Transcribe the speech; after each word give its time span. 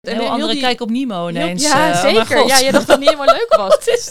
Een 0.00 0.16
heel 0.18 0.28
andere 0.28 0.52
die- 0.52 0.60
kijk 0.60 0.80
op 0.80 0.90
Nemo 0.90 1.26
heel- 1.26 1.28
ineens. 1.36 1.62
ja, 1.62 1.90
eh, 1.92 2.00
zeker. 2.00 2.46
Ja, 2.46 2.58
je 2.58 2.72
dacht 2.72 2.86
dat 2.86 2.96
het 2.96 2.98
niet 2.98 3.08
helemaal 3.08 3.34
leuk 3.38 3.54
was. 3.56 3.74
Het 3.74 3.86
is- 3.86 4.10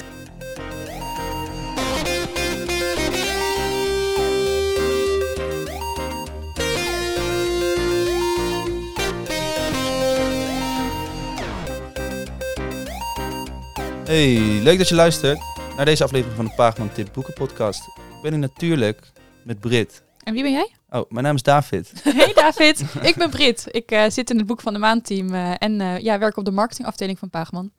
Hey, 14.06 14.40
leuk 14.64 14.78
dat 14.78 14.90
je 14.90 14.96
luistert 14.96 15.40
naar 15.76 15.86
deze 15.86 16.04
aflevering 16.04 16.36
van 16.36 16.46
de 16.46 16.52
Paagman 16.56 16.92
Tip 16.92 17.10
Boeken 17.14 17.34
podcast. 17.34 17.88
Ik 17.88 18.22
ben 18.22 18.32
hier 18.32 18.40
natuurlijk 18.40 19.12
met 19.44 19.60
Brit. 19.60 20.04
En 20.24 20.34
wie 20.34 20.44
ben 20.44 20.52
jij? 20.52 20.70
Oh, 20.90 21.10
mijn 21.10 21.26
naam 21.26 21.36
is 21.36 21.44
David. 21.44 21.92
Hey 22.04 22.34
David, 22.34 22.84
ik 23.02 23.16
ben 23.16 23.30
Brit. 23.30 23.68
Ik 23.72 23.92
eh, 23.92 24.10
zit 24.10 24.30
in 24.30 24.38
het 24.38 24.46
Boek 24.46 24.62
van 24.62 24.74
de 24.74 24.80
Maand 24.80 25.06
team 25.06 25.34
eh, 25.34 25.54
en 25.60 25.82
eh, 25.82 26.00
ja, 26.00 26.20
werk 26.20 26.38
op 26.38 26.46
de 26.46 26.52
marketingafdeling 26.52 27.20
van 27.20 27.30
Paagman. 27.30 27.72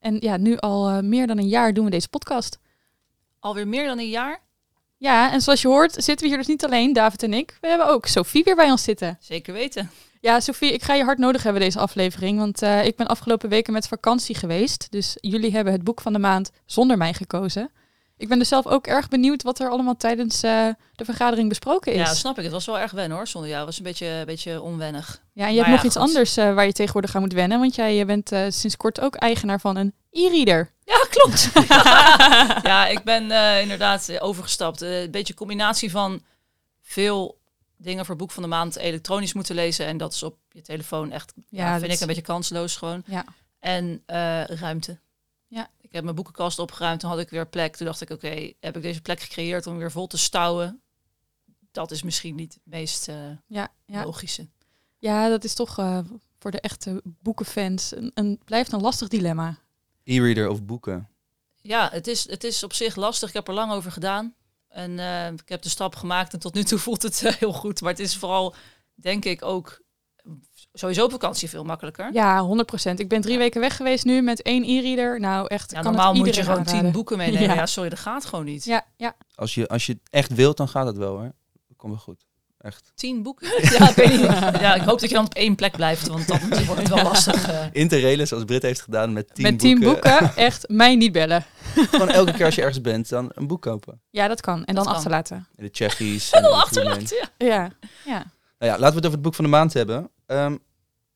En 0.00 0.16
ja, 0.20 0.36
nu 0.36 0.56
al 0.56 1.02
meer 1.02 1.26
dan 1.26 1.38
een 1.38 1.48
jaar 1.48 1.72
doen 1.72 1.84
we 1.84 1.90
deze 1.90 2.08
podcast. 2.08 2.58
Alweer 3.38 3.68
meer 3.68 3.86
dan 3.86 3.98
een 3.98 4.08
jaar. 4.08 4.40
Ja, 4.96 5.32
en 5.32 5.40
zoals 5.40 5.62
je 5.62 5.68
hoort 5.68 5.92
zitten 5.92 6.18
we 6.18 6.26
hier 6.26 6.36
dus 6.36 6.46
niet 6.46 6.64
alleen, 6.64 6.92
David 6.92 7.22
en 7.22 7.32
ik. 7.32 7.56
We 7.60 7.68
hebben 7.68 7.88
ook 7.88 8.06
Sophie 8.06 8.44
weer 8.44 8.56
bij 8.56 8.70
ons 8.70 8.82
zitten. 8.82 9.16
Zeker 9.20 9.52
weten. 9.52 9.90
Ja, 10.20 10.40
Sophie, 10.40 10.72
ik 10.72 10.82
ga 10.82 10.94
je 10.94 11.04
hard 11.04 11.18
nodig 11.18 11.42
hebben 11.42 11.62
deze 11.62 11.78
aflevering, 11.78 12.38
want 12.38 12.62
eh, 12.62 12.84
ik 12.84 12.96
ben 12.96 13.06
afgelopen 13.06 13.48
weken 13.48 13.72
met 13.72 13.88
vakantie 13.88 14.34
geweest. 14.34 14.86
Dus 14.90 15.16
jullie 15.20 15.52
hebben 15.52 15.72
het 15.72 15.84
Boek 15.84 16.00
van 16.00 16.12
de 16.12 16.18
Maand 16.18 16.50
zonder 16.66 16.96
mij 16.96 17.14
gekozen. 17.14 17.70
Ik 18.18 18.28
ben 18.28 18.38
dus 18.38 18.48
zelf 18.48 18.66
ook 18.66 18.86
erg 18.86 19.08
benieuwd 19.08 19.42
wat 19.42 19.60
er 19.60 19.68
allemaal 19.68 19.96
tijdens 19.96 20.42
eh, 20.42 20.68
de 20.94 21.04
vergadering 21.04 21.48
besproken 21.48 21.92
is. 21.92 21.98
Ja, 21.98 22.14
snap 22.14 22.38
ik. 22.38 22.42
Het 22.42 22.52
was 22.52 22.66
wel 22.66 22.78
erg 22.78 22.90
wennen 22.90 23.16
hoor. 23.16 23.28
Zonder 23.28 23.50
jou 23.50 23.64
was 23.64 23.76
een 23.76 23.82
beetje, 23.82 24.06
een 24.06 24.26
beetje 24.26 24.62
onwennig. 24.62 25.22
Ja, 25.32 25.46
en 25.46 25.52
je 25.52 25.58
hebt 25.58 25.70
nog 25.70 25.84
iets 25.84 25.96
anders 25.96 26.36
eh, 26.36 26.54
waar 26.54 26.66
je 26.66 26.72
tegenwoordig 26.72 27.14
aan 27.14 27.20
moet 27.20 27.32
wennen. 27.32 27.58
Want 27.58 27.74
jij 27.74 28.00
eh, 28.00 28.06
bent 28.06 28.32
eh, 28.32 28.44
sinds 28.48 28.76
kort 28.76 29.00
ook 29.00 29.14
eigenaar 29.14 29.60
van 29.60 29.76
een 29.76 29.94
e-reader. 30.10 30.72
Ja, 30.84 31.06
klopt. 31.10 31.50
ja, 32.70 32.86
ik 32.86 33.02
ben 33.02 33.22
inderdaad 33.60 34.20
overgestapt. 34.20 34.80
Een 34.80 35.10
beetje 35.10 35.32
een 35.32 35.38
combinatie 35.38 35.90
van 35.90 36.22
veel 36.82 37.38
dingen 37.76 38.06
voor 38.06 38.16
boek 38.16 38.30
van 38.30 38.42
de 38.42 38.48
maand 38.48 38.76
elektronisch 38.76 39.32
moeten 39.32 39.54
lezen. 39.54 39.86
En 39.86 39.96
dat 39.96 40.12
is 40.12 40.22
op 40.22 40.36
je 40.48 40.62
telefoon 40.62 41.12
echt, 41.12 41.32
ja, 41.48 41.66
Ja, 41.66 41.78
vind 41.78 41.92
ik 41.92 42.00
een 42.00 42.06
beetje 42.06 42.22
kansloos 42.22 42.76
gewoon. 42.76 43.02
Ja. 43.06 43.24
En 43.60 44.02
ruimte. 44.46 44.98
Ja. 45.48 45.70
Ik 45.80 45.92
heb 45.92 46.02
mijn 46.04 46.16
boekenkast 46.16 46.58
opgeruimd, 46.58 47.00
toen 47.00 47.10
had 47.10 47.18
ik 47.18 47.30
weer 47.30 47.46
plek. 47.48 47.76
Toen 47.76 47.86
dacht 47.86 48.00
ik, 48.00 48.10
oké, 48.10 48.52
heb 48.60 48.76
ik 48.76 48.82
deze 48.82 49.00
plek 49.00 49.20
gecreëerd 49.20 49.66
om 49.66 49.76
weer 49.78 49.90
vol 49.90 50.06
te 50.06 50.18
stouwen? 50.18 50.80
Dat 51.70 51.90
is 51.90 52.02
misschien 52.02 52.34
niet 52.34 52.54
het 52.54 52.62
meest 52.64 53.08
eh, 53.08 53.30
Ja, 53.46 53.68
ja. 53.86 54.04
logische. 54.04 54.48
ja 54.98 55.28
dat 55.28 55.44
is 55.44 55.54
toch 55.54 55.78
eh, 55.78 55.98
voor 56.38 56.50
de 56.50 56.60
echte 56.60 57.02
boekenfans 57.04 57.96
een, 57.96 58.10
een, 58.14 58.40
blijft 58.44 58.72
een 58.72 58.80
lastig 58.80 59.08
dilemma. 59.08 59.58
E-reader 60.04 60.48
of 60.48 60.64
boeken. 60.64 61.08
Ja, 61.60 61.88
het 61.92 62.06
is, 62.06 62.28
het 62.28 62.44
is 62.44 62.62
op 62.62 62.72
zich 62.72 62.96
lastig. 62.96 63.28
Ik 63.28 63.34
heb 63.34 63.48
er 63.48 63.54
lang 63.54 63.72
over 63.72 63.92
gedaan. 63.92 64.34
En 64.68 64.98
eh, 64.98 65.32
ik 65.32 65.48
heb 65.48 65.62
de 65.62 65.68
stap 65.68 65.94
gemaakt 65.96 66.32
en 66.32 66.38
tot 66.38 66.54
nu 66.54 66.64
toe 66.64 66.78
voelt 66.78 67.02
het 67.02 67.20
heel 67.38 67.52
goed. 67.52 67.80
Maar 67.80 67.90
het 67.90 68.00
is 68.00 68.16
vooral, 68.16 68.54
denk 68.94 69.24
ik, 69.24 69.44
ook 69.44 69.80
sowieso 70.72 71.04
op 71.04 71.10
vakantie 71.10 71.48
veel 71.48 71.64
makkelijker. 71.64 72.12
Ja, 72.12 72.46
100%. 72.46 72.94
Ik 72.94 73.08
ben 73.08 73.20
drie 73.20 73.32
Ja. 73.34 73.38
weken 73.38 73.60
weg 73.60 73.76
geweest 73.76 74.04
nu 74.04 74.22
met 74.22 74.42
één 74.42 74.64
e-reader. 74.64 75.20
Nou, 75.20 75.46
echt. 75.46 75.70
Ja, 75.70 75.80
kan 75.80 75.92
normaal 75.92 76.14
het 76.14 76.24
moet 76.24 76.34
je 76.34 76.42
gewoon 76.42 76.62
tien 76.62 76.68
aanraden. 76.72 76.92
boeken 76.92 77.16
meenemen. 77.16 77.42
Ja. 77.48 77.54
Ja. 77.54 77.66
sorry, 77.66 77.88
dat 77.90 77.98
gaat 77.98 78.24
gewoon 78.24 78.44
niet. 78.44 78.64
Ja, 78.64 78.86
ja. 78.96 79.16
Als 79.34 79.54
je, 79.54 79.68
als 79.68 79.86
je 79.86 79.92
het 79.92 80.00
echt 80.10 80.34
wilt, 80.34 80.56
dan 80.56 80.68
gaat 80.68 80.86
het 80.86 80.96
wel 80.96 81.10
hoor. 81.16 81.32
Dat 81.68 81.76
komt 81.76 81.92
wel 81.92 82.02
goed. 82.02 82.26
Echt. 82.58 82.92
Tien 82.94 83.22
boeken? 83.22 83.48
ja, 83.78 83.88
ik 83.88 83.94
weet 83.94 84.10
niet. 84.10 84.20
Ja, 84.60 84.74
ik 84.74 84.82
hoop 84.82 85.00
dat 85.00 85.08
je 85.08 85.14
dan 85.14 85.24
op 85.24 85.34
één 85.34 85.54
plek 85.54 85.72
blijft, 85.76 86.06
want 86.08 86.26
dan 86.28 86.38
wordt 86.66 86.80
het 86.80 86.88
wel 86.88 87.02
lastig. 87.12 87.70
Interrail 87.72 88.26
zoals 88.26 88.44
Brit 88.44 88.62
heeft 88.62 88.80
gedaan 88.80 89.12
met 89.12 89.34
tien 89.34 89.44
met 89.44 89.58
tien 89.58 89.80
boeken. 89.80 90.10
boeken, 90.18 90.36
echt 90.36 90.68
mij 90.68 90.96
niet 90.96 91.12
bellen. 91.12 91.44
Gewoon 91.74 92.08
elke 92.08 92.32
keer 92.32 92.44
als 92.44 92.54
je 92.54 92.60
ergens 92.60 92.80
bent, 92.80 93.08
dan 93.08 93.30
een 93.34 93.46
boek 93.46 93.62
kopen. 93.62 94.00
Ja, 94.10 94.28
dat 94.28 94.40
kan. 94.40 94.64
En 94.64 94.74
dan 94.74 94.84
kan. 94.84 94.94
achterlaten. 94.94 95.46
In 95.56 95.64
de 95.64 95.70
Tsjechisch. 95.70 96.30
en 96.30 96.42
het 96.42 96.52
achterlaten. 96.52 97.28
Ja, 97.38 97.70
ja. 98.04 98.24
Nou 98.58 98.72
ja, 98.72 98.78
laten 98.78 98.88
we 98.88 98.94
het 98.94 98.96
over 99.06 99.10
het 99.10 99.22
boek 99.22 99.34
van 99.34 99.44
de 99.44 99.50
maand 99.50 99.72
hebben. 99.72 100.10
Ehm, 100.28 100.56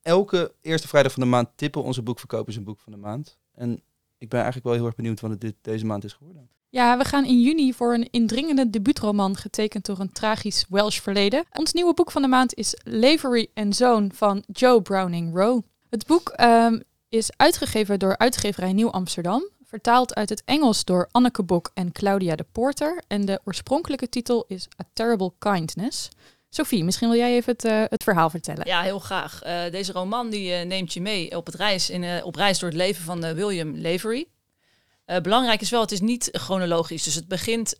elke 0.01 0.53
eerste 0.61 0.87
vrijdag 0.87 1.11
van 1.11 1.23
de 1.23 1.29
maand 1.29 1.49
tippen 1.55 1.83
onze 1.83 2.01
boekverkopers 2.01 2.55
een 2.55 2.63
boek 2.63 2.79
van 2.79 2.91
de 2.91 2.97
maand. 2.97 3.37
En 3.51 3.81
ik 4.17 4.29
ben 4.29 4.41
eigenlijk 4.41 4.65
wel 4.65 4.75
heel 4.75 4.85
erg 4.85 4.95
benieuwd 4.95 5.19
wat 5.19 5.31
het 5.41 5.55
deze 5.61 5.85
maand 5.85 6.03
is 6.03 6.13
geworden. 6.13 6.49
Ja, 6.69 6.97
we 6.97 7.05
gaan 7.05 7.25
in 7.25 7.41
juni 7.41 7.73
voor 7.73 7.93
een 7.93 8.07
indringende 8.11 8.69
debuutroman 8.69 9.35
getekend 9.35 9.85
door 9.85 9.99
een 9.99 10.11
tragisch 10.11 10.65
Welsh 10.69 10.99
verleden. 10.99 11.43
Ons 11.51 11.73
nieuwe 11.73 11.93
boek 11.93 12.11
van 12.11 12.21
de 12.21 12.27
maand 12.27 12.53
is 12.55 12.79
Lavery 12.83 13.47
and 13.53 13.75
Zoon 13.75 14.11
van 14.13 14.43
Joe 14.47 14.81
Browning 14.81 15.35
Rowe. 15.35 15.63
Het 15.89 16.05
boek 16.05 16.29
ehm, 16.29 16.79
is 17.09 17.31
uitgegeven 17.37 17.99
door 17.99 18.17
uitgeverij 18.17 18.73
Nieuw 18.73 18.91
Amsterdam, 18.91 19.49
vertaald 19.63 20.15
uit 20.15 20.29
het 20.29 20.43
Engels 20.45 20.85
door 20.85 21.07
Anneke 21.11 21.43
Bok 21.43 21.71
en 21.73 21.91
Claudia 21.91 22.35
de 22.35 22.45
Porter. 22.51 23.03
En 23.07 23.25
de 23.25 23.41
oorspronkelijke 23.43 24.09
titel 24.09 24.45
is 24.47 24.67
A 24.81 24.89
Terrible 24.93 25.33
Kindness. 25.39 26.09
Sophie, 26.55 26.83
misschien 26.83 27.09
wil 27.09 27.17
jij 27.17 27.33
even 27.33 27.51
het, 27.51 27.65
eh, 27.65 27.83
het 27.87 28.03
verhaal 28.03 28.29
vertellen. 28.29 28.67
Ja, 28.67 28.81
heel 28.81 28.99
graag. 28.99 29.41
Eh, 29.41 29.71
deze 29.71 29.91
roman 29.91 30.29
die, 30.29 30.53
eh, 30.53 30.65
neemt 30.65 30.93
je 30.93 31.01
mee 31.01 31.37
op, 31.37 31.45
het 31.45 31.55
reis, 31.55 31.89
in, 31.89 32.23
op 32.23 32.35
reis 32.35 32.59
door 32.59 32.69
het 32.69 32.77
leven 32.77 33.03
van 33.03 33.33
William 33.33 33.81
Lavery. 33.81 34.27
Belangrijk 35.21 35.61
is 35.61 35.69
wel, 35.69 35.81
het 35.81 35.91
is 35.91 36.01
niet 36.01 36.29
chronologisch. 36.31 37.03
Dus 37.03 37.15
het 37.15 37.27
begint 37.27 37.75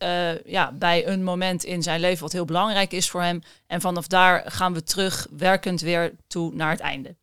ja, 0.45 0.71
bij 0.71 1.07
een 1.07 1.23
moment 1.23 1.63
in 1.63 1.83
zijn 1.83 1.99
leven 1.99 2.21
wat 2.21 2.31
heel 2.31 2.45
belangrijk 2.45 2.91
is 2.91 3.09
voor 3.09 3.21
hem. 3.21 3.41
En 3.67 3.81
vanaf 3.81 4.07
daar 4.07 4.51
gaan 4.51 4.73
we 4.73 4.83
terug, 4.83 5.27
werkend 5.37 5.81
weer 5.81 6.15
toe 6.27 6.53
naar 6.53 6.71
het 6.71 6.79
einde. 6.79 7.15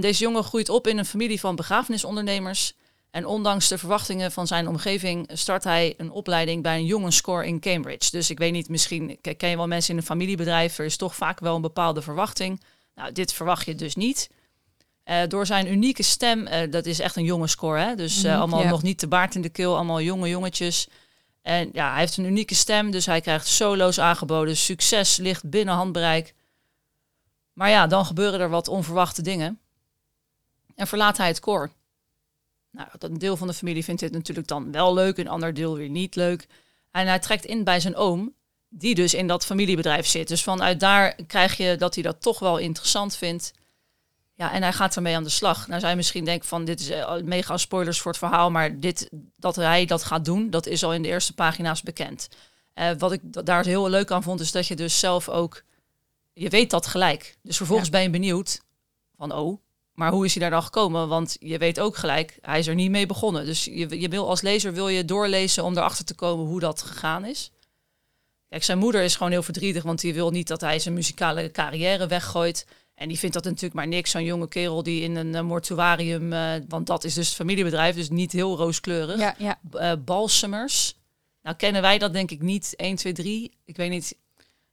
Deze 0.00 0.22
jongen 0.22 0.44
groeit 0.44 0.68
op 0.68 0.86
in 0.86 0.98
een 0.98 1.04
familie 1.04 1.40
van 1.40 1.56
begrafenisondernemers. 1.56 2.74
En 3.10 3.26
ondanks 3.26 3.68
de 3.68 3.78
verwachtingen 3.78 4.32
van 4.32 4.46
zijn 4.46 4.68
omgeving 4.68 5.30
start 5.32 5.64
hij 5.64 5.94
een 5.96 6.10
opleiding 6.10 6.62
bij 6.62 6.76
een 6.76 6.84
jongensscore 6.86 7.46
in 7.46 7.60
Cambridge. 7.60 8.10
Dus 8.10 8.30
ik 8.30 8.38
weet 8.38 8.52
niet, 8.52 8.68
misschien 8.68 9.18
ke- 9.20 9.34
ken 9.34 9.50
je 9.50 9.56
wel 9.56 9.66
mensen 9.66 9.92
in 9.92 9.96
een 10.00 10.06
familiebedrijf. 10.06 10.78
Er 10.78 10.84
is 10.84 10.96
toch 10.96 11.14
vaak 11.14 11.40
wel 11.40 11.54
een 11.56 11.62
bepaalde 11.62 12.02
verwachting. 12.02 12.62
Nou, 12.94 13.12
dit 13.12 13.32
verwacht 13.32 13.66
je 13.66 13.74
dus 13.74 13.94
niet. 13.96 14.30
Eh, 15.04 15.22
door 15.28 15.46
zijn 15.46 15.72
unieke 15.72 16.02
stem, 16.02 16.46
eh, 16.46 16.70
dat 16.70 16.86
is 16.86 16.98
echt 16.98 17.16
een 17.16 17.24
jongensscore, 17.24 17.80
hè? 17.80 17.94
dus 17.94 18.24
eh, 18.24 18.30
Mhm, 18.30 18.38
allemaal 18.40 18.62
ja. 18.62 18.68
nog 18.68 18.82
niet 18.82 18.98
te 18.98 19.08
baard 19.08 19.34
in 19.34 19.42
de 19.42 19.48
keel, 19.48 19.74
allemaal 19.74 20.00
jonge 20.00 20.28
jongetjes. 20.28 20.88
En 21.42 21.68
ja, 21.72 21.90
hij 21.90 22.00
heeft 22.00 22.16
een 22.16 22.24
unieke 22.24 22.54
stem, 22.54 22.90
dus 22.90 23.06
hij 23.06 23.20
krijgt 23.20 23.46
solo's 23.46 23.98
aangeboden. 24.00 24.56
Succes 24.56 25.16
ligt 25.16 25.50
binnen 25.50 25.74
handbereik. 25.74 26.34
Maar 27.52 27.70
ja, 27.70 27.86
dan 27.86 28.04
gebeuren 28.06 28.40
er 28.40 28.48
wat 28.50 28.68
onverwachte 28.68 29.22
dingen. 29.22 29.58
En 30.74 30.86
verlaat 30.86 31.16
hij 31.16 31.26
het 31.26 31.40
koor. 31.40 31.70
Nou, 32.70 32.88
een 32.98 33.18
deel 33.18 33.36
van 33.36 33.46
de 33.46 33.52
familie 33.54 33.84
vindt 33.84 34.00
dit 34.00 34.12
natuurlijk 34.12 34.48
dan 34.48 34.72
wel 34.72 34.94
leuk, 34.94 35.18
een 35.18 35.28
ander 35.28 35.54
deel 35.54 35.76
weer 35.76 35.88
niet 35.88 36.14
leuk. 36.16 36.46
En 36.90 37.06
hij 37.06 37.18
trekt 37.18 37.44
in 37.44 37.64
bij 37.64 37.80
zijn 37.80 37.96
oom, 37.96 38.34
die 38.68 38.94
dus 38.94 39.14
in 39.14 39.26
dat 39.26 39.44
familiebedrijf 39.44 40.06
zit. 40.06 40.28
Dus 40.28 40.42
vanuit 40.42 40.80
daar 40.80 41.14
krijg 41.26 41.56
je 41.56 41.76
dat 41.76 41.94
hij 41.94 42.02
dat 42.02 42.22
toch 42.22 42.38
wel 42.38 42.58
interessant 42.58 43.16
vindt. 43.16 43.52
Ja, 44.34 44.52
en 44.52 44.62
hij 44.62 44.72
gaat 44.72 44.96
ermee 44.96 45.16
aan 45.16 45.22
de 45.22 45.28
slag. 45.28 45.68
Nou 45.68 45.86
je 45.86 45.96
misschien 45.96 46.24
denken 46.24 46.48
van 46.48 46.64
dit 46.64 46.80
is 46.80 46.88
eh, 46.90 47.16
mega 47.22 47.56
spoilers 47.56 48.00
voor 48.00 48.10
het 48.10 48.20
verhaal, 48.20 48.50
maar 48.50 48.80
dit, 48.80 49.08
dat 49.36 49.56
hij 49.56 49.84
dat 49.84 50.04
gaat 50.04 50.24
doen, 50.24 50.50
dat 50.50 50.66
is 50.66 50.84
al 50.84 50.94
in 50.94 51.02
de 51.02 51.08
eerste 51.08 51.34
pagina's 51.34 51.82
bekend. 51.82 52.28
Eh, 52.74 52.90
wat 52.98 53.12
ik 53.12 53.20
da- 53.22 53.42
daar 53.42 53.64
heel 53.64 53.88
leuk 53.88 54.10
aan 54.10 54.22
vond, 54.22 54.40
is 54.40 54.52
dat 54.52 54.66
je 54.66 54.76
dus 54.76 54.98
zelf 54.98 55.28
ook, 55.28 55.62
je 56.32 56.48
weet 56.48 56.70
dat 56.70 56.86
gelijk. 56.86 57.36
Dus 57.42 57.56
vervolgens 57.56 57.88
Ja. 57.88 57.94
ben 57.94 58.02
je 58.02 58.10
benieuwd 58.10 58.60
van, 59.16 59.32
oh, 59.32 59.60
maar 59.98 60.12
hoe 60.12 60.24
is 60.24 60.32
hij 60.32 60.42
daar 60.42 60.50
dan 60.50 60.62
gekomen? 60.62 61.08
Want 61.08 61.36
je 61.40 61.58
weet 61.58 61.80
ook 61.80 61.96
gelijk, 61.96 62.38
hij 62.40 62.58
is 62.58 62.66
er 62.66 62.74
niet 62.74 62.90
mee 62.90 63.06
begonnen. 63.06 63.44
Dus 63.44 63.64
je, 63.64 64.00
je 64.00 64.08
wil 64.08 64.28
als 64.28 64.40
lezer 64.40 64.72
wil 64.72 64.88
je 64.88 65.04
doorlezen 65.04 65.64
om 65.64 65.76
erachter 65.76 66.04
te 66.04 66.14
komen 66.14 66.46
hoe 66.46 66.60
dat 66.60 66.82
gegaan 66.82 67.24
is. 67.24 67.50
Kijk, 68.48 68.64
zijn 68.64 68.78
moeder 68.78 69.02
is 69.02 69.16
gewoon 69.16 69.32
heel 69.32 69.42
verdrietig, 69.42 69.82
want 69.82 70.00
die 70.00 70.14
wil 70.14 70.30
niet 70.30 70.48
dat 70.48 70.60
hij 70.60 70.78
zijn 70.78 70.94
muzikale 70.94 71.50
carrière 71.50 72.06
weggooit. 72.06 72.66
En 72.94 73.08
die 73.08 73.18
vindt 73.18 73.34
dat 73.34 73.44
natuurlijk 73.44 73.74
maar 73.74 73.86
niks. 73.86 74.10
Zo'n 74.10 74.24
jonge 74.24 74.48
kerel 74.48 74.82
die 74.82 75.02
in 75.02 75.16
een 75.16 75.34
eh, 75.34 75.42
mortuarium, 75.42 76.32
eh, 76.32 76.52
want 76.68 76.86
dat 76.86 77.04
is 77.04 77.14
dus 77.14 77.26
het 77.26 77.36
familiebedrijf, 77.36 77.94
dus 77.94 78.08
niet 78.08 78.32
heel 78.32 78.56
rooskleurig. 78.56 79.18
Ja, 79.18 79.34
ja. 79.38 79.58
Eh, 79.72 79.92
balsemers. 80.04 80.96
Nou 81.42 81.56
kennen 81.56 81.82
wij 81.82 81.98
dat 81.98 82.12
denk 82.12 82.30
ik 82.30 82.42
niet. 82.42 82.74
1, 82.76 82.96
2, 82.96 83.12
3. 83.12 83.52
Ik 83.64 83.76
weet 83.76 83.90
niet. 83.90 84.16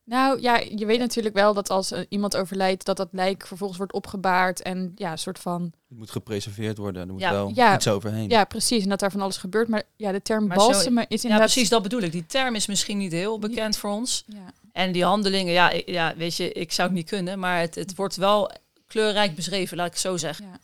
Nou 0.05 0.41
ja, 0.41 0.57
je 0.75 0.85
weet 0.85 0.99
natuurlijk 0.99 1.35
wel 1.35 1.53
dat 1.53 1.69
als 1.69 1.91
eh, 1.91 1.99
iemand 2.09 2.35
overlijdt, 2.35 2.85
dat 2.85 2.97
dat 2.97 3.07
lijk 3.11 3.47
vervolgens 3.47 3.77
wordt 3.77 3.93
opgebaard 3.93 4.61
en 4.61 4.91
ja, 4.95 5.11
een 5.11 5.17
soort 5.17 5.39
van 5.39 5.61
Het 5.89 5.97
moet 5.97 6.11
gepreserveerd 6.11 6.77
worden. 6.77 7.01
Er 7.07 7.13
moet 7.13 7.21
Ja, 7.21 7.31
wel 7.31 7.51
ja. 7.53 7.75
iets 7.75 7.87
overheen. 7.87 8.29
Ja, 8.29 8.43
precies. 8.43 8.83
En 8.83 8.89
dat 8.89 8.99
daar 8.99 9.11
van 9.11 9.21
alles 9.21 9.37
gebeurt. 9.37 9.67
Maar 9.67 9.83
ja, 9.95 10.11
de 10.11 10.21
term 10.21 10.47
Maar 10.47 10.59
zo- 10.59 10.69
is 10.69 10.83
Ja, 10.83 11.05
inderdaad... 11.07 11.39
precies, 11.39 11.69
dat 11.69 11.81
bedoel 11.83 12.01
ik. 12.01 12.11
Die 12.11 12.25
term 12.25 12.55
is 12.55 12.65
misschien 12.67 12.97
niet 12.97 13.11
heel 13.11 13.39
bekend 13.39 13.77
voor 13.77 13.89
ons. 13.91 14.23
Ja. 14.27 14.51
En 14.71 14.91
die 14.91 15.03
handelingen, 15.03 15.53
ja, 15.53 15.69
ik- 15.69 15.89
ja, 15.89 16.13
weet 16.17 16.35
je, 16.35 16.51
ik 16.51 16.71
zou 16.71 16.87
het 16.87 16.97
niet 16.97 17.09
kunnen, 17.09 17.39
maar 17.39 17.59
het, 17.59 17.75
het 17.75 17.95
wordt 17.95 18.15
wel 18.15 18.51
kleurrijk 18.87 19.35
beschreven, 19.35 19.77
laat 19.77 19.85
ik 19.85 19.91
het 19.91 20.01
zo 20.01 20.17
zeggen. 20.17 20.45
Ja. 20.45 20.59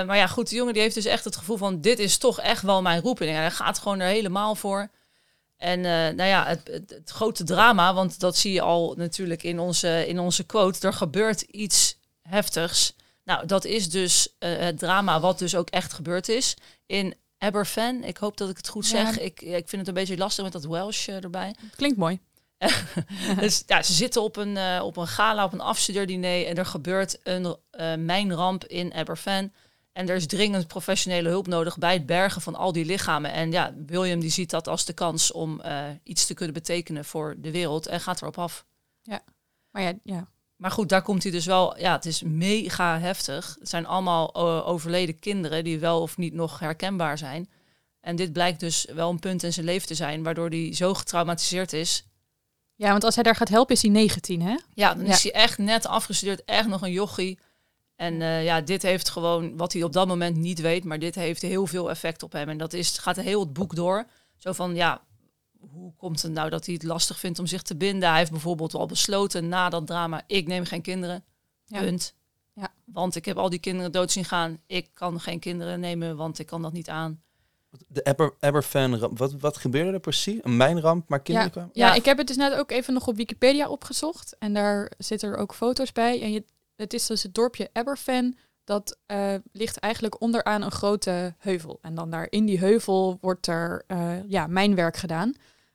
Eh, 0.00 0.06
maar 0.06 0.16
ja, 0.16 0.26
goed, 0.26 0.48
de 0.48 0.56
jongen 0.56 0.72
die 0.72 0.82
heeft 0.82 0.94
dus 0.94 1.04
echt 1.04 1.24
het 1.24 1.36
gevoel 1.36 1.56
van, 1.56 1.80
dit 1.80 1.98
is 1.98 2.18
toch 2.18 2.40
echt 2.40 2.62
wel 2.62 2.82
mijn 2.82 3.00
roeping. 3.02 3.30
En 3.30 3.36
hij 3.36 3.50
gaat 3.50 3.78
gewoon 3.78 4.00
er 4.00 4.08
helemaal 4.08 4.54
voor. 4.54 4.88
En 5.62 5.84
eh, 5.84 6.14
nou 6.14 6.28
ja, 6.28 6.46
het, 6.46 6.68
het, 6.68 6.90
het 6.90 7.10
grote 7.10 7.44
drama, 7.44 7.94
want 7.94 8.20
dat 8.20 8.36
zie 8.36 8.52
je 8.52 8.60
al 8.60 8.94
natuurlijk 8.96 9.42
in 9.42 9.58
onze, 9.58 10.06
in 10.08 10.18
onze 10.18 10.44
quote, 10.44 10.86
er 10.86 10.92
gebeurt 10.92 11.40
iets 11.40 11.98
heftigs. 12.22 12.94
Nou, 13.24 13.46
dat 13.46 13.64
is 13.64 13.90
dus 13.90 14.28
eh, 14.38 14.58
het 14.58 14.78
drama 14.78 15.20
wat 15.20 15.38
dus 15.38 15.54
ook 15.54 15.70
echt 15.70 15.92
gebeurd 15.92 16.28
is. 16.28 16.56
In 16.86 17.14
Aberfan, 17.38 18.04
ik 18.04 18.16
hoop 18.16 18.36
dat 18.36 18.50
ik 18.50 18.56
het 18.56 18.68
goed 18.68 18.88
Ja. 18.88 19.04
zeg. 19.04 19.18
Ik, 19.18 19.40
ik 19.40 19.68
vind 19.68 19.72
het 19.72 19.88
een 19.88 19.94
beetje 19.94 20.16
lastig 20.16 20.44
met 20.44 20.52
dat 20.52 20.64
Welsh 20.64 21.08
eh, 21.08 21.22
erbij. 21.22 21.54
Klinkt 21.76 21.98
mooi. 21.98 22.20
dus, 23.40 23.62
ja, 23.66 23.82
ze 23.82 23.92
zitten 23.92 24.22
op 24.22 24.36
een, 24.36 24.80
op 24.80 24.96
een 24.96 25.06
gala, 25.06 25.44
op 25.44 25.52
een 25.52 25.60
afstudeerdiner 25.60 26.46
en 26.46 26.56
er 26.56 26.66
gebeurt 26.66 27.18
een 27.22 27.56
mijnramp 28.04 28.64
in 28.64 28.94
Aberfan. 28.94 29.52
En 29.92 30.08
er 30.08 30.16
is 30.16 30.26
dringend 30.26 30.66
professionele 30.66 31.28
hulp 31.28 31.46
nodig 31.46 31.78
bij 31.78 31.92
het 31.92 32.06
bergen 32.06 32.42
van 32.42 32.54
al 32.54 32.72
die 32.72 32.84
lichamen. 32.84 33.32
En 33.32 33.52
ja, 33.52 33.74
William 33.86 34.20
die 34.20 34.30
ziet 34.30 34.50
dat 34.50 34.68
als 34.68 34.84
de 34.84 34.92
kans 34.92 35.32
om 35.32 35.60
eh, 35.60 35.84
iets 36.02 36.26
te 36.26 36.34
kunnen 36.34 36.54
betekenen 36.54 37.04
voor 37.04 37.34
de 37.38 37.50
wereld 37.50 37.86
en 37.86 38.00
gaat 38.00 38.20
erop 38.22 38.38
af. 38.38 38.64
Maar 39.70 39.82
ja, 39.82 39.92
ja. 40.02 40.28
Maar 40.56 40.70
goed, 40.70 40.88
daar 40.88 41.02
komt 41.02 41.22
hij 41.22 41.32
dus 41.32 41.46
wel. 41.46 41.78
Ja, 41.78 41.92
het 41.92 42.06
is 42.06 42.22
mega 42.22 42.98
heftig. 42.98 43.56
Het 43.58 43.68
zijn 43.68 43.86
allemaal 43.86 44.32
eh, 44.32 44.68
overleden 44.68 45.18
kinderen 45.18 45.64
die 45.64 45.78
wel 45.78 46.00
of 46.00 46.16
niet 46.16 46.32
nog 46.34 46.58
herkenbaar 46.58 47.18
zijn. 47.18 47.50
En 48.00 48.16
dit 48.16 48.32
blijkt 48.32 48.60
dus 48.60 48.86
wel 48.94 49.10
een 49.10 49.18
punt 49.18 49.42
in 49.42 49.52
zijn 49.52 49.66
leven 49.66 49.86
te 49.86 49.94
zijn, 49.94 50.22
waardoor 50.22 50.48
hij 50.48 50.74
zo 50.74 50.94
getraumatiseerd 50.94 51.72
is. 51.72 52.04
ja, 52.74 52.90
want 52.90 53.04
als 53.04 53.14
hij 53.14 53.24
daar 53.24 53.36
gaat 53.36 53.48
helpen 53.48 53.74
is 53.74 53.82
hij 53.82 53.90
19, 53.90 54.42
hè? 54.42 54.56
Ja, 54.74 54.94
dan 54.94 55.06
Ja. 55.06 55.12
is 55.12 55.22
hij 55.22 55.32
echt 55.32 55.58
net 55.58 55.86
afgestudeerd, 55.86 56.44
echt 56.44 56.68
nog 56.68 56.82
een 56.82 56.92
jochie. 56.92 57.38
En 58.02 58.22
eh, 58.22 58.44
ja, 58.44 58.60
dit 58.60 58.82
heeft 58.82 59.08
gewoon, 59.08 59.56
wat 59.56 59.72
hij 59.72 59.82
op 59.82 59.92
dat 59.92 60.06
moment 60.06 60.36
niet 60.36 60.60
weet, 60.60 60.84
maar 60.84 60.98
dit 60.98 61.14
heeft 61.14 61.42
heel 61.42 61.66
veel 61.66 61.90
effect 61.90 62.22
op 62.22 62.32
hem. 62.32 62.48
En 62.48 62.58
dat 62.58 62.72
is, 62.72 62.98
gaat 62.98 63.16
heel 63.16 63.40
het 63.40 63.52
boek 63.52 63.74
door. 63.74 64.06
Zo 64.36 64.52
van, 64.52 64.74
ja, 64.74 65.02
hoe 65.70 65.92
komt 65.96 66.22
het 66.22 66.32
nou 66.32 66.50
dat 66.50 66.66
hij 66.66 66.74
het 66.74 66.82
lastig 66.82 67.18
vindt 67.18 67.38
om 67.38 67.46
zich 67.46 67.62
te 67.62 67.76
binden? 67.76 68.08
Hij 68.08 68.18
heeft 68.18 68.30
bijvoorbeeld 68.30 68.74
al 68.74 68.86
besloten 68.86 69.48
na 69.48 69.68
dat 69.68 69.86
drama, 69.86 70.22
ik 70.26 70.46
neem 70.46 70.64
geen 70.64 70.82
kinderen. 70.82 71.24
Ja. 71.64 71.80
Punt. 71.80 72.14
Ja. 72.52 72.72
Want 72.84 73.16
ik 73.16 73.24
heb 73.24 73.36
al 73.36 73.50
die 73.50 73.58
kinderen 73.58 73.92
dood 73.92 74.10
zien 74.10 74.24
gaan. 74.24 74.58
Ik 74.66 74.88
kan 74.94 75.20
geen 75.20 75.38
kinderen 75.38 75.80
nemen, 75.80 76.16
want 76.16 76.38
ik 76.38 76.46
kan 76.46 76.62
dat 76.62 76.72
niet 76.72 76.88
aan. 76.88 77.22
De 77.88 78.04
Aber, 78.04 78.34
Aberfan, 78.40 78.96
ramp, 78.98 79.18
wat, 79.18 79.32
wat 79.32 79.56
gebeurde 79.56 79.92
er 79.92 80.00
precies? 80.00 80.38
Een 80.42 80.56
mijnramp, 80.56 81.08
maar 81.08 81.20
kinderen 81.22 81.50
kwamen? 81.50 81.70
Ja, 81.72 81.86
Ja. 81.86 81.94
ik 81.94 82.04
heb 82.04 82.18
het 82.18 82.26
dus 82.26 82.36
net 82.36 82.54
ook 82.54 82.70
even 82.70 82.94
nog 82.94 83.08
op 83.08 83.16
Wikipedia 83.16 83.68
opgezocht. 83.68 84.36
En 84.38 84.52
daar 84.52 84.92
zitten 84.98 85.30
er 85.30 85.36
ook 85.36 85.54
foto's 85.54 85.92
bij. 85.92 86.22
En 86.22 86.32
je, 86.32 86.44
het 86.82 86.92
is 86.92 87.06
dus 87.06 87.22
het 87.22 87.34
dorpje 87.34 87.70
Aberfan. 87.72 88.36
Dat 88.64 88.98
eh, 89.06 89.34
ligt 89.52 89.76
eigenlijk 89.76 90.20
onderaan 90.20 90.62
een 90.62 90.70
grote 90.70 91.34
heuvel. 91.38 91.78
En 91.82 91.94
dan 91.94 92.10
daar 92.10 92.26
in 92.30 92.44
die 92.44 92.58
heuvel 92.58 93.18
wordt 93.20 93.46
er 93.46 93.84
eh, 93.86 94.28
ja, 94.28 94.46
mijnwerk 94.46 94.96
gedaan. 94.96 95.34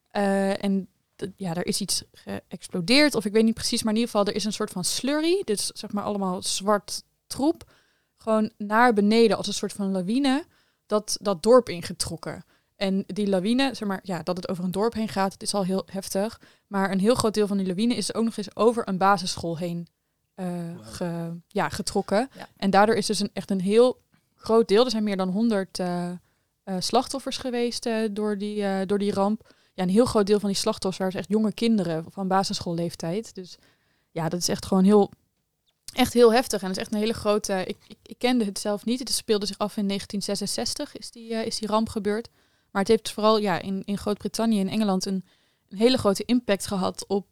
Eh, 0.10 0.64
en 0.64 0.88
ja, 1.36 1.56
er 1.56 1.66
is 1.66 1.82
iets 1.82 2.04
geëxplodeerd. 2.12 3.16
Of 3.16 3.26
ik 3.26 3.32
weet 3.32 3.44
niet 3.44 3.54
precies, 3.54 3.84
maar 3.84 3.94
in 3.94 4.00
ieder 4.00 4.12
geval 4.12 4.28
er 4.28 4.36
is 4.36 4.44
een 4.44 4.54
soort 4.54 4.72
van 4.72 4.84
slurry. 4.84 5.42
Dus 5.44 5.68
zeg 5.68 5.92
maar 5.92 6.04
allemaal 6.04 6.42
zwart 6.42 7.04
troep. 7.28 7.72
Gewoon 8.18 8.52
naar 8.58 8.94
beneden 8.94 9.38
als 9.38 9.48
een 9.48 9.54
soort 9.54 9.74
van 9.74 9.92
lawine. 9.92 10.46
Dat, 10.86 11.18
dat 11.22 11.44
dorp 11.44 11.70
ingetrokken. 11.70 12.44
En 12.76 13.04
die 13.08 13.28
lawine, 13.28 13.74
zeg 13.74 13.88
maar, 13.88 14.00
ja, 14.04 14.24
dat 14.24 14.38
het 14.38 14.50
over 14.50 14.64
een 14.64 14.72
dorp 14.72 14.94
heen 14.94 15.08
gaat, 15.08 15.34
het 15.34 15.42
is 15.42 15.54
al 15.54 15.64
heel 15.64 15.84
heftig. 15.92 16.42
Maar 16.68 16.92
een 16.92 17.00
heel 17.00 17.16
groot 17.16 17.34
deel 17.34 17.48
van 17.48 17.58
die 17.58 17.68
lawine 17.68 17.96
is 17.96 18.14
ook 18.14 18.24
nog 18.24 18.38
eens 18.38 18.56
over 18.56 18.88
een 18.88 18.98
basisschool 18.98 19.58
heen 19.58 19.88
eh, 20.38 20.48
ge- 20.82 21.38
ja, 21.48 21.70
getrokken. 21.70 22.30
Ja. 22.36 22.48
En 22.58 22.70
daardoor 22.70 22.96
is 22.96 23.06
dus 23.06 23.20
een, 23.20 23.30
echt 23.34 23.52
een 23.52 23.62
heel 23.62 24.02
groot 24.36 24.68
deel, 24.68 24.86
er 24.86 24.92
zijn 24.92 25.04
meer 25.04 25.18
dan 25.18 25.30
100 25.30 25.80
eh, 25.80 26.10
eh, 26.10 26.76
slachtoffers 26.80 27.38
geweest 27.38 27.86
eh, 27.86 27.96
door, 28.12 28.38
die, 28.38 28.64
eh, 28.64 28.86
door 28.88 28.98
die 29.00 29.14
ramp. 29.14 29.54
Ja, 29.74 29.84
een 29.84 29.90
heel 29.90 30.06
groot 30.06 30.28
deel 30.28 30.40
van 30.40 30.50
die 30.50 30.58
slachtoffers 30.58 30.98
waren 30.98 31.14
dus 31.14 31.22
echt 31.22 31.32
jonge 31.32 31.54
kinderen 31.54 32.06
van 32.10 32.28
basisschoolleeftijd. 32.28 33.36
Dus 33.36 33.58
ja, 34.12 34.30
dat 34.30 34.40
is 34.40 34.50
echt 34.50 34.66
gewoon 34.66 34.84
heel, 34.84 35.12
echt 35.94 36.14
heel 36.14 36.34
heftig. 36.34 36.62
En 36.62 36.68
dat 36.68 36.78
is 36.78 36.84
echt 36.84 36.94
een 36.94 37.00
hele 37.00 37.14
grote. 37.14 37.64
Ik, 37.66 37.78
ik, 37.88 37.98
ik 38.04 38.18
kende 38.18 38.46
het 38.46 38.60
zelf 38.60 38.86
niet. 38.86 39.00
Het 39.00 39.10
speelde 39.12 39.46
zich 39.46 39.58
af 39.58 39.78
in 39.78 39.88
1966, 39.88 40.98
is 40.98 41.12
die, 41.12 41.46
is 41.46 41.60
die 41.60 41.68
ramp 41.68 41.90
gebeurd. 41.90 42.30
Maar 42.72 42.82
het 42.82 42.92
heeft 42.92 43.12
vooral 43.12 43.38
ja, 43.38 43.60
in, 43.60 43.82
in 43.86 43.98
Groot-Brittannië 43.98 44.60
en 44.60 44.68
Engeland 44.70 45.06
een, 45.06 45.26
een 45.70 45.78
hele 45.78 45.98
grote 45.98 46.26
impact 46.26 46.68
gehad 46.68 47.06
op 47.08 47.26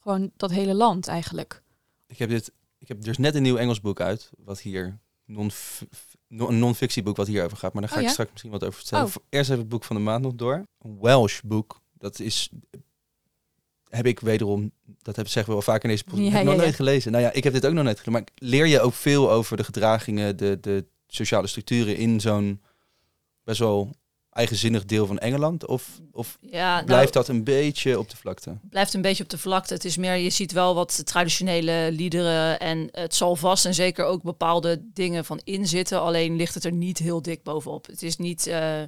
gewoon 0.00 0.30
dat 0.36 0.50
hele 0.50 0.74
land 0.74 1.08
eigenlijk. 1.08 1.62
Ik 2.06 2.18
heb 2.18 2.28
dit, 2.28 2.52
ik 2.78 2.88
heb 2.88 3.02
dus 3.02 3.18
net 3.18 3.34
een 3.34 3.42
nieuw 3.42 3.56
Engels 3.56 3.80
boek 3.80 4.00
uit, 4.00 4.30
wat 4.38 4.60
hier 4.60 4.98
non, 5.24 5.50
een 6.28 6.58
non-fictieboek 6.58 7.16
wat 7.16 7.26
hierover 7.26 7.56
gaat, 7.56 7.72
maar 7.72 7.82
daar 7.82 7.90
ga 7.90 7.96
Oh, 7.96 8.02
ik 8.02 8.06
ja? 8.06 8.12
straks 8.12 8.30
misschien 8.30 8.52
wat 8.52 8.64
over 8.64 8.78
vertellen. 8.78 9.06
Oh. 9.06 9.14
Eerst 9.28 9.50
even 9.50 9.60
het 9.60 9.70
boek 9.70 9.84
van 9.84 9.96
de 9.96 10.02
maand 10.02 10.22
nog 10.22 10.34
door. 10.34 10.66
Een 10.78 10.98
Welsh 11.00 11.40
boek. 11.40 11.80
Dat 11.92 12.20
is 12.20 12.50
heb 13.88 14.06
ik 14.06 14.20
wederom, 14.20 14.72
dat 15.02 15.16
heb, 15.16 15.26
zeggen 15.26 15.46
we 15.46 15.52
wel 15.52 15.62
vaker 15.62 15.84
in 15.84 15.90
deze 15.90 16.04
podcast, 16.04 16.22
Ja, 16.22 16.30
heb 16.30 16.40
ik 16.40 16.46
ja, 16.46 16.54
nog 16.54 16.62
nooit 16.62 16.74
gelezen. 16.74 17.12
Nou 17.12 17.24
ja, 17.24 17.32
ik 17.32 17.44
heb 17.44 17.52
dit 17.52 17.66
ook 17.66 17.72
nog 17.72 17.84
nooit 17.84 18.00
gelezen, 18.00 18.24
maar 18.24 18.48
leer 18.48 18.66
je 18.66 18.80
ook 18.80 18.94
veel 18.94 19.30
over 19.30 19.56
de 19.56 19.64
gedragingen, 19.64 20.36
de, 20.36 20.60
de 20.60 20.84
sociale 21.06 21.46
structuren 21.46 21.96
in 21.96 22.20
zo'n 22.20 22.62
best 23.44 23.58
wel 23.58 23.94
eigenzinnig 24.36 24.84
deel 24.84 25.06
van 25.06 25.18
Engeland? 25.18 25.66
Of, 25.66 25.88
of 26.12 26.38
Ja, 26.40 26.74
nou, 26.74 26.84
blijft 26.86 27.12
dat 27.12 27.28
een 27.28 27.44
beetje 27.44 27.98
op 27.98 28.10
de 28.10 28.16
vlakte? 28.16 28.56
blijft 28.70 28.94
een 28.94 29.02
beetje 29.02 29.22
op 29.22 29.28
de 29.28 29.38
vlakte. 29.38 29.74
Het 29.74 29.84
is 29.84 29.96
meer, 29.96 30.14
je 30.16 30.30
ziet 30.30 30.52
wel 30.52 30.74
wat 30.74 31.06
traditionele 31.06 31.88
liederen 31.92 32.58
en 32.60 32.88
het 32.90 33.14
zal 33.14 33.36
vast 33.36 33.64
en 33.66 33.74
zeker 33.74 34.04
ook 34.04 34.22
bepaalde 34.22 34.80
dingen 34.92 35.24
van 35.24 35.40
in 35.44 35.66
zitten. 35.66 36.00
Alleen 36.00 36.36
ligt 36.36 36.54
het 36.54 36.64
er 36.64 36.72
niet 36.72 36.98
heel 36.98 37.22
dik 37.22 37.42
bovenop. 37.42 37.86
Het 37.86 38.02
is 38.02 38.16
niet, 38.16 38.46
eh, 38.46 38.82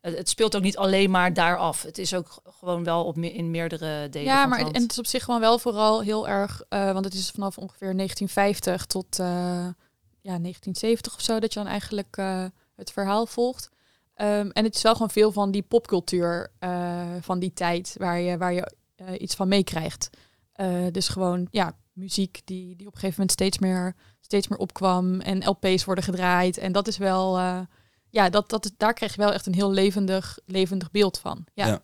het, 0.00 0.16
het 0.18 0.28
speelt 0.28 0.56
ook 0.56 0.62
niet 0.62 0.76
alleen 0.76 1.10
maar 1.10 1.32
daar 1.32 1.56
af. 1.58 1.82
Het 1.82 1.98
is 1.98 2.14
ook 2.14 2.42
gewoon 2.60 2.84
wel 2.84 3.04
op 3.04 3.16
me- 3.16 3.32
in 3.32 3.50
meerdere 3.50 4.08
delen 4.08 4.28
Ja, 4.28 4.40
van 4.40 4.48
maar 4.50 4.58
het 4.58 4.72
en 4.72 4.82
het 4.82 4.90
is 4.92 4.98
op 4.98 5.06
zich 5.06 5.24
gewoon 5.24 5.40
wel 5.40 5.58
vooral 5.58 6.02
heel 6.02 6.28
erg, 6.28 6.62
eh, 6.68 6.92
want 6.92 7.04
het 7.04 7.14
is 7.14 7.30
vanaf 7.30 7.58
ongeveer 7.58 7.94
1950 7.94 8.86
tot 8.86 9.18
eh, 9.18 9.26
ja, 10.20 10.38
1970 10.38 11.14
of 11.14 11.20
zo 11.20 11.38
dat 11.40 11.52
je 11.52 11.58
dan 11.60 11.68
eigenlijk 11.68 12.16
eh, 12.16 12.44
het 12.76 12.92
verhaal 12.92 13.26
volgt. 13.26 13.70
Ehm, 14.14 14.48
en 14.52 14.64
het 14.64 14.74
is 14.74 14.82
wel 14.82 14.92
gewoon 14.92 15.10
veel 15.10 15.32
van 15.32 15.50
die 15.50 15.62
popcultuur 15.62 16.52
eh, 16.58 17.02
van 17.20 17.38
die 17.38 17.52
tijd 17.52 17.94
waar 17.98 18.20
je, 18.20 18.38
waar 18.38 18.52
je 18.52 18.72
eh, 18.94 19.20
iets 19.20 19.34
van 19.34 19.48
meekrijgt. 19.48 20.10
Eh, 20.52 20.86
dus 20.90 21.08
gewoon 21.08 21.46
ja, 21.50 21.76
muziek 21.92 22.40
die, 22.44 22.76
die 22.76 22.86
op 22.86 22.92
een 22.92 23.00
gegeven 23.00 23.10
moment 23.10 23.32
steeds 23.32 23.58
meer, 23.58 23.94
steeds 24.20 24.48
meer 24.48 24.58
opkwam 24.58 25.20
en 25.20 25.48
LP's 25.48 25.84
worden 25.84 26.04
gedraaid. 26.04 26.58
En 26.58 26.72
dat 26.72 26.88
is 26.88 26.96
wel, 26.96 27.38
eh, 27.38 27.60
ja, 28.10 28.30
dat, 28.30 28.50
dat 28.50 28.72
daar 28.76 28.94
krijg 28.94 29.14
je 29.14 29.20
wel 29.20 29.32
echt 29.32 29.46
een 29.46 29.54
heel 29.54 29.70
levendig, 29.70 30.38
levendig 30.46 30.90
beeld 30.90 31.18
van. 31.18 31.44
Ja. 31.54 31.66
Ja. 31.66 31.82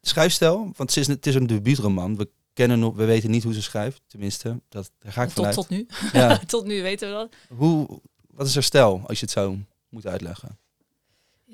Schrijfstijl, 0.00 0.58
want 0.58 0.78
het 0.78 0.96
is, 0.96 1.06
het 1.06 1.26
is 1.26 1.34
een 1.34 1.46
debuutroman. 1.46 2.16
We 2.16 2.30
kennen 2.52 2.78
nog, 2.78 2.94
we 2.94 3.04
weten 3.04 3.30
niet 3.30 3.44
hoe 3.44 3.54
ze 3.54 3.62
schrijft, 3.62 4.02
tenminste. 4.06 4.60
Dat, 4.68 4.90
daar 4.98 5.12
ga 5.12 5.22
ik 5.22 5.28
tot, 5.28 5.36
vanuit. 5.36 5.54
tot 5.54 5.68
nu. 5.68 5.86
Ja. 6.12 6.38
tot 6.46 6.66
nu 6.66 6.82
weten 6.82 7.08
we 7.08 7.14
dat. 7.14 7.58
Hoe, 7.58 8.00
wat 8.30 8.46
is 8.46 8.54
haar 8.54 8.62
stijl, 8.62 9.02
als 9.06 9.18
je 9.18 9.24
het 9.24 9.34
zo 9.34 9.58
moet 9.88 10.06
uitleggen? 10.06 10.58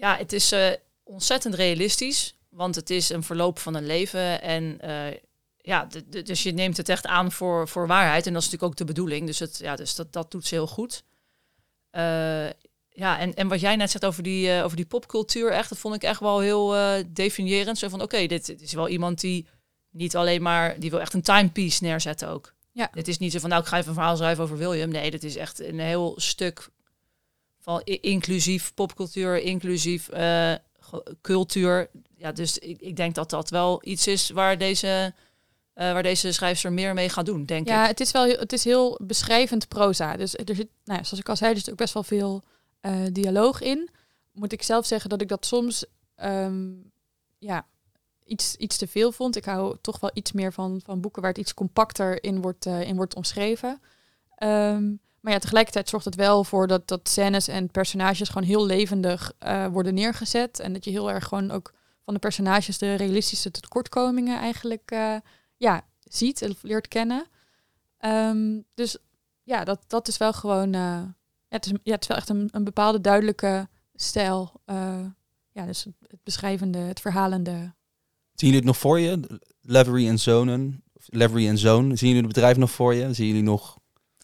Ja, 0.01 0.17
het 0.17 0.33
is 0.33 0.53
eh, 0.53 0.71
ontzettend 1.03 1.55
realistisch, 1.55 2.35
want 2.49 2.75
het 2.75 2.91
is 2.91 3.09
een 3.09 3.23
verloop 3.23 3.59
van 3.59 3.75
een 3.75 3.87
leven. 3.87 4.43
En 4.43 4.81
eh, 4.81 5.17
ja, 5.57 5.89
dus 6.25 6.43
je 6.43 6.53
neemt 6.53 6.77
het 6.77 6.89
echt 6.89 7.07
aan 7.07 7.33
voor, 7.33 7.69
voor 7.69 7.87
waarheid. 7.87 8.27
En 8.27 8.33
dat 8.33 8.43
is 8.43 8.51
natuurlijk 8.51 8.73
ook 8.73 8.87
de 8.87 8.93
bedoeling. 8.93 9.27
Dus, 9.27 9.39
het, 9.39 9.59
ja, 9.59 9.77
dus 9.77 9.95
dat, 9.95 10.13
dat 10.13 10.31
doet 10.31 10.47
ze 10.47 10.55
heel 10.55 10.67
goed. 10.67 11.05
Eh, 11.91 12.49
ja, 12.89 13.19
en, 13.19 13.35
en 13.35 13.49
wat 13.49 13.61
jij 13.61 13.77
net 13.77 13.91
zegt 13.91 14.05
over 14.05 14.23
die, 14.23 14.63
over 14.63 14.77
die 14.77 14.87
popcultuur, 14.87 15.51
echt, 15.51 15.69
dat 15.69 15.79
vond 15.79 15.95
ik 15.95 16.03
echt 16.03 16.21
wel 16.21 16.41
heel 16.41 16.75
definiërend. 17.09 17.79
Zo 17.79 17.89
van, 17.89 18.03
oké, 18.03 18.27
dit, 18.27 18.47
dit 18.47 18.61
is 18.61 18.73
wel 18.73 18.89
iemand 18.89 19.21
die 19.21 19.47
niet 19.91 20.17
alleen 20.17 20.43
maar, 20.43 20.81
die 20.81 20.91
wil 20.91 21.01
echt 21.01 21.15
een 21.15 21.23
timepiece 21.23 21.85
neerzetten 21.85 22.29
ook. 22.29 22.55
Ja. 22.73 22.91
Dit 22.93 23.09
is 23.09 23.19
niet 23.19 23.33
zo 23.33 23.39
van, 23.39 23.51
nou, 23.51 23.63
ik 23.63 23.69
ga 23.69 23.77
even 23.77 23.89
een 23.89 23.95
verhaal 23.95 24.17
schrijven 24.17 24.45
over 24.45 24.57
William. 24.57 24.91
Nee, 24.91 25.11
dit 25.11 25.25
is 25.25 25.37
echt 25.37 25.61
een 25.61 25.81
heel 25.81 26.15
stuk 26.17 26.71
van 27.61 27.81
inclusief 27.85 28.75
popcultuur, 28.75 29.43
inclusief 29.43 30.09
eh, 30.09 30.55
cultuur. 31.21 31.91
Ja, 32.17 32.33
dus 32.33 32.59
ik, 32.59 32.81
ik 32.81 32.97
denk 32.97 33.15
dat 33.15 33.31
dat 33.31 33.51
wel 33.51 33.79
iets 33.85 34.07
is 34.07 34.31
waar 34.31 34.59
deze, 34.59 35.15
eh, 35.73 35.93
waar 35.93 36.03
deze 36.03 36.33
schrijfster 36.33 36.73
meer 36.73 36.95
mee 36.95 37.09
gaat 37.09 37.27
doen, 37.27 37.45
denk 37.45 37.69
Ja, 37.69 37.83
ik. 37.83 37.89
het 37.89 38.01
is 38.01 38.11
wel 38.11 38.27
het 38.29 38.53
is 38.53 38.65
heel 38.65 38.99
beschrijvend 39.03 39.69
proza. 39.69 40.17
Dus 40.17 40.35
er 40.35 40.55
zit, 40.55 40.69
nou 40.85 40.99
ja, 40.99 41.05
zoals 41.05 41.19
ik 41.19 41.29
al 41.29 41.37
zei, 41.37 41.51
er 41.53 41.59
zit 41.59 41.71
ook 41.71 41.77
best 41.77 41.95
wel 41.95 42.03
veel 42.03 42.43
eh, 42.81 43.01
dialoog 43.13 43.61
in. 43.61 43.89
Moet 44.33 44.53
ik 44.53 44.63
zelf 44.63 44.87
zeggen 44.87 45.11
dat 45.11 45.21
ik 45.21 45.29
dat 45.29 45.47
soms 45.47 45.85
ehm, 46.15 46.69
ja, 47.39 47.67
iets, 48.25 48.57
iets 48.57 48.77
te 48.77 48.87
veel 48.87 49.13
vond. 49.13 49.37
Ik 49.37 49.45
hou 49.45 49.77
toch 49.81 50.01
wel 50.01 50.11
iets 50.15 50.33
meer 50.33 50.53
van, 50.53 50.81
van 50.85 51.01
boeken 51.01 51.23
waar 51.23 51.31
het 51.31 51.41
iets 51.41 51.55
compacter 51.55 52.23
in 52.23 52.41
wordt, 52.41 52.67
in 52.67 52.97
wordt 52.97 53.15
omschreven. 53.15 53.81
Ehm, 54.35 54.93
maar 55.21 55.33
ja, 55.33 55.39
tegelijkertijd 55.39 55.89
zorgt 55.89 56.05
het 56.05 56.15
wel 56.15 56.45
voor 56.45 56.67
dat, 56.67 56.89
dat 56.89 57.09
scènes 57.09 57.49
en 57.49 57.71
personages 57.71 58.29
gewoon 58.29 58.49
heel 58.49 58.67
levendig 58.67 59.33
eh, 59.39 59.67
worden 59.67 59.95
neergezet. 59.95 60.61
En 60.61 60.73
dat 60.73 60.85
je 60.85 60.91
heel 60.91 61.11
erg 61.11 61.25
gewoon 61.25 61.51
ook 61.51 61.75
van 62.05 62.15
de 62.15 62.21
personages 62.21 62.79
de 62.79 62.95
realistische 62.95 63.51
tekortkomingen 63.51 64.39
eigenlijk 64.39 64.91
eh, 64.91 65.17
ja, 65.57 65.87
ziet 65.99 66.43
en 66.43 66.57
leert 66.63 66.89
kennen. 66.89 67.27
Ehm, 67.99 68.61
dus 68.75 68.97
ja, 69.43 69.65
dat, 69.65 69.85
dat 69.87 70.09
is 70.09 70.17
wel 70.17 70.33
gewoon. 70.33 70.75
eh, 70.75 71.03
ja, 71.49 71.57
het, 71.57 71.67
is, 71.67 71.73
ja, 71.83 71.95
het 71.95 72.07
wel 72.07 72.17
echt 72.17 72.29
een, 72.29 72.49
een 72.53 72.65
bepaalde 72.65 73.01
duidelijke 73.01 73.69
stijl. 73.95 74.53
ja, 75.53 75.67
dus 75.67 75.85
het, 75.85 76.23
beschrijvende, 76.23 76.79
het 76.79 77.01
verhalende. 77.01 77.53
Zien 78.35 78.49
jullie 78.49 78.57
het 78.57 78.65
nog 78.65 78.77
voor 78.79 79.01
je? 79.01 79.41
Lavery 79.61 80.09
en 80.09 80.19
Zonen? 80.19 80.83
Of 80.93 81.05
Lavery 81.07 81.49
en 81.49 81.59
Zoon. 81.59 81.97
Zien 81.97 82.09
jullie 82.09 82.25
het 82.25 82.35
bedrijf 82.35 82.57
nog 82.57 82.71
voor 82.71 82.95
je? 82.95 83.15
Zien 83.15 83.27
jullie 83.27 83.43
nog 83.43 83.80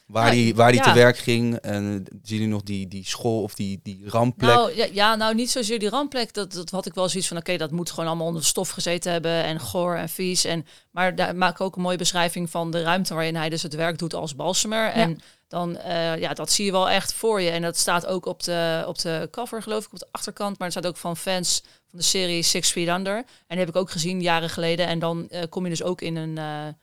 Waar 0.06 0.26
Ja, 0.26 0.32
die, 0.32 0.54
waar 0.54 0.72
die 0.72 0.80
ja. 0.80 0.86
te 0.86 0.98
werk 0.98 1.18
ging. 1.18 1.56
En 1.56 2.04
zien 2.08 2.36
jullie 2.36 2.46
nog 2.46 2.62
die, 2.62 2.88
die 2.88 3.06
school 3.06 3.42
of 3.42 3.54
die, 3.54 3.80
die 3.82 4.02
rampplek? 4.08 4.54
Nou, 4.54 4.76
ja, 4.76 4.86
ja, 4.92 5.14
nou 5.14 5.34
niet 5.34 5.50
zozeer 5.50 5.78
die 5.78 5.88
rampplek. 5.88 6.34
Dat, 6.34 6.52
dat 6.52 6.70
had 6.70 6.86
ik 6.86 6.94
wel 6.94 7.08
zoiets 7.08 7.28
van, 7.28 7.36
oké, 7.36 7.56
dat 7.56 7.70
moet 7.70 7.90
gewoon 7.90 8.06
allemaal 8.06 8.26
onder 8.26 8.40
de 8.40 8.46
stof 8.46 8.70
gezeten 8.70 9.12
hebben 9.12 9.44
en 9.44 9.60
goor 9.60 9.94
en 9.94 10.08
vies. 10.08 10.44
En, 10.44 10.66
maar 10.90 11.14
daar 11.14 11.36
maak 11.36 11.50
ik 11.52 11.60
ook 11.60 11.76
een 11.76 11.82
mooie 11.82 11.96
beschrijving 11.96 12.50
van 12.50 12.70
de 12.70 12.82
ruimte 12.82 13.14
waarin 13.14 13.36
hij 13.36 13.48
dus 13.48 13.62
het 13.62 13.74
werk 13.74 13.98
doet 13.98 14.14
als 14.14 14.36
balsemer. 14.36 14.90
En 14.90 15.20
dan, 15.48 15.76
eh, 15.76 16.18
ja, 16.18 16.34
dat 16.34 16.52
zie 16.52 16.64
je 16.64 16.72
wel 16.72 16.88
echt 16.88 17.12
voor 17.12 17.40
je. 17.40 17.50
En 17.50 17.62
dat 17.62 17.76
staat 17.76 18.06
ook 18.06 18.26
op 18.26 18.42
de, 18.42 18.84
op 18.86 18.98
de 18.98 19.28
cover, 19.30 19.62
geloof 19.62 19.84
ik, 19.84 19.92
op 19.92 19.98
de 19.98 20.08
achterkant. 20.10 20.58
Maar 20.58 20.68
het 20.68 20.76
staat 20.78 20.90
ook 20.92 20.96
van 20.98 21.16
fans 21.16 21.62
van 21.64 21.98
de 21.98 22.04
serie 22.04 22.42
Six 22.42 22.70
Feet 22.70 22.88
Under. 22.88 23.16
En 23.16 23.24
die 23.48 23.58
heb 23.58 23.68
ik 23.68 23.76
ook 23.76 23.90
gezien 23.90 24.20
jaren 24.20 24.50
geleden. 24.50 24.86
En 24.86 24.98
dan 24.98 25.28
eh, 25.28 25.42
kom 25.48 25.64
je 25.64 25.70
dus 25.70 25.82
ook 25.82 26.00
in 26.00 26.16
een, 26.16 26.38
eh, 26.38 26.74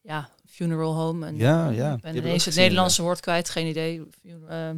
ja, 0.00 0.30
funeral 0.62 0.94
home. 0.94 1.26
En, 1.26 1.36
Ja, 1.36 1.68
ja, 1.68 1.94
Ik 1.94 2.00
ben 2.00 2.16
ineens 2.16 2.32
het 2.32 2.42
gezien, 2.42 2.62
Nederlandse 2.62 3.02
woord 3.02 3.20
kwijt, 3.20 3.50
geen 3.50 3.66
idee. 3.66 4.02
Ehm. 4.48 4.76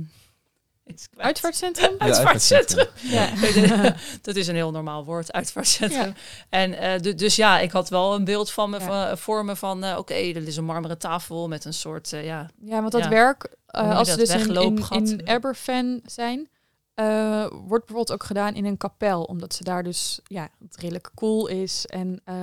Uitvaartcentrum? 1.16 1.90
Ja, 1.98 2.04
Uitvaartcentrum. 2.04 2.86
Ja. 3.02 3.30
dat 4.22 4.36
is 4.36 4.46
een 4.46 4.54
heel 4.54 4.70
normaal 4.70 5.04
woord, 5.04 5.32
uitvaartcentrum. 5.32 6.14
En 6.48 6.78
eh, 6.78 7.00
du- 7.00 7.14
dus 7.14 7.36
ja, 7.36 7.58
ik 7.58 7.70
had 7.70 7.88
wel 7.88 8.14
een 8.14 8.24
beeld 8.24 8.50
van 8.50 8.70
me, 8.70 8.78
Ja. 8.78 8.84
van, 9.08 9.18
voor 9.18 9.44
me 9.44 9.56
van, 9.56 9.84
eh, 9.84 9.98
oké, 9.98 10.14
er 10.14 10.46
is 10.46 10.56
een 10.56 10.64
marmeren 10.64 10.98
tafel 10.98 11.48
met 11.48 11.64
een 11.64 11.74
soort, 11.74 12.12
eh, 12.12 12.24
ja, 12.24 12.50
Ja, 12.64 12.80
want 12.80 12.92
dat 12.92 13.02
Ja. 13.02 13.08
werk, 13.08 13.56
eh, 13.66 13.96
als 13.96 14.10
ze 14.10 14.16
dus 14.16 14.30
in, 14.34 14.54
in, 14.90 15.06
in 15.18 15.28
Aberfan 15.28 16.00
zijn, 16.06 16.48
eh, 16.94 17.46
wordt 17.50 17.86
bijvoorbeeld 17.86 18.12
ook 18.12 18.24
gedaan 18.24 18.54
in 18.54 18.64
een 18.64 18.76
kapel. 18.76 19.22
Omdat 19.22 19.54
ze 19.54 19.64
daar 19.64 19.82
dus, 19.82 20.20
ja, 20.24 20.48
het 20.62 20.76
redelijk 20.76 21.10
cool 21.14 21.46
is. 21.46 21.86
En 21.86 22.20
eh, 22.24 22.36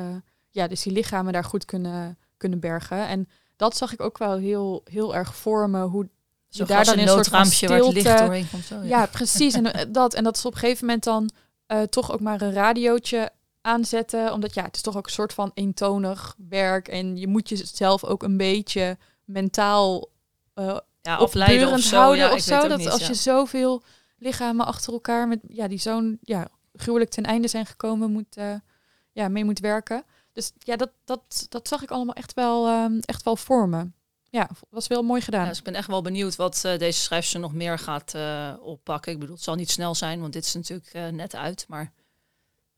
ja, 0.49 0.67
dus 0.67 0.81
die 0.81 0.93
lichamen 0.93 1.33
daar 1.33 1.43
goed 1.43 1.65
kunnen, 1.65 2.17
kunnen 2.41 2.59
bergen. 2.59 3.07
En 3.07 3.29
dat 3.55 3.77
zag 3.77 3.93
ik 3.93 4.01
ook 4.01 4.17
wel 4.17 4.37
heel, 4.37 4.81
heel 4.85 5.15
erg 5.15 5.35
voor 5.35 5.69
me, 5.69 5.81
hoe 5.81 6.09
zo'n 6.47 6.67
daar 6.67 6.85
dan 6.85 6.97
een 6.97 7.07
soort 7.07 7.27
van 7.27 7.39
het 7.39 7.47
licht 7.47 7.79
stilte- 7.81 8.23
doorheen 8.23 8.49
komt. 8.49 8.65
Zo, 8.65 8.81
Ja, 8.83 9.05
precies. 9.05 9.53
En 9.53 9.73
eh, 9.73 9.85
dat. 9.89 10.13
En 10.13 10.23
dat 10.23 10.37
is 10.37 10.45
op 10.45 10.53
een 10.53 10.59
gegeven 10.59 10.85
moment 10.85 11.03
dan 11.03 11.29
eh, 11.65 11.81
toch 11.81 12.11
ook 12.11 12.19
maar 12.19 12.41
een 12.41 12.53
radiootje 12.53 13.31
aanzetten. 13.61 14.33
Omdat 14.33 14.53
ja, 14.53 14.63
het 14.63 14.75
is 14.75 14.81
toch 14.81 14.97
ook 14.97 15.05
een 15.05 15.11
soort 15.11 15.33
van 15.33 15.51
eentonig 15.53 16.35
werk. 16.49 16.87
En 16.87 17.17
je 17.17 17.27
moet 17.27 17.49
jezelf 17.49 18.03
ook 18.03 18.23
een 18.23 18.37
beetje 18.37 18.97
mentaal 19.25 20.09
eh 20.53 20.77
ja, 21.01 21.19
of 21.19 21.31
zo. 21.31 21.95
houden 21.95 22.25
ja, 22.25 22.33
of 22.33 22.39
zo. 22.39 22.67
Dat 22.67 22.77
niet, 22.77 22.89
als 22.89 23.01
ja. 23.01 23.07
je 23.07 23.13
zoveel 23.13 23.83
lichamen 24.17 24.65
achter 24.65 24.93
elkaar 24.93 25.27
met 25.27 25.39
ja, 25.47 25.67
die 25.67 25.77
zo'n 25.77 26.19
ja, 26.21 26.47
gruwelijk 26.73 27.11
ten 27.11 27.23
einde 27.23 27.47
zijn 27.47 27.65
gekomen, 27.65 28.11
moet, 28.11 28.37
ja, 29.11 29.27
mee 29.27 29.45
moet 29.45 29.59
werken. 29.59 30.03
Dus 30.33 30.51
ja, 30.57 30.75
dat, 30.75 30.91
dat, 31.03 31.45
dat 31.49 31.67
zag 31.67 31.83
ik 31.83 31.91
allemaal 31.91 32.15
echt 32.15 32.33
wel, 32.33 32.67
ehm, 32.67 32.99
echt 32.99 33.23
wel 33.23 33.35
voor 33.35 33.69
me. 33.69 33.89
Ja, 34.31 34.49
was 34.69 34.87
wel 34.87 35.03
mooi 35.03 35.21
gedaan. 35.21 35.41
Ja, 35.41 35.47
dus 35.47 35.57
ik 35.57 35.63
ben 35.63 35.75
echt 35.75 35.87
wel 35.87 36.01
benieuwd 36.01 36.35
wat 36.35 36.65
eh, 36.65 36.77
deze 36.77 36.99
schrijfster 36.99 37.39
nog 37.39 37.53
meer 37.53 37.79
gaat 37.79 38.13
eh, 38.13 38.53
oppakken. 38.59 39.11
Ik 39.11 39.19
bedoel, 39.19 39.35
het 39.35 39.43
zal 39.43 39.55
niet 39.55 39.71
snel 39.71 39.95
zijn, 39.95 40.21
want 40.21 40.33
dit 40.33 40.45
is 40.45 40.53
natuurlijk 40.53 40.93
eh, 40.93 41.07
net 41.07 41.35
uit. 41.35 41.65
Maar 41.67 41.93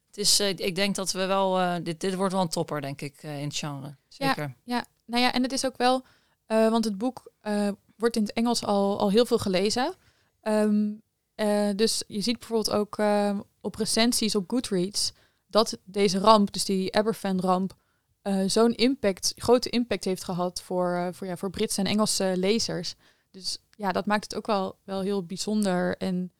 het 0.07 0.17
is, 0.17 0.39
ik 0.39 0.75
denk 0.75 0.95
dat 0.95 1.12
we 1.12 1.25
wel, 1.25 1.83
dit, 1.83 2.00
dit 2.00 2.15
wordt 2.15 2.33
wel 2.33 2.41
een 2.41 2.50
topper, 2.50 2.81
denk 2.81 3.01
ik, 3.01 3.24
in 3.24 3.29
het 3.29 3.55
genre. 3.55 3.95
Zeker. 4.07 4.55
Ja, 4.63 4.86
nou 5.05 5.24
ja, 5.24 5.33
en 5.33 5.43
het 5.43 5.51
is 5.51 5.65
ook 5.65 5.77
wel, 5.77 6.05
want 6.48 6.86
het 6.86 6.98
boek 6.98 7.31
wordt 7.98 8.15
in 8.15 8.22
het 8.22 8.33
Engels 8.33 8.65
al, 8.65 9.00
al 9.00 9.10
heel 9.10 9.25
veel 9.25 9.38
gelezen. 9.38 9.95
Ehm, 10.41 10.91
eh, 11.36 11.69
dus 11.75 12.03
je 12.07 12.22
ziet 12.22 12.39
bijvoorbeeld 12.39 12.75
ook 12.75 13.01
op 13.62 13.75
recensies 13.75 14.36
op 14.36 14.50
Goodreads 14.50 15.13
dat 15.53 15.77
deze 15.83 16.19
ramp, 16.19 16.53
dus 16.53 16.65
die 16.65 16.95
Aberfan-ramp, 16.95 17.74
eh, 18.22 18.39
zo'n 18.48 18.74
impact, 18.75 19.33
grote 19.36 19.69
impact 19.69 20.03
heeft 20.03 20.24
gehad 20.24 20.62
voor, 20.62 20.93
eh, 20.95 21.07
voor, 21.12 21.27
ja, 21.27 21.38
voor 21.38 21.50
Britse 21.50 21.79
en 21.79 21.86
Engelse 21.88 22.33
lezers. 22.36 22.95
Dus 23.31 23.57
ja, 23.75 23.91
dat 23.91 24.05
maakt 24.05 24.24
het 24.24 24.36
ook 24.36 24.45
wel, 24.48 24.75
wel 24.83 25.01
heel 25.01 25.24
bijzonder 25.25 25.98
en 25.98 26.31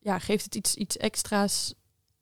ja, 0.00 0.18
geeft 0.18 0.44
het 0.44 0.54
iets, 0.54 0.74
iets 0.74 0.96
extra's 0.96 1.74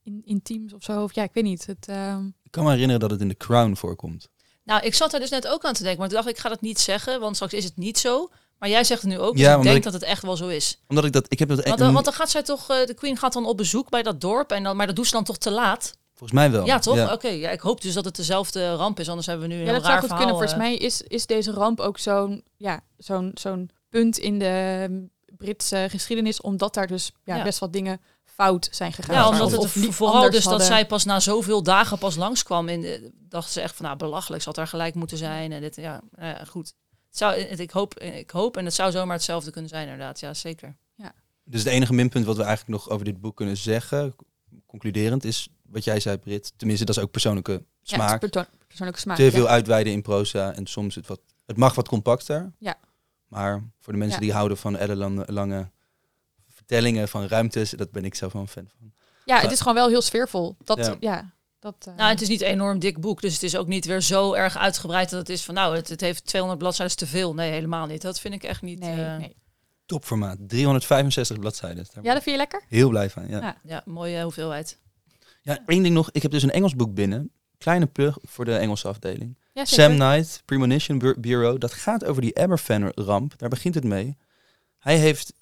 in, 0.02 0.22
intiems 0.24 0.72
of 0.72 0.82
zo. 0.82 1.02
Of 1.02 1.14
ja, 1.14 1.22
ik 1.22 1.32
weet 1.32 1.44
niet. 1.44 1.66
Het, 1.66 1.88
ehm, 1.88 2.26
Ik 2.26 2.50
kan 2.50 2.64
me 2.64 2.70
herinneren 2.70 3.00
dat 3.00 3.10
het 3.10 3.20
in 3.20 3.28
The 3.28 3.36
Crown 3.36 3.74
voorkomt. 3.74 4.28
Nou, 4.64 4.82
ik 4.84 4.94
zat 4.94 5.10
daar 5.10 5.20
dus 5.20 5.30
net 5.30 5.48
ook 5.48 5.64
aan 5.64 5.74
te 5.74 5.82
denken, 5.82 5.98
maar 6.00 6.08
toen 6.08 6.16
dacht 6.16 6.28
ik, 6.30 6.34
ik 6.36 6.40
ga 6.42 6.48
dat 6.48 6.60
niet 6.60 6.80
zeggen, 6.80 7.20
want 7.20 7.34
straks 7.34 7.52
is 7.52 7.64
het 7.64 7.76
niet 7.76 7.98
zo. 7.98 8.30
Maar 8.58 8.68
jij 8.70 8.84
zegt 8.84 9.02
het 9.02 9.10
nu 9.10 9.18
ook, 9.18 9.32
dus 9.32 9.40
Ja, 9.40 9.50
ik 9.50 9.56
omdat 9.56 9.72
denk 9.72 9.76
ik- 9.84 9.92
dat 9.92 10.00
het 10.00 10.10
echt 10.10 10.22
wel 10.22 10.36
zo 10.36 10.48
is. 10.48 10.80
Omdat 10.88 11.04
ik 11.04 11.12
dat, 11.12 11.26
ik 11.28 11.38
heb 11.38 11.48
dat 11.48 11.64
Want, 11.64 11.78
dan- 11.78 11.92
want 11.92 12.04
dan 12.04 12.14
gaat 12.14 12.30
zij 12.30 12.42
toch, 12.42 12.70
eh, 12.70 12.86
de 12.86 12.94
Queen 12.94 13.16
gaat 13.16 13.32
dan 13.32 13.46
op 13.46 13.56
bezoek 13.56 13.90
bij 13.90 14.02
dat 14.02 14.20
dorp, 14.20 14.50
en 14.52 14.62
dan, 14.62 14.76
maar 14.76 14.86
dat 14.86 14.96
doet 14.96 15.06
ze 15.06 15.12
dan 15.12 15.24
toch 15.24 15.38
te 15.38 15.50
laat? 15.50 15.96
Volgens 16.22 16.40
mij 16.40 16.50
wel. 16.50 16.66
Ja, 16.66 16.78
toch? 16.78 16.96
Ja. 16.96 17.12
Oké, 17.12 17.28
ja, 17.28 17.50
ik 17.50 17.60
hoop 17.60 17.80
dus 17.80 17.94
dat 17.94 18.04
het 18.04 18.16
dezelfde 18.16 18.74
ramp 18.74 19.00
is, 19.00 19.08
anders 19.08 19.26
hebben 19.26 19.48
we 19.48 19.54
nu 19.54 19.60
een 19.60 19.66
Ja, 19.66 19.72
heel 19.72 19.80
dat 19.80 19.90
zou 19.90 19.94
raar 20.00 20.08
goed 20.08 20.18
verhaal. 20.18 20.36
kunnen. 20.36 20.48
Volgens 20.48 20.68
eh. 20.70 20.78
mij 20.78 20.86
is, 20.86 21.02
is 21.02 21.26
deze 21.26 21.50
ramp 21.52 21.80
ook 21.80 21.98
zo'n 21.98 22.44
ja, 22.56 22.80
zo'n 22.96 23.30
zo'n 23.34 23.70
punt 23.88 24.18
in 24.18 24.38
de 24.38 25.08
Britse 25.36 25.86
geschiedenis, 25.90 26.40
omdat 26.40 26.74
daar 26.74 26.86
dus 26.86 27.12
ja, 27.24 27.36
Ja. 27.36 27.42
best 27.42 27.58
wat 27.58 27.72
dingen 27.72 28.00
fout 28.24 28.68
zijn 28.70 28.92
gegaan. 28.92 29.14
Ja, 29.14 29.28
omdat 29.28 29.50
het 29.50 29.60
of 29.60 29.72
vooral 29.94 30.30
dus 30.30 30.44
dat 30.44 30.62
zij 30.62 30.86
pas 30.86 31.04
na 31.04 31.20
zoveel 31.20 31.62
dagen 31.62 31.98
pas 31.98 32.16
langskwam. 32.16 32.68
En 32.68 33.12
dachten 33.28 33.52
ze 33.52 33.60
echt 33.60 33.76
van, 33.76 33.84
nou 33.84 33.96
belachelijk, 33.98 34.42
zal 34.42 34.52
het 34.52 34.60
daar 34.60 34.70
gelijk 34.70 34.94
moeten 34.94 35.16
zijn. 35.18 35.52
En 35.52 35.60
dit, 35.60 35.76
ja, 35.76 36.00
nou 36.16 36.28
ja, 36.28 36.44
goed. 36.44 36.74
Het 37.08 37.18
zou, 37.18 37.40
het- 37.40 37.60
ik, 37.60 37.70
hoop, 37.70 37.98
ik 37.98 38.30
hoop, 38.30 38.56
en 38.56 38.64
het 38.64 38.74
zou 38.74 38.90
zomaar 38.90 39.16
hetzelfde 39.16 39.50
kunnen 39.50 39.70
zijn 39.70 39.82
inderdaad. 39.88 40.20
Ja, 40.20 40.34
zeker. 40.34 40.76
Dus 41.44 41.64
het 41.64 41.72
enige 41.72 41.92
minpunt 41.92 42.24
wat 42.26 42.36
we 42.36 42.42
eigenlijk 42.42 42.78
nog 42.78 42.90
over 42.90 43.04
dit 43.04 43.20
boek 43.20 43.36
kunnen 43.36 43.56
zeggen, 43.56 44.14
concluderend, 44.66 45.24
is 45.24 45.48
wat 45.72 45.84
jij 45.84 46.00
zei, 46.00 46.16
Brit. 46.16 46.52
Tenminste, 46.56 46.84
dat 46.84 46.96
is 46.96 47.02
ook 47.02 47.10
persoonlijke 47.10 47.52
Ja, 47.52 47.58
het 47.58 47.66
is 47.82 47.90
smaak. 47.94 48.20
perto- 48.20 48.44
persoonlijke 48.66 49.00
smaak. 49.00 49.16
Te 49.16 49.22
ja. 49.22 49.30
veel 49.30 49.48
uitweiden 49.48 49.92
in 49.92 50.02
proza 50.02 50.52
en 50.54 50.66
soms 50.66 50.94
het 50.94 51.06
wat. 51.06 51.20
Het 51.46 51.56
mag 51.56 51.74
wat 51.74 51.88
compacter. 51.88 52.52
Ja. 52.58 52.74
Maar 53.26 53.62
voor 53.80 53.92
de 53.92 53.98
mensen 53.98 54.18
Ja. 54.20 54.24
die 54.26 54.32
houden 54.34 54.56
van 54.56 54.76
ellenlange 54.76 55.24
lange 55.32 55.70
vertellingen 56.48 57.08
van 57.08 57.26
ruimtes, 57.26 57.70
dat 57.70 57.90
ben 57.90 58.04
ik 58.04 58.14
zelf 58.14 58.32
wel 58.32 58.42
een 58.42 58.48
fan 58.48 58.68
van. 58.78 58.92
Ja, 59.24 59.40
het 59.40 59.50
is 59.52 59.58
gewoon 59.58 59.74
wel 59.74 59.88
heel 59.88 60.02
sfeervol. 60.02 60.56
Dat, 60.64 60.78
Ja. 60.78 60.96
ja. 61.00 61.30
dat, 61.58 61.74
eh, 61.88 61.94
Nou, 61.94 62.10
het 62.10 62.20
is 62.20 62.28
niet 62.28 62.40
een 62.42 62.46
enorm 62.48 62.78
dik 62.78 63.00
boek, 63.00 63.20
dus 63.20 63.32
het 63.32 63.42
is 63.42 63.56
ook 63.56 63.66
niet 63.66 63.84
weer 63.84 64.00
zo 64.00 64.32
erg 64.32 64.56
uitgebreid 64.58 65.10
dat 65.10 65.18
het 65.18 65.28
is 65.28 65.44
van, 65.44 65.54
nou, 65.54 65.76
het, 65.76 65.88
het 65.88 66.00
heeft 66.00 66.24
200 66.26 66.60
bladzijden 66.62 66.96
te 66.96 67.06
veel. 67.06 67.34
Nee, 67.34 67.50
helemaal 67.50 67.86
niet. 67.86 68.02
Dat 68.02 68.20
vind 68.20 68.34
ik 68.34 68.42
echt 68.42 68.62
niet. 68.62 68.78
nee, 68.78 68.96
nee. 68.96 69.36
Topformaat, 69.86 70.36
365 70.46 71.38
bladzijden. 71.38 71.86
Daar 71.94 72.04
Ja, 72.04 72.12
dat 72.14 72.22
vind 72.22 72.34
je 72.36 72.40
lekker? 72.40 72.62
heel 72.68 72.88
blij 72.88 73.10
van. 73.10 73.28
Ja. 73.28 73.40
Ja. 73.40 73.56
Ja, 73.64 73.82
mooie 73.84 74.22
hoeveelheid. 74.22 74.78
Ja, 75.42 75.58
één 75.66 75.82
ding 75.82 75.94
nog. 75.94 76.10
Ik 76.10 76.22
heb 76.22 76.30
dus 76.30 76.42
een 76.42 76.50
Engels 76.50 76.76
boek 76.76 76.94
binnen. 76.94 77.32
Kleine 77.58 77.86
plug 77.86 78.18
voor 78.22 78.44
de 78.44 78.56
Engelse 78.56 78.88
afdeling. 78.88 79.38
Ja, 79.52 79.64
Sam. 79.64 79.94
Knight, 79.94 80.42
Premonition 80.44 80.98
Bu- 80.98 81.20
Bureau. 81.20 81.58
Dat 81.58 81.72
gaat 81.72 82.04
over 82.04 82.22
die 82.22 82.38
Aberfan-ramp. 82.38 83.38
Daar 83.38 83.48
begint 83.48 83.74
het 83.74 83.84
mee. 83.84 84.16
Hij 84.78 84.98
heeft 84.98 85.32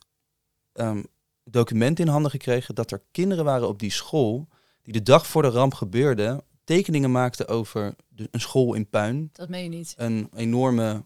ehm 0.72 1.02
documenten 1.44 2.04
in 2.04 2.10
handen 2.10 2.30
gekregen 2.30 2.74
dat 2.74 2.90
er 2.90 3.02
kinderen 3.10 3.44
waren 3.44 3.68
op 3.68 3.78
die 3.78 3.90
school 3.90 4.48
die 4.82 4.92
de 4.92 5.02
dag 5.02 5.26
voor 5.26 5.42
de 5.42 5.48
ramp 5.48 5.74
gebeurde 5.74 6.44
tekeningen 6.64 7.10
maakten 7.10 7.48
over 7.48 7.94
de, 8.08 8.28
een 8.30 8.40
school 8.40 8.74
in 8.74 8.88
puin. 8.88 9.30
Dat 9.32 9.48
meen 9.48 9.62
je 9.62 9.68
niet. 9.68 9.94
Een 9.96 10.28
enorme 10.34 11.04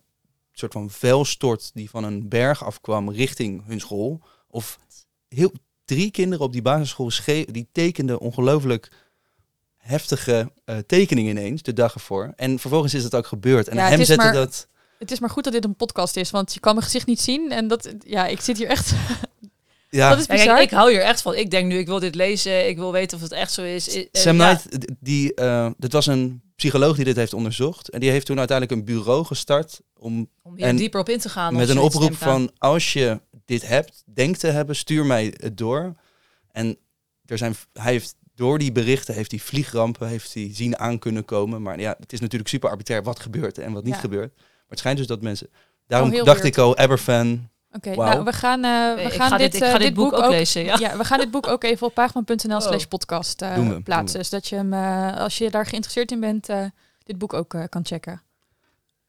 soort 0.52 0.72
van 0.72 0.90
vuilstort 0.90 1.70
die 1.74 1.90
van 1.90 2.04
een 2.04 2.28
berg 2.28 2.64
afkwam 2.64 3.10
richting 3.10 3.66
hun 3.66 3.80
school. 3.80 4.20
Of 4.48 4.78
heel, 5.28 5.52
drie 5.84 6.10
kinderen 6.10 6.44
op 6.44 6.52
die 6.52 6.62
basisschool 6.62 7.10
die 7.50 7.68
tekenden 7.72 8.18
ongelooflijk 8.20 8.90
heftige 9.76 10.52
eh, 10.64 10.76
tekeningen 10.86 11.30
ineens 11.36 11.62
de 11.62 11.72
dag 11.72 11.94
ervoor. 11.94 12.32
En 12.36 12.58
vervolgens 12.58 12.94
is 12.94 13.04
het 13.04 13.14
ook 13.14 13.26
gebeurd. 13.26 13.68
En 13.68 13.76
Ja, 13.76 13.88
hem 13.88 14.00
is 14.00 14.06
zette 14.06 14.24
maar- 14.24 14.32
dat... 14.32 14.68
Het 14.98 15.10
is 15.10 15.20
maar 15.20 15.30
goed 15.30 15.44
dat 15.44 15.52
dit 15.52 15.64
een 15.64 15.76
podcast 15.76 16.16
is, 16.16 16.30
want 16.30 16.54
je 16.54 16.60
kan 16.60 16.72
mijn 16.74 16.84
gezicht 16.86 17.06
niet 17.06 17.20
zien. 17.20 17.50
En 17.52 17.68
dat, 17.68 17.94
ja, 18.06 18.26
ik 18.26 18.40
zit 18.40 18.58
hier 18.58 18.66
echt... 18.68 18.92
Ja, 19.90 20.08
dat 20.08 20.18
is 20.18 20.24
Ja, 20.26 20.34
kijk, 20.34 20.40
bizar. 20.48 20.62
ik 20.62 20.70
hou 20.70 20.90
hier 20.90 21.00
echt 21.02 21.22
van. 21.22 21.34
Ik 21.34 21.50
denk 21.50 21.66
nu, 21.66 21.78
ik 21.78 21.86
wil 21.86 21.98
dit 21.98 22.14
lezen. 22.14 22.68
Ik 22.68 22.76
wil 22.76 22.92
weten 22.92 23.16
of 23.16 23.22
het 23.22 23.32
echt 23.32 23.52
zo 23.52 23.62
is. 23.62 24.06
Sam 24.12 24.36
ja. 24.36 24.54
Knight, 24.56 24.86
die, 25.00 25.34
eh 25.34 25.70
dit 25.78 25.92
was 25.92 26.06
een 26.06 26.42
psycholoog 26.56 26.96
die 26.96 27.04
dit 27.04 27.16
heeft 27.16 27.34
onderzocht. 27.34 27.88
En 27.90 28.00
die 28.00 28.10
heeft 28.10 28.26
toen 28.26 28.38
uiteindelijk 28.38 28.78
een 28.78 28.84
bureau 28.94 29.24
gestart 29.24 29.80
om 29.98 30.28
Om 30.42 30.56
hier 30.56 30.64
En 30.66 30.76
dieper 30.76 31.00
op 31.00 31.08
in 31.08 31.18
te 31.18 31.28
gaan. 31.28 31.54
met 31.56 31.68
een 31.68 31.78
oproep 31.78 32.14
van 32.16 32.50
als 32.58 32.92
je 32.92 33.20
dit 33.44 33.68
hebt, 33.68 34.02
denkt 34.14 34.40
te 34.40 34.46
hebben, 34.46 34.76
stuur 34.76 35.06
mij 35.06 35.34
het 35.36 35.56
door. 35.58 35.94
En 36.52 36.76
er 37.26 37.38
zijn, 37.38 37.54
hij 37.72 37.92
heeft 37.92 38.14
door 38.34 38.58
die 38.58 38.72
berichten, 38.72 39.14
heeft 39.14 39.30
hij 39.30 39.40
vliegrampen, 39.40 40.08
heeft 40.08 40.34
hij 40.34 40.48
zien 40.52 40.78
aan 40.78 40.98
kunnen 40.98 41.24
komen. 41.24 41.62
Maar 41.62 41.80
ja, 41.80 41.94
het 41.98 42.12
is 42.12 42.20
natuurlijk 42.20 42.50
super 42.50 42.70
arbitrair 42.70 43.02
wat 43.02 43.20
gebeurt 43.20 43.58
en 43.58 43.72
wat 43.72 43.84
niet 43.84 43.94
Ja. 43.94 44.00
gebeurt. 44.00 44.32
Maar 44.36 44.46
het 44.68 44.78
schijnt 44.78 44.98
dus 44.98 45.06
dat 45.06 45.22
mensen... 45.22 45.48
Daarom 45.86 46.10
heel 46.10 46.24
dacht 46.24 46.40
weird. 46.40 46.56
ik 46.56 46.62
al, 46.62 46.76
Aberfan, 46.76 47.48
Oké, 47.72 47.94
nou, 47.94 48.24
we 48.24 48.32
gaan, 48.32 48.64
eh, 48.64 48.94
we 48.94 49.00
Ik 49.02 49.12
gaan 49.12 49.30
ga 49.30 49.36
dit, 49.36 49.52
dit- 49.52 49.60
ik 49.62 49.68
ga 49.68 49.74
eh, 49.74 49.80
dit 49.80 49.94
boek 49.94 50.12
ook 50.12 50.28
lezen, 50.30 50.64
ja. 50.64 50.96
we 50.96 51.04
gaan 51.04 51.18
dit 51.18 51.30
boek 51.30 51.46
ook 51.46 51.64
even 51.64 51.86
op 51.86 51.94
pagman.nl 51.94 52.60
slash 52.60 52.82
Oh. 52.82 52.88
podcast 52.88 53.42
eh, 53.42 53.48
we, 53.48 53.54
doen 53.68 53.82
plaatsen. 53.82 54.24
Zodat 54.24 54.48
je 54.48 54.56
hem, 54.56 54.72
eh, 54.72 55.16
als 55.16 55.38
je 55.38 55.50
daar 55.50 55.66
geïnteresseerd 55.66 56.10
in 56.12 56.20
bent, 56.20 56.48
eh, 56.48 56.64
dit 57.02 57.18
boek 57.18 57.32
ook 57.32 57.54
eh, 57.54 57.62
kan 57.68 57.84
checken. 57.86 58.22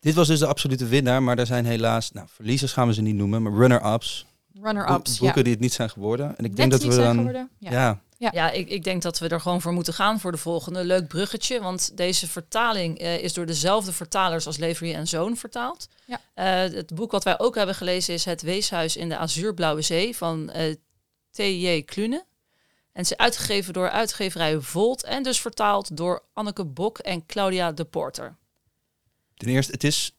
Dit 0.05 0.15
was 0.15 0.27
dus 0.27 0.39
de 0.39 0.45
absolute 0.45 0.85
winnaar. 0.85 1.23
Maar 1.23 1.37
er 1.37 1.45
zijn 1.45 1.65
helaas, 1.65 2.11
nou 2.11 2.27
verliezers 2.31 2.73
gaan 2.73 2.87
we 2.87 2.93
ze 2.93 3.01
niet 3.01 3.15
noemen, 3.15 3.41
maar 3.41 3.53
runner-ups. 3.53 4.25
Runner-ups, 4.61 5.13
ja. 5.13 5.19
boeken 5.19 5.43
die 5.43 5.53
het 5.53 5.61
niet 5.61 5.73
zijn 5.73 5.89
geworden. 5.89 6.27
En 6.27 6.45
ik 6.45 6.49
Net 6.49 6.55
denk 6.55 6.71
dat 6.71 6.81
niet 6.81 6.95
we 6.95 7.01
dan... 7.01 7.49
Ja. 7.59 7.71
ja, 7.71 8.01
Ja. 8.17 8.29
Ja, 8.33 8.51
ik, 8.51 8.69
ik 8.69 8.83
denk 8.83 9.01
dat 9.01 9.19
we 9.19 9.27
er 9.27 9.41
gewoon 9.41 9.61
voor 9.61 9.73
moeten 9.73 9.93
gaan 9.93 10.19
voor 10.19 10.31
de 10.31 10.37
volgende. 10.37 10.83
Leuk 10.83 11.07
bruggetje, 11.07 11.61
want 11.61 11.97
deze 11.97 12.27
vertaling 12.27 12.99
eh, 12.99 13.23
is 13.23 13.33
door 13.33 13.45
dezelfde 13.45 13.91
vertalers 13.91 14.45
als 14.45 14.57
Levery 14.57 14.93
en 14.93 15.07
Zoon 15.07 15.37
vertaald. 15.37 15.87
Ja. 16.05 16.21
Eh, 16.33 16.73
het 16.75 16.95
boek 16.95 17.11
wat 17.11 17.23
wij 17.23 17.39
ook 17.39 17.55
hebben 17.55 17.75
gelezen 17.75 18.13
is 18.13 18.25
Het 18.25 18.41
Weeshuis 18.41 18.97
in 18.97 19.09
de 19.09 19.17
Azuurblauwe 19.17 19.81
Zee 19.81 20.17
van 20.17 20.49
eh 20.49 20.75
T.J. 21.31 21.81
Klune. 21.81 22.15
En 22.91 23.01
het 23.01 23.11
is 23.11 23.17
uitgegeven 23.17 23.73
door 23.73 23.89
uitgeverij 23.89 24.59
Volt 24.59 25.03
en 25.03 25.23
dus 25.23 25.41
vertaald 25.41 25.97
door 25.97 26.23
Anneke 26.33 26.65
Bok 26.65 26.97
en 26.97 27.25
Claudia 27.25 27.71
de 27.71 27.85
Porter. 27.85 28.35
Ten 29.35 29.47
eerste, 29.47 29.71
het 29.71 29.83
is... 29.83 30.15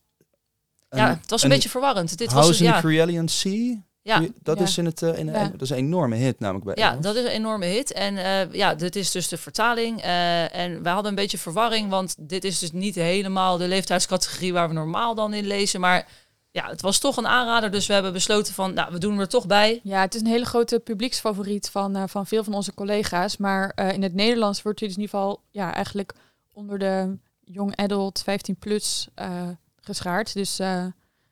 ja, 0.89 1.09
het 1.21 1.31
was 1.31 1.43
een, 1.43 1.49
beetje 1.49 1.69
verwarrend. 1.69 2.19
Dit 2.19 2.27
was 2.27 2.35
House 2.35 2.51
dus, 2.51 2.61
in 2.61 2.67
ja, 2.67 2.75
the 2.75 2.81
Carillion 2.81 3.29
Sea? 3.29 3.85
ja, 4.03 4.23
Dat 4.43 4.59
Ja. 4.59 4.65
is 4.65 4.79
in 4.79 4.85
het... 4.85 5.03
eh, 5.03 5.19
in, 5.19 5.27
Ja. 5.27 5.49
Dat 5.49 5.63
is 5.63 5.71
een 5.71 5.77
enorme 5.77 6.17
hit 6.17 6.41
namelijk 6.41 6.65
bij 6.65 6.75
Ja, 6.77 6.89
Engels. 6.91 7.05
dat 7.05 7.17
is 7.17 7.23
een 7.25 7.31
enorme 7.31 7.67
hit. 7.67 7.93
En 7.93 8.17
eh, 8.17 8.53
ja, 8.53 8.75
dit 8.75 8.97
is 8.97 9.11
dus 9.11 9.29
de 9.29 9.37
vertaling. 9.37 10.03
Eh, 10.03 10.57
en 10.57 10.83
wij 10.83 10.93
hadden 10.93 11.11
een 11.11 11.17
beetje 11.19 11.39
verwarring, 11.39 11.91
want 11.91 12.15
dit 12.19 12.45
is 12.45 12.59
dus 12.59 12.73
niet 12.73 12.95
helemaal 12.95 13.57
de 13.57 13.69
leeftijdscategorie 13.69 14.53
waar 14.53 14.69
we 14.69 14.75
normaal 14.75 15.15
dan 15.15 15.35
in 15.35 15.47
lezen. 15.47 15.81
Maar 15.81 16.07
ja, 16.51 16.69
het 16.69 16.81
was 16.81 16.99
toch 16.99 17.17
een 17.17 17.27
aanrader, 17.27 17.71
dus 17.71 17.87
we 17.87 17.93
hebben 17.93 18.13
besloten 18.13 18.55
van, 18.55 18.75
nou, 18.75 18.93
we 18.93 18.99
doen 18.99 19.11
hem 19.11 19.21
er 19.21 19.29
toch 19.29 19.47
bij. 19.47 19.81
Ja, 19.83 20.01
het 20.01 20.15
is 20.15 20.21
een 20.21 20.27
hele 20.27 20.45
grote 20.45 20.79
publieksfavoriet 20.81 21.71
van, 21.71 21.97
eh, 21.97 22.03
van 22.07 22.27
veel 22.27 22.45
van 22.45 22.55
onze 22.55 22.75
collega's. 22.75 23.37
Maar 23.37 23.71
eh, 23.75 23.93
in 23.93 24.03
het 24.03 24.15
Nederlands 24.15 24.63
wordt 24.63 24.79
hij 24.79 24.89
dus 24.89 24.97
in 24.97 25.03
ieder 25.03 25.19
geval 25.19 25.43
ja, 25.51 25.75
eigenlijk 25.75 26.13
onder 26.53 26.79
de 26.79 27.19
young 27.53 27.77
adult 27.77 28.23
15 28.23 28.57
plus 28.57 29.09
eh, 29.15 29.49
geschaard. 29.81 30.35
Dus 30.35 30.59
eh, 30.59 30.85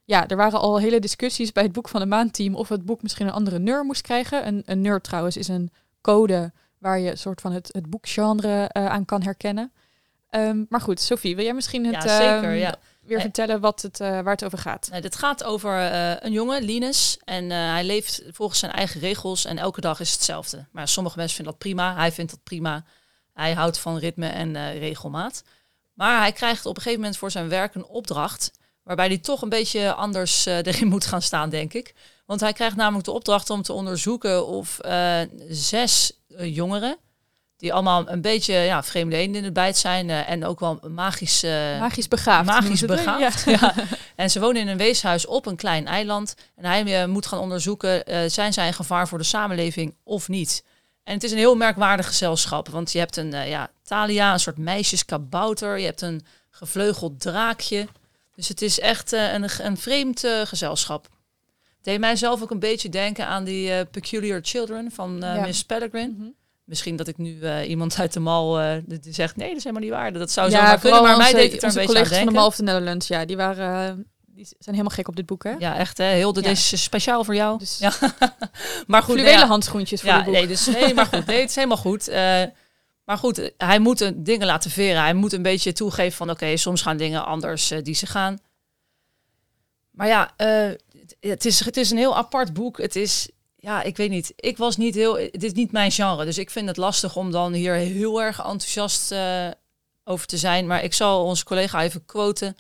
ja, 0.05 0.29
er 0.29 0.37
waren 0.37 0.61
al 0.61 0.79
hele 0.79 0.99
discussies 1.01 1.53
bij 1.53 1.63
het 1.63 1.73
boek 1.73 1.89
van 1.89 2.01
de 2.01 2.07
maandteam 2.07 2.55
of 2.55 2.69
het 2.69 2.85
boek 2.85 3.03
misschien 3.03 3.27
een 3.27 3.33
andere 3.33 3.59
neur 3.59 3.85
moest 3.85 4.03
krijgen. 4.03 4.47
Een, 4.47 4.63
een 4.67 4.81
neur 4.81 5.01
trouwens 5.01 5.37
is 5.37 5.49
een 5.49 5.71
code 6.01 6.53
waar 6.79 6.99
je 6.99 7.11
een 7.11 7.19
soort 7.19 7.41
van 7.41 7.53
het, 7.53 7.69
het 7.73 7.91
boekgenre 7.91 8.69
eh, 8.69 8.87
aan 8.87 9.05
kan 9.05 9.23
herkennen. 9.23 9.73
Ehm, 10.29 10.65
maar 10.69 10.81
goed, 10.81 11.01
Sophie, 11.01 11.37
wil 11.37 11.45
jij 11.45 11.55
misschien 11.55 11.85
het 11.85 12.03
ja, 12.05 12.17
zeker. 12.17 12.51
ehm, 12.51 12.59
Ja. 12.59 12.77
weer 13.03 13.21
vertellen 13.21 13.61
wat 13.61 13.83
het, 13.83 13.99
waar 13.99 14.25
het 14.25 14.45
over 14.45 14.59
gaat? 14.59 14.89
Nou, 14.91 15.03
dit 15.03 15.17
gaat 15.17 15.45
over 15.45 15.73
een 16.25 16.33
jongen, 16.33 16.63
Linus. 16.63 17.19
En 17.25 17.51
hij 17.51 17.85
leeft 17.85 18.23
volgens 18.31 18.59
zijn 18.59 18.73
eigen 18.73 19.01
regels 19.01 19.45
en 19.45 19.59
elke 19.59 19.81
dag 19.81 20.01
is 20.01 20.13
hetzelfde. 20.13 20.67
Maar 20.73 20.89
sommige 20.89 21.17
mensen 21.17 21.37
vinden 21.37 21.55
dat 21.55 21.63
prima. 21.63 21.95
Hij 21.95 22.13
vindt 22.13 22.31
dat 22.31 22.43
prima. 22.43 22.85
Hij 23.33 23.53
houdt 23.53 23.79
van 23.79 23.97
ritme 23.99 24.27
en 24.29 24.79
regelmaat. 24.79 25.43
Maar 25.95 26.21
hij 26.21 26.33
krijgt 26.33 26.67
op 26.67 26.77
een 26.77 26.83
gegeven 26.83 27.01
moment 27.01 27.19
voor 27.19 27.31
zijn 27.31 27.49
werk 27.49 27.75
een 27.75 27.87
opdracht. 27.87 28.51
Waarbij 28.83 29.07
hij 29.07 29.19
toch 29.19 29.43
een 29.43 29.49
beetje 29.49 29.93
anders 29.93 30.47
eh, 30.47 30.57
erin 30.67 30.89
moet 30.89 31.07
gaan 31.07 31.23
staan, 31.23 31.51
denk 31.51 31.73
ik. 31.73 31.95
Want 32.27 32.41
hij 32.41 32.53
krijgt 32.53 32.77
namelijk 32.77 33.05
de 33.05 33.11
opdracht 33.11 33.51
om 33.51 33.63
te 33.63 33.73
onderzoeken 33.73 34.47
of 34.47 34.79
eh, 34.79 35.21
zes 35.49 36.13
eh, 36.37 36.55
jongeren. 36.55 36.97
Die 37.57 37.73
allemaal 37.73 38.09
een 38.09 38.21
beetje 38.21 38.55
ja, 38.55 38.83
in 38.93 39.45
het 39.45 39.53
bijt 39.53 39.77
zijn. 39.77 40.11
en 40.11 40.45
ook 40.45 40.61
wel 40.61 40.81
magisch 40.89 41.43
Magisch 41.79 42.09
begaafd. 42.09 42.47
magisch 42.47 42.81
begaafd. 42.81 43.45
Ja. 43.45 43.75
En 44.17 44.31
ze 44.31 44.41
wonen 44.41 44.63
in 44.63 44.69
een 44.69 44.77
weeshuis 44.77 45.27
op 45.27 45.47
een 45.47 45.57
klein 45.57 45.87
eiland. 45.87 46.35
En 46.57 46.65
hij 46.65 47.07
moet 47.07 47.27
gaan 47.27 47.39
onderzoeken, 47.39 48.03
zijn 48.31 48.53
zij 48.53 48.67
een 48.67 48.75
gevaar 48.75 49.09
voor 49.09 49.19
de 49.19 49.25
samenleving 49.25 49.95
of 50.05 50.29
niet? 50.29 50.65
En 51.05 51.15
het 51.15 51.23
is 51.23 51.33
een 51.33 51.39
heel 51.39 51.57
merkwaardig 51.57 52.07
gezelschap. 52.07 52.69
Want 52.69 52.93
je 52.93 52.99
hebt 52.99 53.17
een 53.17 53.33
eh, 53.33 53.49
ja, 53.49 53.71
Thalia, 53.83 54.33
een 54.33 54.41
soort 54.41 54.59
meisjeskabouter. 54.59 55.79
Je 55.79 55.85
hebt 55.85 56.01
een 56.01 56.25
gevleugeld 56.51 57.21
draakje. 57.21 57.87
Dus 58.35 58.49
het 58.49 58.63
is 58.63 58.81
echt 58.81 59.13
eh, 59.13 59.33
een, 59.33 59.49
een 59.59 59.77
vreemd 59.77 60.25
eh, 60.25 60.41
gezelschap. 60.41 61.03
Het 61.05 61.93
deed 61.93 62.01
mij 62.01 62.17
zelf 62.17 62.43
ook 62.43 62.51
een 62.51 62.59
beetje 62.59 62.89
denken 62.89 63.27
aan 63.27 63.45
die 63.45 63.85
Peculiar 63.85 64.41
Children 64.43 64.91
van 64.91 65.17
Ja. 65.21 65.41
Miss 65.41 65.65
Peregrine. 65.65 66.13
Mhm. 66.17 66.29
Misschien 66.65 66.97
dat 66.97 67.09
ik 67.09 67.19
nu 67.19 67.63
iemand 67.63 67.99
uit 67.99 68.13
de 68.13 68.21
mal 68.21 68.81
die 68.85 69.13
zegt, 69.13 69.37
nee, 69.37 69.49
dat 69.49 69.57
is 69.57 69.65
helemaal 69.65 69.89
niet 69.89 69.97
waar. 69.99 70.13
Dat 70.13 70.31
zou 70.31 70.51
zo 70.51 70.63
maar 70.63 70.81
kunnen, 70.81 71.03
maar 71.03 71.17
mij 71.17 71.33
deed 71.33 71.53
het 71.53 71.63
er 71.63 71.69
een 71.69 71.75
beetje 71.75 71.81
aan 71.81 71.87
collega's 71.87 72.09
van 72.09 72.17
de 72.17 72.25
denken. 72.25 72.35
Mal 72.35 72.47
of 72.47 72.55
the 72.55 72.63
Netherlands, 72.63 73.09
ja, 73.09 73.25
die 73.25 73.37
waren, 73.37 74.07
die 74.35 74.45
zijn 74.45 74.75
helemaal 74.77 74.97
gek 74.97 75.09
op 75.09 75.17
dit 75.17 75.27
boek, 75.27 75.45
hè? 75.45 75.51
Ja, 75.59 75.77
echt 75.77 75.99
hè. 75.99 76.05
Heel 76.05 76.35
Ja. 76.35 76.41
deze 76.41 76.75
is 76.75 76.83
speciaal 76.83 77.25
voor 77.25 77.35
jou. 77.35 77.59
Dus 77.59 77.79
Ja. 77.79 77.93
maar 78.87 79.03
goed, 79.03 79.15
fluwelen 79.15 79.33
nee, 79.33 79.43
ja, 79.43 79.47
handschoentjes 79.47 80.01
voor 80.01 80.11
ja, 80.11 80.17
dit 80.17 80.25
boek. 80.25 80.35
nee, 80.35 80.47
dus, 80.47 80.67
nee, 80.67 80.95
maar 80.95 81.07
goed. 81.07 81.27
Nee, 81.27 81.41
het 81.41 81.49
is 81.49 81.55
helemaal 81.55 81.77
goed. 81.77 82.09
Eh, 82.09 82.43
maar 83.05 83.19
goed, 83.19 83.53
hij 83.57 83.79
moet 83.79 84.01
eh, 84.01 84.11
dingen 84.15 84.47
laten 84.47 84.71
veren. 84.71 85.03
Hij 85.03 85.15
moet 85.15 85.33
een 85.33 85.43
beetje 85.43 85.73
toegeven 85.73 86.17
van 86.17 86.31
oké, 86.31 86.57
soms 86.57 86.83
gaan 86.83 86.97
dingen 86.97 87.25
anders 87.27 87.71
eh, 87.71 87.83
die 87.83 87.95
ze 87.95 88.07
gaan. 88.07 88.39
Maar 89.91 90.07
ja, 90.07 90.35
het, 91.21 91.45
is, 91.45 91.65
het 91.65 91.77
is 91.77 91.91
een 91.91 91.97
heel 91.97 92.17
apart 92.17 92.53
boek. 92.53 92.79
Het 92.79 92.97
is, 92.97 93.29
ja, 93.57 93.83
ik 93.83 93.97
weet 93.97 94.11
niet. 94.11 94.33
Ik 94.37 94.57
was 94.57 94.77
niet 94.77 94.95
heel, 94.95 95.17
het 95.17 95.43
is 95.43 95.53
niet 95.53 95.73
mijn 95.73 95.91
genre. 95.91 96.25
Dus 96.25 96.39
ik 96.39 96.51
vind 96.51 96.69
het 96.69 96.77
lastig 96.77 97.17
om 97.17 97.31
dan 97.31 97.53
hier 97.53 97.75
heel 97.75 98.23
erg 98.23 98.39
enthousiast 98.39 99.15
over 100.05 100.27
te 100.27 100.37
zijn. 100.37 100.67
Maar 100.67 100.85
ik 100.85 100.95
zal 100.95 101.25
onze 101.25 101.45
collega 101.45 101.83
even 101.83 102.05
quoten. 102.05 102.57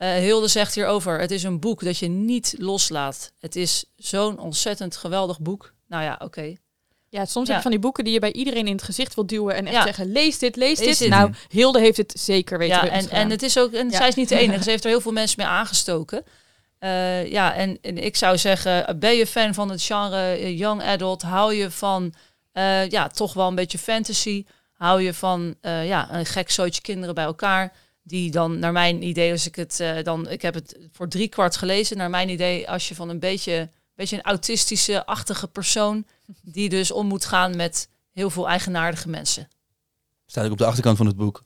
Eh, 0.00 0.12
Hilde 0.14 0.48
zegt 0.48 0.74
hierover, 0.74 1.20
het 1.20 1.30
is 1.30 1.42
een 1.42 1.60
boek 1.60 1.84
dat 1.84 1.98
je 1.98 2.08
niet 2.08 2.54
loslaat. 2.58 3.32
Het 3.38 3.56
is 3.56 3.84
zo'n 3.96 4.38
ontzettend 4.38 4.96
geweldig 4.96 5.40
boek. 5.40 5.74
Nou 5.88 6.02
ja, 6.02 6.20
oké. 6.22 6.54
Ja, 7.08 7.24
soms 7.24 7.46
Ja. 7.46 7.52
heb 7.54 7.56
je 7.56 7.62
van 7.62 7.70
die 7.70 7.80
boeken 7.80 8.04
die 8.04 8.12
je 8.12 8.18
bij 8.18 8.32
iedereen 8.32 8.66
in 8.66 8.72
het 8.72 8.82
gezicht 8.82 9.14
wil 9.14 9.26
duwen 9.26 9.54
en 9.54 9.64
echt 9.66 9.74
Ja. 9.74 9.82
zeggen, 9.82 10.12
lees 10.12 10.38
dit, 10.38 10.56
lees, 10.56 10.78
Lees 10.78 10.88
dit. 10.88 10.98
dit. 10.98 11.08
Nou, 11.08 11.32
Hilde 11.48 11.80
heeft 11.80 11.96
het 11.96 12.12
zeker 12.16 12.58
weten 12.58 12.76
Ja, 12.76 12.88
en, 12.88 13.10
en 13.10 13.30
het 13.30 13.42
is 13.42 13.58
ook, 13.58 13.72
en 13.72 13.90
Ja. 13.90 13.96
zij 13.96 14.08
is 14.08 14.14
niet 14.14 14.28
de 14.28 14.38
enige. 14.44 14.62
Ze 14.62 14.70
heeft 14.70 14.84
er 14.84 14.90
heel 14.90 15.00
veel 15.00 15.12
mensen 15.12 15.34
mee 15.38 15.48
aangestoken. 15.48 16.24
Eh, 16.78 17.30
ja, 17.30 17.54
en, 17.54 17.78
en 17.80 17.98
ik 18.04 18.16
zou 18.16 18.38
zeggen, 18.38 18.98
ben 18.98 19.16
je 19.16 19.26
fan 19.26 19.54
van 19.54 19.70
het 19.70 19.82
genre 19.82 20.16
eh, 20.16 20.58
young 20.58 20.82
adult? 20.82 21.22
Hou 21.22 21.54
je 21.54 21.70
van, 21.70 22.14
eh, 22.52 22.88
ja, 22.88 23.08
toch 23.08 23.32
wel 23.32 23.48
een 23.48 23.54
beetje 23.54 23.78
fantasy? 23.78 24.44
Hou 24.72 25.02
je 25.02 25.14
van, 25.14 25.54
eh, 25.60 25.86
ja, 25.86 26.14
een 26.14 26.26
gek 26.26 26.50
zootje 26.50 26.80
kinderen 26.80 27.14
bij 27.14 27.24
elkaar? 27.24 27.72
Die 28.02 28.30
dan, 28.30 28.58
naar 28.58 28.72
mijn 28.72 29.02
idee, 29.02 29.32
als 29.32 29.46
ik 29.46 29.54
het 29.56 29.80
eh, 29.80 30.02
dan, 30.02 30.28
ik 30.28 30.42
heb 30.42 30.54
het 30.54 30.78
voor 30.92 31.08
drie 31.08 31.28
kwart 31.28 31.56
gelezen. 31.56 31.96
Naar 31.96 32.10
mijn 32.10 32.28
idee, 32.28 32.70
als 32.70 32.88
je 32.88 32.94
van 32.94 33.08
een 33.08 33.18
beetje, 33.18 33.70
beetje 33.94 34.16
een 34.16 34.22
autistische, 34.22 35.06
achtige 35.06 35.48
persoon, 35.48 36.04
die 36.42 36.68
dus 36.68 36.90
om 36.90 37.06
moet 37.06 37.24
gaan 37.24 37.56
met 37.56 37.88
heel 38.12 38.30
veel 38.30 38.48
eigenaardige 38.48 39.08
mensen. 39.08 39.48
Staat 40.26 40.44
ook 40.44 40.52
op 40.52 40.58
de 40.58 40.64
achterkant 40.66 40.96
van 40.96 41.06
het 41.06 41.16
boek. 41.16 41.44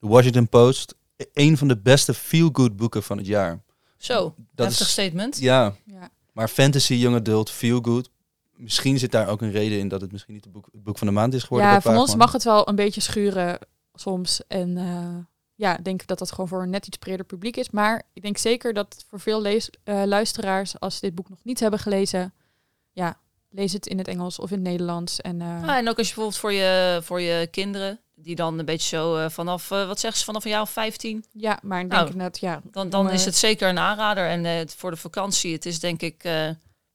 The 0.00 0.06
Washington 0.08 0.48
Post. 0.48 0.94
e- 1.16 1.24
Een 1.32 1.56
van 1.56 1.68
de 1.68 1.76
beste 1.78 2.14
feel-good 2.14 2.76
boeken 2.76 3.02
van 3.02 3.16
het 3.16 3.26
jaar. 3.26 3.62
Zo, 3.96 4.34
Dat 4.54 4.66
heftig 4.66 4.86
is, 4.86 4.92
statement. 4.92 5.38
ja, 5.38 5.76
Ja. 5.84 6.10
maar 6.32 6.48
fantasy, 6.48 6.94
young 6.94 7.16
adult, 7.16 7.50
feel-good. 7.50 8.10
Misschien 8.56 8.98
zit 8.98 9.12
daar 9.12 9.28
ook 9.28 9.42
een 9.42 9.50
reden 9.50 9.78
in 9.78 9.88
dat 9.88 10.00
het 10.00 10.12
misschien 10.12 10.34
niet 10.34 10.44
het 10.44 10.52
boek, 10.52 10.68
het 10.72 10.82
boek 10.82 10.98
van 10.98 11.06
de 11.06 11.12
maand 11.12 11.34
is 11.34 11.42
geworden. 11.42 11.68
Ja, 11.68 11.80
van 11.80 11.96
ons 11.96 12.14
mag 12.16 12.32
het 12.32 12.44
wel 12.44 12.68
een 12.68 12.76
beetje 12.76 13.00
schuren 13.00 13.58
soms. 13.94 14.40
En 14.48 14.76
eh, 14.76 15.16
ja, 15.56 15.76
denk 15.82 16.06
dat 16.06 16.18
dat 16.18 16.30
gewoon 16.30 16.48
voor 16.48 16.62
een 16.62 16.70
net 16.70 16.86
iets 16.86 16.96
breder 16.96 17.26
publiek 17.26 17.56
is. 17.56 17.70
Maar 17.70 18.02
ik 18.12 18.22
denk 18.22 18.38
zeker 18.38 18.72
dat 18.74 19.04
voor 19.08 19.20
veel 19.20 19.40
lees, 19.40 19.70
eh, 19.84 20.02
luisteraars, 20.04 20.80
als 20.80 20.94
ze 20.94 21.00
dit 21.00 21.14
boek 21.14 21.28
nog 21.28 21.38
niet 21.42 21.60
hebben 21.60 21.78
gelezen, 21.78 22.34
ja, 22.92 23.18
lees 23.50 23.72
het 23.72 23.86
in 23.86 23.98
het 23.98 24.08
Engels 24.08 24.38
of 24.38 24.50
in 24.50 24.56
het 24.58 24.66
Nederlands. 24.66 25.20
En 25.20 25.40
eh, 25.40 25.46
Ja, 25.46 25.76
en 25.78 25.88
ook 25.88 25.98
als 25.98 26.08
je 26.08 26.14
bijvoorbeeld 26.14 26.36
voor 26.36 26.52
je, 26.52 27.00
voor 27.02 27.20
je 27.20 27.46
kinderen, 27.46 28.00
die 28.14 28.36
dan 28.36 28.58
een 28.58 28.64
beetje 28.64 28.96
zo 28.96 29.16
eh, 29.16 29.30
vanaf, 29.30 29.68
wat 29.68 30.00
zeggen 30.00 30.18
ze, 30.20 30.24
vanaf 30.24 30.44
een 30.44 30.50
jaar 30.50 30.60
of 30.60 30.70
15, 30.70 31.24
ja, 31.32 31.58
maar 31.62 31.80
ik 31.80 31.86
Nou, 31.86 32.04
denk 32.04 32.16
net, 32.16 32.38
ja, 32.38 32.60
dan, 32.70 32.90
dan 32.90 33.10
is 33.10 33.24
het 33.24 33.36
zeker 33.36 33.68
een 33.68 33.78
aanrader. 33.78 34.28
En 34.28 34.68
voor 34.68 34.90
de 34.90 34.96
vakantie, 34.96 35.52
het 35.52 35.66
is 35.66 35.80
denk 35.80 36.02
ik 36.02 36.24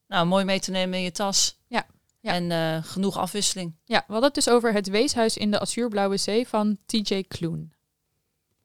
nou, 0.08 0.26
mooi 0.26 0.46
mee 0.46 0.60
te 0.60 0.72
nemen 0.72 0.98
in 0.98 1.04
je 1.04 1.12
tas. 1.12 1.58
Ja, 1.68 1.86
ja. 2.20 2.34
En 2.34 2.84
genoeg 2.84 3.18
afwisseling. 3.18 3.76
ja, 3.86 3.98
we 4.08 4.14
hadden 4.14 4.32
het 4.34 4.44
dus 4.44 4.50
over 4.50 4.74
het 4.74 4.88
weeshuis 4.88 5.38
in 5.38 5.52
de 5.52 5.60
Azuurblauwe 5.60 6.18
Zee 6.18 6.48
van 6.48 6.78
T.J. 6.86 7.24
Kloon. 7.28 7.72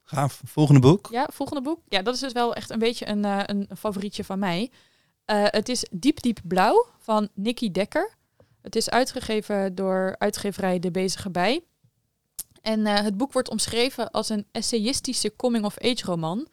Gaaf. 0.08 0.40
Volgende 0.44 0.80
boek. 0.80 1.08
Ja, 1.10 1.28
volgende 1.32 1.62
boek. 1.62 1.80
Ja, 1.88 2.02
dat 2.02 2.14
is 2.14 2.20
dus 2.20 2.32
wel 2.32 2.54
echt 2.54 2.70
een 2.70 2.78
beetje 2.78 3.08
een, 3.08 3.24
eh, 3.24 3.40
een 3.44 3.68
favorietje 3.76 4.24
van 4.24 4.38
mij. 4.38 4.70
Eh, 5.24 5.44
het 5.44 5.68
is 5.68 5.86
Diep 5.90 6.20
Diep 6.22 6.40
Blauw 6.44 6.86
van 6.98 7.28
Nicky 7.34 7.70
Dekker. 7.70 8.14
Het 8.62 8.76
is 8.76 8.90
uitgegeven 8.90 9.74
door 9.74 10.14
uitgeverij 10.18 10.78
De 10.78 10.90
Bezige 10.90 11.30
Bij. 11.30 11.64
En 12.62 12.86
eh, 12.86 13.02
het 13.02 13.16
boek 13.16 13.32
wordt 13.32 13.50
omschreven 13.50 14.10
als 14.10 14.28
een 14.28 14.46
essayistische 14.52 15.36
coming-of-age 15.36 16.04
roman. 16.04 16.48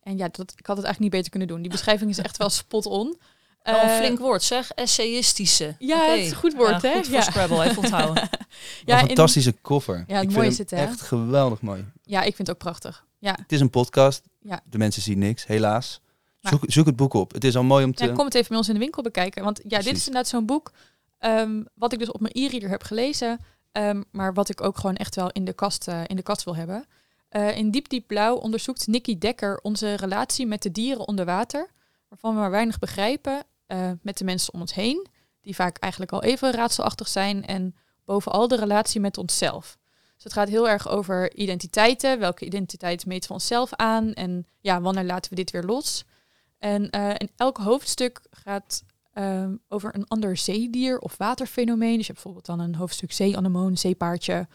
En 0.00 0.16
ja, 0.16 0.28
dat, 0.28 0.52
ik 0.56 0.66
had 0.66 0.76
het 0.76 0.86
eigenlijk 0.86 1.00
niet 1.00 1.10
beter 1.10 1.30
kunnen 1.30 1.48
doen. 1.48 1.62
Die 1.62 1.70
beschrijving 1.70 2.10
is 2.10 2.18
echt 2.18 2.36
wel 2.36 2.50
spot 2.60 2.86
on. 2.86 3.18
Wel 3.72 3.82
een 3.82 3.88
Eh, 3.88 3.96
flink 3.96 4.18
woord 4.18 4.42
zeg, 4.42 4.70
essayistische. 4.70 5.74
Ja, 5.78 6.04
het 6.10 6.18
is 6.20 6.30
een 6.30 6.36
goed 6.36 6.54
woord, 6.54 6.82
Ja, 6.82 6.88
hè? 6.88 6.94
Goed 6.96 7.06
voor 7.06 7.14
Ja. 7.14 7.20
Scrabble, 7.22 7.64
even 7.64 7.82
onthouden. 7.82 8.28
Ja, 8.84 8.94
een 8.94 9.00
in- 9.00 9.06
fantastische 9.06 9.52
koffer. 9.52 10.04
Ja, 10.06 10.20
ik 10.20 10.30
mooi 10.30 10.52
vind 10.54 10.72
echt 10.72 11.00
geweldig 11.00 11.60
mooi. 11.60 11.84
Ja, 12.02 12.18
ik 12.22 12.34
vind 12.34 12.38
het 12.38 12.50
ook 12.50 12.58
prachtig. 12.58 13.04
Ja, 13.18 13.36
Het 13.42 13.52
is 13.52 13.60
een 13.60 13.70
podcast. 13.70 14.22
Ja. 14.40 14.60
De 14.70 14.78
mensen 14.78 15.02
zien 15.02 15.18
niks, 15.18 15.46
helaas. 15.46 16.00
Maar- 16.40 16.52
Zoek, 16.52 16.64
zoek 16.66 16.86
het 16.86 16.96
boek 16.96 17.14
op. 17.14 17.32
Het 17.32 17.44
is 17.44 17.56
al 17.56 17.62
mooi 17.62 17.84
om 17.84 17.94
te... 17.94 18.04
Ja, 18.06 18.12
kom 18.12 18.24
het 18.24 18.34
even 18.34 18.48
bij 18.48 18.56
ons 18.58 18.68
in 18.68 18.74
de 18.74 18.80
winkel 18.80 19.02
bekijken. 19.02 19.44
Want 19.44 19.60
ja, 19.68 19.78
dit 19.78 19.96
is 19.96 20.06
inderdaad 20.06 20.28
zo'n 20.28 20.46
boek 20.46 20.72
ehm, 21.18 21.62
wat 21.74 21.92
ik 21.92 21.98
dus 21.98 22.10
op 22.10 22.20
mijn 22.20 22.32
e-reader 22.36 22.68
heb 22.68 22.82
gelezen. 22.82 23.38
ehm, 23.72 24.02
maar 24.12 24.34
wat 24.34 24.48
ik 24.48 24.60
ook 24.62 24.78
gewoon 24.78 24.96
echt 24.96 25.14
wel 25.14 25.30
in 25.30 25.44
de 25.44 25.52
kast, 25.52 25.88
eh, 25.88 26.00
in 26.06 26.16
de 26.16 26.22
kast 26.22 26.44
wil 26.44 26.56
hebben. 26.56 26.86
Eh, 27.28 27.56
in 27.56 27.70
Diep 27.70 27.88
Diep 27.88 28.06
Blauw 28.06 28.34
onderzoekt 28.36 28.86
Nicky 28.86 29.18
Dekker 29.18 29.58
onze 29.62 29.94
relatie 29.94 30.46
met 30.46 30.62
de 30.62 30.72
dieren 30.72 31.08
onder 31.08 31.24
water. 31.24 31.70
Waarvan 32.08 32.34
we 32.34 32.40
maar 32.40 32.50
weinig 32.50 32.78
begrijpen 32.78 33.42
eh, 33.66 33.90
met 34.02 34.18
de 34.18 34.24
mensen 34.24 34.52
om 34.52 34.60
ons 34.60 34.74
heen. 34.74 35.06
Die 35.40 35.54
vaak 35.54 35.78
eigenlijk 35.78 36.12
al 36.12 36.22
even 36.22 36.52
raadselachtig 36.52 37.08
zijn. 37.08 37.46
En 37.46 37.74
bovenal 38.04 38.48
de 38.48 38.56
relatie 38.56 39.00
met 39.00 39.18
onszelf. 39.18 39.78
Dus 40.14 40.24
het 40.24 40.32
gaat 40.32 40.48
heel 40.48 40.68
erg 40.68 40.88
over 40.88 41.34
identiteiten. 41.34 42.18
Welke 42.18 42.44
identiteit 42.44 43.06
meten 43.06 43.28
we 43.28 43.34
onszelf 43.34 43.74
aan? 43.74 44.12
En 44.12 44.46
ja, 44.60 44.80
wanneer 44.80 45.04
laten 45.04 45.30
we 45.30 45.36
dit 45.36 45.50
weer 45.50 45.62
los? 45.62 46.04
En 46.58 46.90
eh, 46.90 47.28
elk 47.36 47.58
hoofdstuk 47.58 48.20
gaat 48.30 48.84
ehm, 49.12 49.56
over 49.68 49.94
een 49.94 50.08
ander 50.08 50.36
zeedier 50.36 50.98
of 50.98 51.16
waterfenomeen. 51.16 51.96
Dus 51.96 52.06
je 52.06 52.12
hebt 52.12 52.22
bijvoorbeeld 52.22 52.46
dan 52.46 52.60
een 52.60 52.74
hoofdstuk 52.74 53.12
zeeanemoon, 53.12 53.76
zeepaardje, 53.76 54.48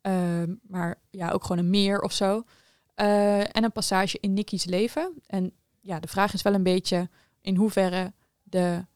ehm, 0.00 0.54
maar 0.62 1.00
ja, 1.10 1.30
ook 1.30 1.42
gewoon 1.42 1.58
een 1.58 1.70
meer 1.70 2.00
of 2.00 2.12
zo. 2.12 2.44
Eh, 2.94 3.40
en 3.40 3.64
een 3.64 3.72
passage 3.72 4.18
in 4.20 4.34
Nicky's 4.34 4.64
leven. 4.64 5.12
En 5.26 5.52
ja, 5.80 6.00
de 6.00 6.08
vraag 6.08 6.32
is 6.32 6.42
wel 6.42 6.54
een 6.54 6.62
beetje 6.62 7.08
in 7.40 7.56
hoeverre 7.56 8.12
de 8.50 8.86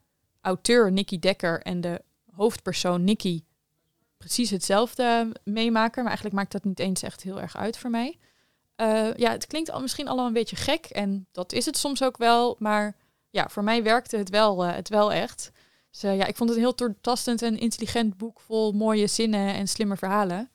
auteur 0.40 0.92
Nicky 0.92 1.18
Dekker 1.18 1.62
en 1.62 1.80
de 1.80 2.02
hoofdpersoon 2.34 3.04
Nicky 3.04 3.42
precies 4.22 4.50
hetzelfde 4.50 5.32
meemaken. 5.44 5.98
Maar 5.98 6.12
eigenlijk 6.12 6.34
maakt 6.34 6.52
dat 6.52 6.64
niet 6.64 6.78
eens 6.78 7.02
echt 7.02 7.22
heel 7.22 7.40
erg 7.40 7.56
uit 7.56 7.78
voor 7.78 7.90
mij. 7.90 8.18
Eh, 8.76 9.14
ja, 9.14 9.30
het 9.30 9.46
klinkt 9.46 9.70
al 9.70 9.80
misschien 9.80 10.08
allemaal 10.08 10.26
een 10.26 10.32
beetje 10.32 10.56
gek 10.56 10.84
en 10.84 11.26
dat 11.32 11.52
is 11.52 11.66
het 11.66 11.76
soms 11.76 12.02
ook 12.02 12.16
wel. 12.16 12.56
Maar 12.58 12.96
ja, 13.30 13.48
voor 13.48 13.64
mij 13.64 13.82
werkte 13.82 14.16
het 14.16 14.30
wel, 14.30 14.64
eh, 14.64 14.74
het 14.74 14.88
wel 14.88 15.12
echt. 15.12 15.50
Dus 15.90 16.02
eh, 16.02 16.16
ja, 16.16 16.26
ik 16.26 16.36
vond 16.36 16.48
het 16.48 16.58
een 16.58 16.64
heel 16.64 16.74
doortastend 16.74 17.42
en 17.42 17.58
intelligent 17.58 18.16
boek 18.16 18.40
vol 18.40 18.72
mooie 18.72 19.06
zinnen 19.06 19.54
en 19.54 19.68
slimme 19.68 19.96
verhalen. 19.96 20.50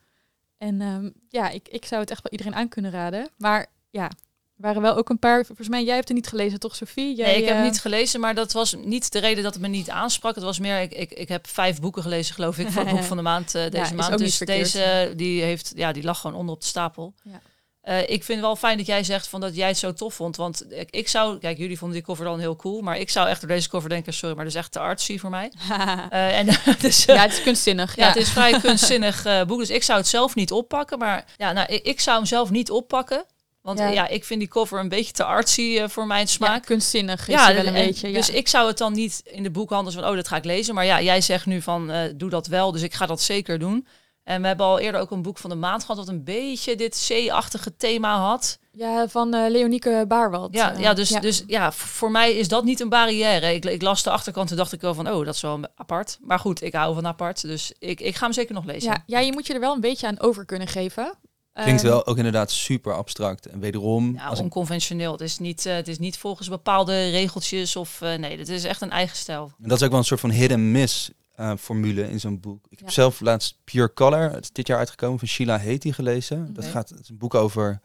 En 0.58 0.82
ehm, 0.82 1.10
ja, 1.30 1.50
ik, 1.50 1.68
ik 1.68 1.86
zou 1.86 2.02
het 2.02 2.12
echt 2.12 2.24
wel 2.24 2.32
iedereen 2.32 2.56
aan 2.56 2.70
kunnen 2.70 2.92
raden. 2.92 3.30
Maar 3.38 3.68
ja, 3.90 4.12
waren 4.58 4.82
wel 4.82 4.96
ook 4.96 5.10
een 5.10 5.20
paar. 5.20 5.46
Volgens 5.46 5.70
mij, 5.70 5.84
jij 5.84 5.96
hebt 5.96 6.08
het 6.08 6.18
niet 6.18 6.28
gelezen, 6.28 6.60
toch, 6.60 6.76
Sophie? 6.76 7.16
Jij, 7.16 7.26
nee, 7.26 7.42
ik 7.42 7.48
heb 7.48 7.58
eh, 7.58 7.64
niet 7.64 7.82
gelezen, 7.82 8.20
maar 8.20 8.36
dat 8.36 8.52
was 8.52 8.76
niet 8.84 9.12
de 9.12 9.20
reden 9.20 9.44
dat 9.44 9.54
het 9.54 9.62
me 9.62 9.68
niet 9.68 9.90
aansprak. 9.90 10.36
Het 10.36 10.44
was 10.44 10.60
meer, 10.60 10.82
ik, 10.82 10.94
ik, 10.94 11.12
ik 11.12 11.28
heb 11.28 11.48
vijf 11.48 11.80
boeken 11.80 12.02
gelezen, 12.02 12.36
geloof 12.36 12.58
ik, 12.58 12.70
voor 12.70 12.82
het 12.82 12.92
boek 12.92 13.04
van 13.14 13.18
de 13.18 13.24
maand 13.24 13.56
eh, 13.56 13.70
deze 13.70 13.96
maand. 13.96 14.18
Dus 14.18 14.38
deze, 14.38 15.14
die, 15.16 15.42
heeft, 15.42 15.72
ja, 15.76 15.92
die 15.92 16.04
lag 16.04 16.20
gewoon 16.20 16.38
onder 16.38 16.56
op 16.56 16.62
de 16.62 16.68
stapel. 16.68 17.14
Ja. 17.24 17.42
Eh, 17.82 18.10
ik 18.10 18.24
vind 18.24 18.42
wel 18.42 18.56
fijn 18.56 18.78
dat 18.78 18.86
jij 18.86 19.04
zegt 19.04 19.28
van 19.28 19.40
dat 19.40 19.56
jij 19.56 19.68
het 19.68 19.78
zo 19.78 19.94
tof 19.94 20.14
vond. 20.14 20.36
Want 20.36 20.74
ik, 20.74 20.90
ik 20.92 21.08
zou, 21.08 21.38
kijk, 21.38 21.58
jullie 21.58 21.78
vonden 21.78 21.98
die 21.98 22.06
cover 22.06 22.26
dan 22.26 22.40
heel 22.40 22.56
cool. 22.56 22.82
Maar 22.82 22.98
ik 22.98 23.10
zou 23.10 23.28
echt 23.28 23.42
door 23.42 23.50
deze 23.50 23.70
cover 23.70 23.90
denken, 23.90 24.14
sorry, 24.14 24.36
maar 24.36 24.44
dat 24.44 24.54
is 24.54 24.60
echt 24.60 24.72
te 24.72 24.80
artsy 24.80 25.18
voor 25.18 25.30
mij. 25.30 25.52
Eh, 26.10 26.40
en 26.40 26.48
dus, 26.80 27.06
ja, 27.06 27.22
het 27.22 27.32
is 27.32 27.44
kunstzinnig. 27.44 27.96
ja, 27.96 28.08
het 28.08 28.16
is 28.16 28.30
vrij 28.30 28.60
kunstzinnig 28.60 29.46
boek. 29.48 29.60
Dus 29.60 29.70
ik 29.70 29.84
zou 29.84 30.00
het 30.00 30.08
zelf 30.08 30.36
niet 30.36 30.52
oppakken. 30.52 30.98
Maar 30.98 31.26
ja, 31.38 31.52
nou, 31.52 31.74
ik, 31.74 31.86
ik 31.86 32.00
zou 32.00 32.18
hem 32.18 32.26
zelf 32.26 32.50
niet 32.50 32.72
oppakken. 32.72 33.26
Want 33.68 33.80
Ja. 33.80 33.88
ja. 33.88 34.08
ik 34.08 34.24
vind 34.26 34.40
die 34.40 34.50
cover 34.50 34.80
een 34.80 34.90
beetje 34.90 35.12
te 35.12 35.24
artsy 35.24 35.78
eh, 35.80 35.88
voor 35.90 36.08
mijn 36.08 36.20
Ja, 36.22 36.26
smaak. 36.28 36.66
kunstzinnig 36.66 37.28
is 37.28 37.34
Ja, 37.34 37.50
ja, 37.50 37.56
wel 37.56 37.66
een 37.66 37.76
en- 37.76 37.86
beetje. 37.86 38.08
Ja. 38.08 38.14
dus 38.14 38.30
ik 38.30 38.48
zou 38.48 38.68
het 38.68 38.78
dan 38.78 38.94
niet 38.94 39.22
in 39.26 39.44
de 39.44 39.52
boekhandel 39.52 39.94
van, 39.94 40.06
oh, 40.06 40.16
dat 40.16 40.28
ga 40.28 40.36
ik 40.36 40.46
lezen. 40.46 40.76
Maar 40.76 40.86
ja, 40.86 41.02
jij 41.02 41.22
zegt 41.22 41.46
nu 41.46 41.62
van, 41.62 41.92
eh, 41.92 42.02
doe 42.16 42.30
dat 42.30 42.48
wel. 42.48 42.72
Dus 42.72 42.82
ik 42.82 42.94
ga 42.94 43.06
dat 43.06 43.22
zeker 43.22 43.60
doen. 43.60 43.88
En 44.24 44.42
we 44.42 44.48
hebben 44.48 44.66
al 44.66 44.80
eerder 44.80 45.02
ook 45.02 45.12
een 45.12 45.22
boek 45.22 45.38
van 45.38 45.50
de 45.50 45.56
maand 45.56 45.82
gehad... 45.82 45.96
dat 45.98 46.08
een 46.08 46.24
beetje 46.24 46.76
dit 46.76 46.96
zee-achtige 46.96 47.76
thema 47.76 48.18
had. 48.18 48.60
ja, 48.72 49.08
van 49.08 49.34
eh, 49.34 49.50
Leonieke 49.50 50.06
Baarwald. 50.08 50.54
Ja, 50.54 50.74
ja, 50.78 50.94
dus, 50.94 51.10
dus 51.10 51.44
ja, 51.48 51.72
voor 51.72 52.12
mij 52.12 52.34
is 52.34 52.48
dat 52.48 52.64
niet 52.64 52.80
een 52.80 52.90
barrière. 52.90 53.54
Ik, 53.54 53.66
ik 53.66 53.82
las 53.82 54.04
de 54.04 54.10
achterkant 54.10 54.50
en 54.52 54.58
dacht 54.58 54.74
ik 54.74 54.82
wel 54.82 54.94
van, 54.94 55.10
oh, 55.12 55.26
dat 55.26 55.36
is 55.36 55.42
wel 55.42 55.60
apart. 55.76 56.18
Maar 56.22 56.40
goed, 56.40 56.62
ik 56.62 56.74
hou 56.74 56.94
van 56.94 57.08
apart. 57.08 57.42
Dus 57.42 57.72
ik, 57.80 58.00
ik 58.02 58.16
ga 58.16 58.24
hem 58.26 58.34
zeker 58.34 58.54
nog 58.54 58.66
lezen. 58.66 58.92
ja, 58.92 59.04
ja, 59.06 59.20
je 59.20 59.32
moet 59.32 59.48
je 59.48 59.54
er 59.54 59.60
wel 59.60 59.74
een 59.74 59.82
beetje 59.82 60.08
aan 60.08 60.20
over 60.20 60.46
kunnen 60.46 60.68
geven. 60.68 61.14
Klinkt 61.64 61.82
Ehm, 61.82 61.90
wel 61.92 62.06
ook 62.06 62.18
inderdaad 62.18 62.52
super 62.52 62.94
abstract. 62.94 63.46
En 63.46 63.60
wederom, 63.60 64.14
Ja, 64.14 64.26
als 64.26 64.38
ik- 64.38 64.44
onconventioneel. 64.44 65.12
Het 65.12 65.22
is, 65.22 65.40
niet, 65.40 65.66
eh, 65.66 65.76
het 65.76 65.88
is 65.88 66.00
niet 66.00 66.18
volgens 66.18 66.50
bepaalde 66.50 67.10
regeltjes 67.10 67.76
of... 67.76 68.02
eh, 68.02 68.18
nee, 68.18 68.38
het 68.38 68.50
is 68.50 68.64
echt 68.64 68.82
een 68.82 68.92
eigen 68.92 69.18
stijl. 69.18 69.52
en 69.62 69.68
dat 69.70 69.78
is 69.78 69.84
ook 69.84 69.90
wel 69.90 70.00
een 70.00 70.06
soort 70.06 70.20
van 70.20 70.30
hidden 70.30 70.72
miss 70.72 71.12
eh, 71.36 71.54
formule 71.60 72.10
in 72.10 72.20
zo'n 72.20 72.40
boek. 72.40 72.66
Ik 72.70 72.80
heb 72.80 72.90
zelf 72.90 73.20
laatst 73.20 73.58
Pure 73.64 73.94
Color, 73.94 74.32
het 74.32 74.44
is 74.44 74.52
dit 74.52 74.68
jaar 74.68 74.78
uitgekomen, 74.78 75.20
van 75.20 75.28
Sheila 75.28 75.58
Heti 75.60 75.94
gelezen. 75.94 76.54
Dat 76.54 76.66
gaat, 76.66 76.90
het 76.90 77.00
is 77.00 77.10
een 77.10 77.18
boek 77.18 77.34
over 77.36 77.80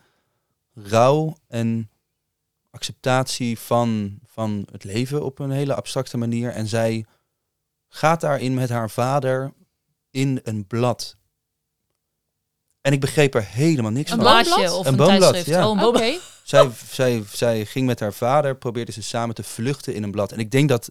rouw 0.75 1.37
en 1.49 1.91
acceptatie 2.71 3.59
van, 3.59 4.19
van 4.27 4.67
het 4.73 4.85
leven 4.85 5.25
op 5.25 5.39
een 5.39 5.51
hele 5.51 5.75
abstracte 5.75 6.17
manier. 6.17 6.51
En 6.51 6.67
zij 6.67 7.05
gaat 7.89 8.21
daarin 8.21 8.55
met 8.55 8.69
haar 8.69 8.91
vader 8.91 9.53
in 10.11 10.41
een 10.43 10.67
blad. 10.67 11.17
En 12.83 12.93
ik 12.93 13.01
begreep 13.01 13.35
er 13.35 13.45
helemaal 13.47 13.91
niks 13.91 14.11
Een 14.11 14.17
van. 14.17 14.27
boomblad? 14.27 14.55
blaadje 14.57 14.73
of 14.75 14.87
Een 14.87 14.93
een, 14.93 14.97
boomblad, 14.99 15.45
ja. 15.47 15.69
Oh. 15.69 15.97
Zij, 16.43 16.71
zij, 16.91 17.23
zij 17.33 17.67
ging 17.67 17.87
met 17.87 18.01
haar 18.01 18.13
vader, 18.13 18.57
probeerde 18.57 18.93
ze 18.93 19.03
samen 19.03 19.35
te 19.35 19.43
vluchten 19.43 19.95
in 19.95 20.03
een 20.03 20.11
blad. 20.11 20.33
En 20.33 20.39
ik 20.39 20.51
denk 20.51 20.69
dat 20.69 20.91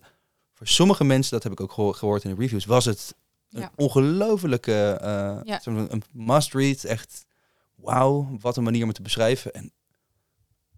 voor 0.54 0.68
sommige 0.68 1.04
mensen, 1.04 1.32
dat 1.32 1.44
heb 1.44 1.52
ik 1.52 1.60
ook 1.62 1.72
geho- 1.72 1.92
gehoord 1.92 2.24
in 2.24 2.36
de 2.36 2.42
reviews, 2.42 2.66
was 2.66 2.86
het 2.86 3.16
een 3.50 3.62
Ja. 3.62 3.72
ongelofelijke 3.76 5.00
uh, 5.02 5.08
Ja. 5.44 5.60
een 5.66 6.04
must-read. 6.12 6.84
Echt, 6.84 7.26
wauw, 7.76 8.38
wat 8.40 8.58
een 8.58 8.64
manier 8.64 8.82
om 8.82 8.88
het 8.88 8.96
te 8.98 9.02
beschrijven. 9.04 9.54
En 9.54 9.72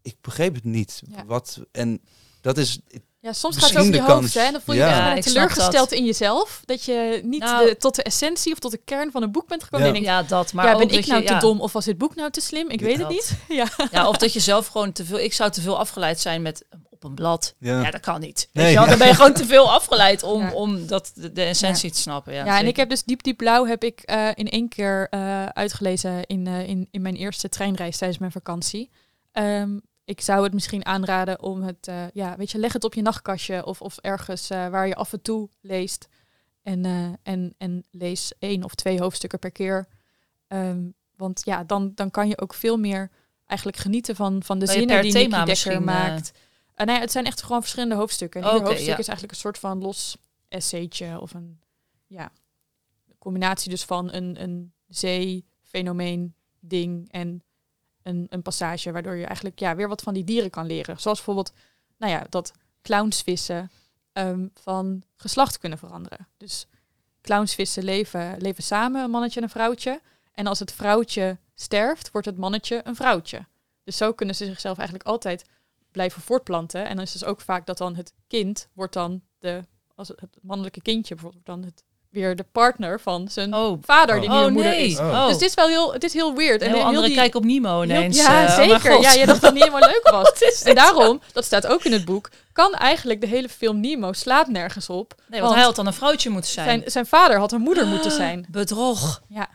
ik 0.01 0.15
begreep 0.21 0.53
het 0.55 0.63
niet. 0.63 1.01
Ja. 1.09 1.25
Wat, 1.25 1.59
en 1.71 2.01
dat 2.41 2.57
is, 2.57 2.79
Ja, 3.23 3.33
soms 3.33 3.57
gaat 3.57 3.69
het 3.69 3.77
over 3.79 3.93
je 3.93 4.01
hoofd, 4.01 4.33
hè? 4.33 4.51
Dan 4.51 4.61
voel 4.61 4.75
je 4.75 4.81
Ja. 4.81 5.13
je 5.13 5.21
teleurgesteld 5.21 5.91
in 5.91 6.05
jezelf. 6.05 6.61
Dat 6.65 6.83
je 6.83 7.21
niet 7.23 7.39
Nou- 7.41 7.65
de, 7.69 7.77
tot 7.77 7.95
de 7.95 8.03
essentie 8.03 8.51
of 8.53 8.59
tot 8.59 8.71
de 8.71 8.81
kern 8.85 9.11
van 9.11 9.23
een 9.23 9.31
boek 9.31 9.47
bent 9.47 9.63
gekomen. 9.63 9.93
Ja. 9.93 10.01
Ja, 10.01 10.23
dat. 10.23 10.53
Maar 10.53 10.65
ja, 10.65 10.77
ben 10.77 10.89
ik 10.89 11.03
je- 11.05 11.11
nou 11.11 11.25
te 11.25 11.33
ja. 11.33 11.39
dom 11.39 11.61
of 11.61 11.73
was 11.73 11.85
dit 11.85 11.97
boek 11.97 12.15
nou 12.15 12.29
te 12.31 12.41
slim? 12.41 12.69
Ik 12.69 12.81
weet 12.81 12.97
het 12.97 13.07
niet. 13.09 13.37
ja. 13.47 13.67
Ja, 13.91 14.07
of 14.07 14.17
dat 14.17 14.33
je 14.33 14.39
zelf 14.39 14.67
gewoon 14.67 14.91
te 14.91 15.05
veel... 15.05 15.19
Ik 15.19 15.33
zou 15.33 15.51
te 15.51 15.61
veel 15.61 15.79
afgeleid 15.79 16.19
zijn 16.19 16.41
met 16.41 16.65
op 16.89 17.03
een 17.03 17.15
blad. 17.15 17.55
ja. 17.59 17.81
Ja, 17.81 17.91
dat 17.91 18.01
kan 18.01 18.19
niet. 18.19 18.49
Nee, 18.53 18.63
Weet 18.65 18.73
je 18.73 18.79
wel? 18.79 18.89
Dan 18.89 18.97
ben 18.97 19.07
je 19.07 19.13
gewoon 19.21 19.33
te 19.33 19.45
veel 19.45 19.71
afgeleid 19.71 20.23
om, 20.23 20.41
Ja. 20.41 20.51
om 20.53 20.87
dat, 20.87 21.11
de, 21.15 21.31
de 21.31 21.43
essentie 21.43 21.91
te 21.91 21.99
snappen. 21.99 22.33
Ja, 22.33 22.45
Ja, 22.45 22.59
en 22.59 22.67
ik 22.67 22.75
heb 22.75 22.89
dus 22.89 23.03
Diep 23.03 23.23
Diep 23.23 23.37
Blauw 23.37 23.65
heb 23.65 23.83
ik 23.83 23.99
eh, 24.01 24.27
in 24.33 24.49
één 24.49 24.67
keer 24.69 25.07
eh, 25.09 25.45
uitgelezen 25.45 26.25
in, 26.25 26.47
eh, 26.47 26.67
in, 26.67 26.87
in 26.91 27.01
mijn 27.01 27.15
eerste 27.15 27.49
treinreis 27.49 27.97
tijdens 27.97 28.19
mijn 28.19 28.31
vakantie. 28.31 28.89
Ehm, 29.31 29.77
ik 30.05 30.21
zou 30.21 30.43
het 30.43 30.53
misschien 30.53 30.85
aanraden 30.85 31.41
om 31.41 31.61
het, 31.61 31.87
eh, 31.87 32.09
ja, 32.13 32.37
weet 32.37 32.51
je, 32.51 32.57
leg 32.57 32.73
het 32.73 32.83
op 32.83 32.93
je 32.93 33.01
nachtkastje 33.01 33.65
of, 33.65 33.81
of 33.81 33.97
ergens 33.97 34.49
eh, 34.49 34.67
waar 34.67 34.87
je 34.87 34.95
af 34.95 35.13
en 35.13 35.21
toe 35.21 35.49
leest. 35.61 36.07
En, 36.63 36.85
eh, 36.85 37.33
en, 37.33 37.53
en 37.57 37.83
lees 37.91 38.33
één 38.39 38.63
of 38.63 38.75
twee 38.75 38.99
hoofdstukken 38.99 39.39
per 39.39 39.51
keer. 39.51 39.87
Ehm, 40.47 40.89
want 41.15 41.41
ja, 41.45 41.63
dan, 41.63 41.91
dan 41.95 42.11
kan 42.11 42.27
je 42.27 42.41
ook 42.41 42.53
veel 42.53 42.77
meer 42.77 43.09
eigenlijk 43.45 43.81
genieten 43.81 44.15
van, 44.15 44.43
van 44.43 44.59
de 44.59 44.67
zinnen 44.67 45.01
die 45.01 45.11
thema 45.11 45.45
Dekker 45.45 45.83
maakt. 45.83 46.31
Eh, 46.73 46.85
nee, 46.85 46.99
het 46.99 47.11
zijn 47.11 47.25
echt 47.25 47.43
gewoon 47.43 47.61
verschillende 47.61 47.95
hoofdstukken. 47.95 48.41
En 48.41 48.47
ieder 48.47 48.67
hoofdstuk 48.67 48.87
ja. 48.87 48.97
is 48.97 49.07
eigenlijk 49.07 49.31
een 49.31 49.41
soort 49.41 49.57
van 49.57 49.81
los 49.81 50.17
essaytje 50.47 51.19
of 51.19 51.33
een 51.33 51.59
ja, 52.07 52.31
combinatie 53.19 53.69
dus 53.69 53.83
van 53.83 54.13
een, 54.13 54.41
een 54.41 54.73
zeefenomeen 54.87 56.35
ding 56.59 57.11
en 57.11 57.43
een, 58.03 58.27
een 58.29 58.41
passage 58.41 58.91
waardoor 58.91 59.15
je 59.15 59.25
eigenlijk 59.25 59.59
ja, 59.59 59.75
weer 59.75 59.87
wat 59.87 60.01
van 60.01 60.13
die 60.13 60.23
dieren 60.23 60.49
kan 60.49 60.65
leren. 60.65 60.99
Zoals 60.99 61.17
bijvoorbeeld 61.17 61.53
nou 61.97 62.11
ja, 62.11 62.25
dat 62.29 62.51
clownsvissen 62.81 63.71
ehm, 64.13 64.47
van 64.53 65.03
geslacht 65.15 65.57
kunnen 65.57 65.77
veranderen. 65.77 66.27
Dus 66.37 66.67
clownsvissen 67.21 67.83
leven, 67.83 68.41
leven 68.41 68.63
samen, 68.63 69.03
een 69.03 69.09
mannetje 69.09 69.39
en 69.39 69.45
een 69.45 69.51
vrouwtje. 69.51 70.01
En 70.31 70.47
als 70.47 70.59
het 70.59 70.73
vrouwtje 70.73 71.37
sterft, 71.55 72.11
wordt 72.11 72.27
het 72.27 72.37
mannetje 72.37 72.81
een 72.83 72.95
vrouwtje. 72.95 73.45
Dus 73.83 73.97
zo 73.97 74.13
kunnen 74.13 74.35
ze 74.35 74.45
zichzelf 74.45 74.77
eigenlijk 74.77 75.07
altijd 75.07 75.45
blijven 75.91 76.21
voortplanten. 76.21 76.85
En 76.85 76.95
dan 76.95 77.05
is 77.05 77.11
dus 77.11 77.23
ook 77.23 77.41
vaak 77.41 77.65
dat 77.65 77.77
dan 77.77 77.95
het 77.95 78.13
kind 78.27 78.67
wordt 78.73 78.93
dan 78.93 79.21
de, 79.39 79.63
als 79.95 80.07
het, 80.07 80.19
het 80.19 80.37
mannelijke 80.41 80.81
kindje 80.81 81.13
bijvoorbeeld, 81.13 81.45
dan 81.45 81.63
het, 81.63 81.83
weer 82.13 82.35
de 82.35 82.45
partner 82.51 82.99
van 82.99 83.27
zijn 83.29 83.53
Oh, 83.55 83.77
vader 83.81 84.19
die 84.19 84.29
Oh. 84.29 84.39
nu 84.39 84.45
oh 84.45 84.51
moeder 84.51 84.71
nee. 84.71 84.85
is. 84.87 84.97
Oh. 84.99 85.27
Dus 85.27 85.37
dit 85.37 85.49
is 85.49 85.53
wel 85.53 85.67
heel, 85.67 85.93
het 85.93 86.03
is 86.03 86.13
heel 86.13 86.35
weird. 86.35 86.61
een 86.61 86.67
En 86.67 86.67
heel 86.67 86.77
heel 86.77 86.87
andere 86.87 87.07
die- 87.07 87.15
kijk 87.15 87.35
op 87.35 87.43
Nemo 87.45 87.81
heel- 87.81 87.83
ineens. 87.83 88.17
ja, 88.17 88.43
eh, 88.43 88.49
oh 88.49 88.55
zeker. 88.55 89.01
Ja, 89.01 89.11
je 89.11 89.25
dacht 89.25 89.41
dat 89.41 89.49
het 89.53 89.59
helemaal 89.63 89.89
leuk 89.89 90.09
was. 90.11 90.31
En 90.63 90.75
daarom, 90.75 91.21
dat 91.33 91.45
staat 91.45 91.67
ook 91.67 91.83
in 91.83 91.91
het 91.91 92.05
boek, 92.05 92.29
kan 92.53 92.73
eigenlijk 92.73 93.21
de 93.21 93.27
hele 93.27 93.49
film 93.49 93.79
Nemo 93.79 94.13
slaat 94.13 94.47
nergens 94.47 94.89
op. 94.89 95.15
Nee, 95.27 95.41
want 95.41 95.53
hij 95.53 95.63
had 95.63 95.75
dan 95.75 95.87
een 95.87 95.93
vrouwtje 95.93 96.29
moeten 96.29 96.51
zijn. 96.51 96.67
Zijn, 96.67 96.91
zijn 96.91 97.05
vader 97.05 97.37
had 97.37 97.51
een 97.51 97.61
moeder 97.61 97.85
moeten 97.87 98.11
zijn. 98.11 98.45
Bedrog. 98.49 99.21
Ja, 99.27 99.49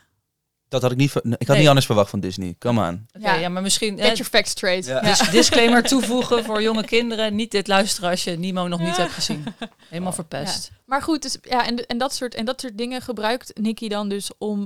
Dat 0.69 0.83
had 0.83 0.91
ik 0.91 0.97
niet, 0.97 1.15
ik 1.15 1.23
had 1.23 1.47
Nee. 1.49 1.59
niet 1.59 1.69
anders 1.69 1.87
verwacht 1.87 2.11
van 2.11 2.21
Disney. 2.21 2.55
Come 2.59 2.87
on. 2.89 3.07
Oké, 3.17 3.27
Ja. 3.27 3.35
ja. 3.35 3.49
maar 3.49 3.63
misschien... 3.63 3.97
get 3.97 4.07
eh, 4.07 4.13
your 4.13 4.25
facts 4.25 4.51
straight. 4.51 4.87
Ja. 4.87 4.95
Ja. 4.95 5.01
dis- 5.01 5.31
disclaimer 5.41 5.83
toevoegen 5.83 6.45
voor 6.45 6.63
jonge 6.63 6.85
kinderen. 6.85 7.35
Niet 7.35 7.51
dit 7.51 7.67
luisteren 7.67 8.11
als 8.11 8.25
je 8.25 8.31
Nemo 8.39 8.69
nog 8.69 8.81
niet 8.81 8.97
hebt 8.97 9.13
gezien. 9.13 9.45
Helemaal 9.89 10.13
verpest. 10.13 10.71
Maar 10.85 11.03
goed, 11.03 11.23
dus, 11.23 11.37
ja, 11.43 11.67
en, 11.67 11.87
en, 11.87 11.99
dat 11.99 12.15
soort, 12.15 12.35
en 12.35 12.45
dat 12.45 12.61
soort 12.61 12.79
dingen 12.79 13.01
gebruikt 13.03 13.61
Nicky 13.61 13.89
dan 13.89 14.09
dus 14.09 14.31
om 14.39 14.59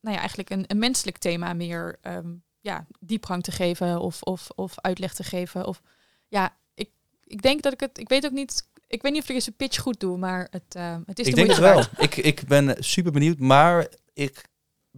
nou 0.00 0.14
ja, 0.14 0.18
eigenlijk 0.18 0.50
een, 0.50 0.64
een 0.66 0.78
menselijk 0.78 1.18
thema 1.18 1.52
meer 1.52 1.98
ehm, 2.02 2.28
ja, 2.60 2.86
diepgang 3.00 3.42
te 3.42 3.52
geven 3.52 4.00
of, 4.00 4.22
of, 4.22 4.48
of 4.54 4.72
uitleg 4.80 5.14
te 5.14 5.22
geven. 5.24 5.66
Of 5.66 5.80
ja, 6.28 6.56
ik, 6.74 6.90
ik 7.24 7.42
denk 7.42 7.62
dat 7.62 7.72
ik 7.72 7.80
het, 7.80 7.98
ik 7.98 8.08
weet 8.08 8.24
ook 8.24 8.32
niet, 8.32 8.68
ik 8.86 9.02
weet 9.02 9.12
niet 9.12 9.22
of 9.22 9.28
ik 9.28 9.34
eens 9.34 9.46
een 9.46 9.56
pitch 9.56 9.80
goed 9.80 10.00
doe, 10.00 10.18
maar 10.18 10.46
het, 10.50 10.74
ehm, 10.74 11.00
het 11.06 11.18
is 11.18 11.26
ik 11.26 11.34
de 11.34 11.40
denk 11.40 11.50
het 11.50 11.60
wel. 11.60 11.82
Ik, 11.96 12.16
ik 12.16 12.46
ben 12.46 12.76
super 12.78 13.12
benieuwd, 13.12 13.38
maar 13.38 13.86
ik 14.12 14.44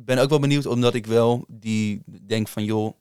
ben 0.04 0.18
ook 0.18 0.28
wel 0.28 0.38
benieuwd 0.38 0.66
omdat 0.66 0.94
ik 0.94 1.06
wel 1.06 1.44
die 1.48 2.02
denk 2.26 2.48
van 2.48 2.64
joh, 2.64 2.94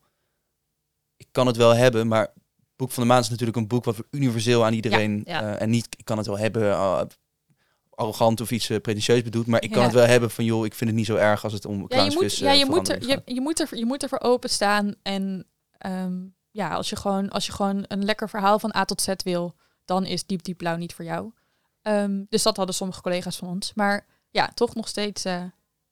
ik 1.18 1.28
kan 1.32 1.48
het 1.48 1.56
wel 1.56 1.76
hebben, 1.76 2.08
maar 2.08 2.34
Boek 2.76 2.92
van 2.92 3.04
de 3.04 3.10
Maand 3.10 3.24
is 3.24 3.30
natuurlijk 3.30 3.58
een 3.58 3.68
boek 3.68 3.84
wat 3.84 4.04
universeel 4.12 4.66
aan 4.66 4.74
iedereen 4.74 5.22
Ja, 5.26 5.42
ja. 5.42 5.56
eh, 5.56 5.62
en 5.62 5.70
niet 5.70 5.88
ik 5.98 6.06
kan 6.06 6.18
het 6.18 6.28
wel 6.28 6.38
hebben 6.38 6.64
uh, 6.64 7.02
arrogant 7.90 8.42
of 8.42 8.52
iets 8.52 8.70
uh, 8.70 8.80
pretentieus 8.80 9.22
bedoelt, 9.24 9.48
maar 9.48 9.62
ik 9.64 9.70
kan 9.70 9.80
Ja. 9.80 9.86
het 9.86 9.94
wel 9.96 10.06
hebben 10.06 10.32
van 10.32 10.46
joh, 10.46 10.66
ik 10.66 10.74
vind 10.74 10.90
het 10.90 11.00
niet 11.00 11.08
zo 11.08 11.16
erg 11.16 11.44
als 11.44 11.54
het 11.54 11.66
om 11.66 11.86
Ja, 11.88 12.04
je 12.04 12.12
moet, 12.14 12.38
ja, 12.38 12.52
eh, 12.52 12.60
je, 12.60 12.66
moet 12.66 12.90
er, 12.90 13.08
je, 13.08 13.22
je, 13.26 13.42
moet 13.42 13.60
er, 13.60 13.78
je 13.78 13.86
moet 13.86 14.04
er 14.04 14.10
voor 14.10 14.20
openstaan. 14.22 14.96
En 15.02 15.48
ehm, 15.78 16.24
ja, 16.52 16.70
als 16.74 16.90
je, 16.90 16.96
gewoon, 16.96 17.30
als 17.30 17.46
je 17.46 17.52
gewoon 17.52 17.86
een 17.88 18.06
lekker 18.06 18.30
verhaal 18.30 18.60
van 18.60 18.76
A 18.76 18.86
tot 18.86 19.02
Z 19.02 19.14
wil, 19.24 19.56
dan 19.86 20.06
is 20.06 20.26
Diep 20.26 20.44
Diep 20.44 20.58
Blauw 20.58 20.76
niet 20.76 20.94
voor 20.94 21.06
jou. 21.06 21.32
Ehm, 21.82 22.24
dus 22.30 22.44
dat 22.44 22.58
hadden 22.58 22.76
sommige 22.76 23.02
collega's 23.02 23.38
van 23.38 23.48
ons. 23.48 23.74
Maar 23.74 24.06
ja, 24.30 24.52
toch 24.54 24.76
nog 24.76 24.88
steeds 24.88 25.26
eh, 25.26 25.44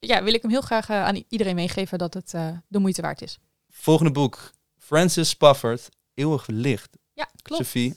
ja, 0.06 0.24
wil 0.24 0.34
ik 0.34 0.42
hem 0.42 0.52
heel 0.52 0.62
graag 0.62 0.90
eh, 0.90 1.04
aan 1.04 1.24
iedereen 1.30 1.56
meegeven 1.56 1.98
dat 1.98 2.14
het 2.14 2.34
eh, 2.34 2.48
de 2.68 2.80
moeite 2.80 3.02
waard 3.02 3.22
is. 3.22 3.40
Volgende 3.70 4.12
boek. 4.12 4.52
Francis 4.78 5.30
Spafford. 5.30 5.90
Eeuwig 6.14 6.48
licht. 6.48 6.98
Ja, 7.14 7.30
klopt. 7.42 7.64
Sophie. 7.64 7.96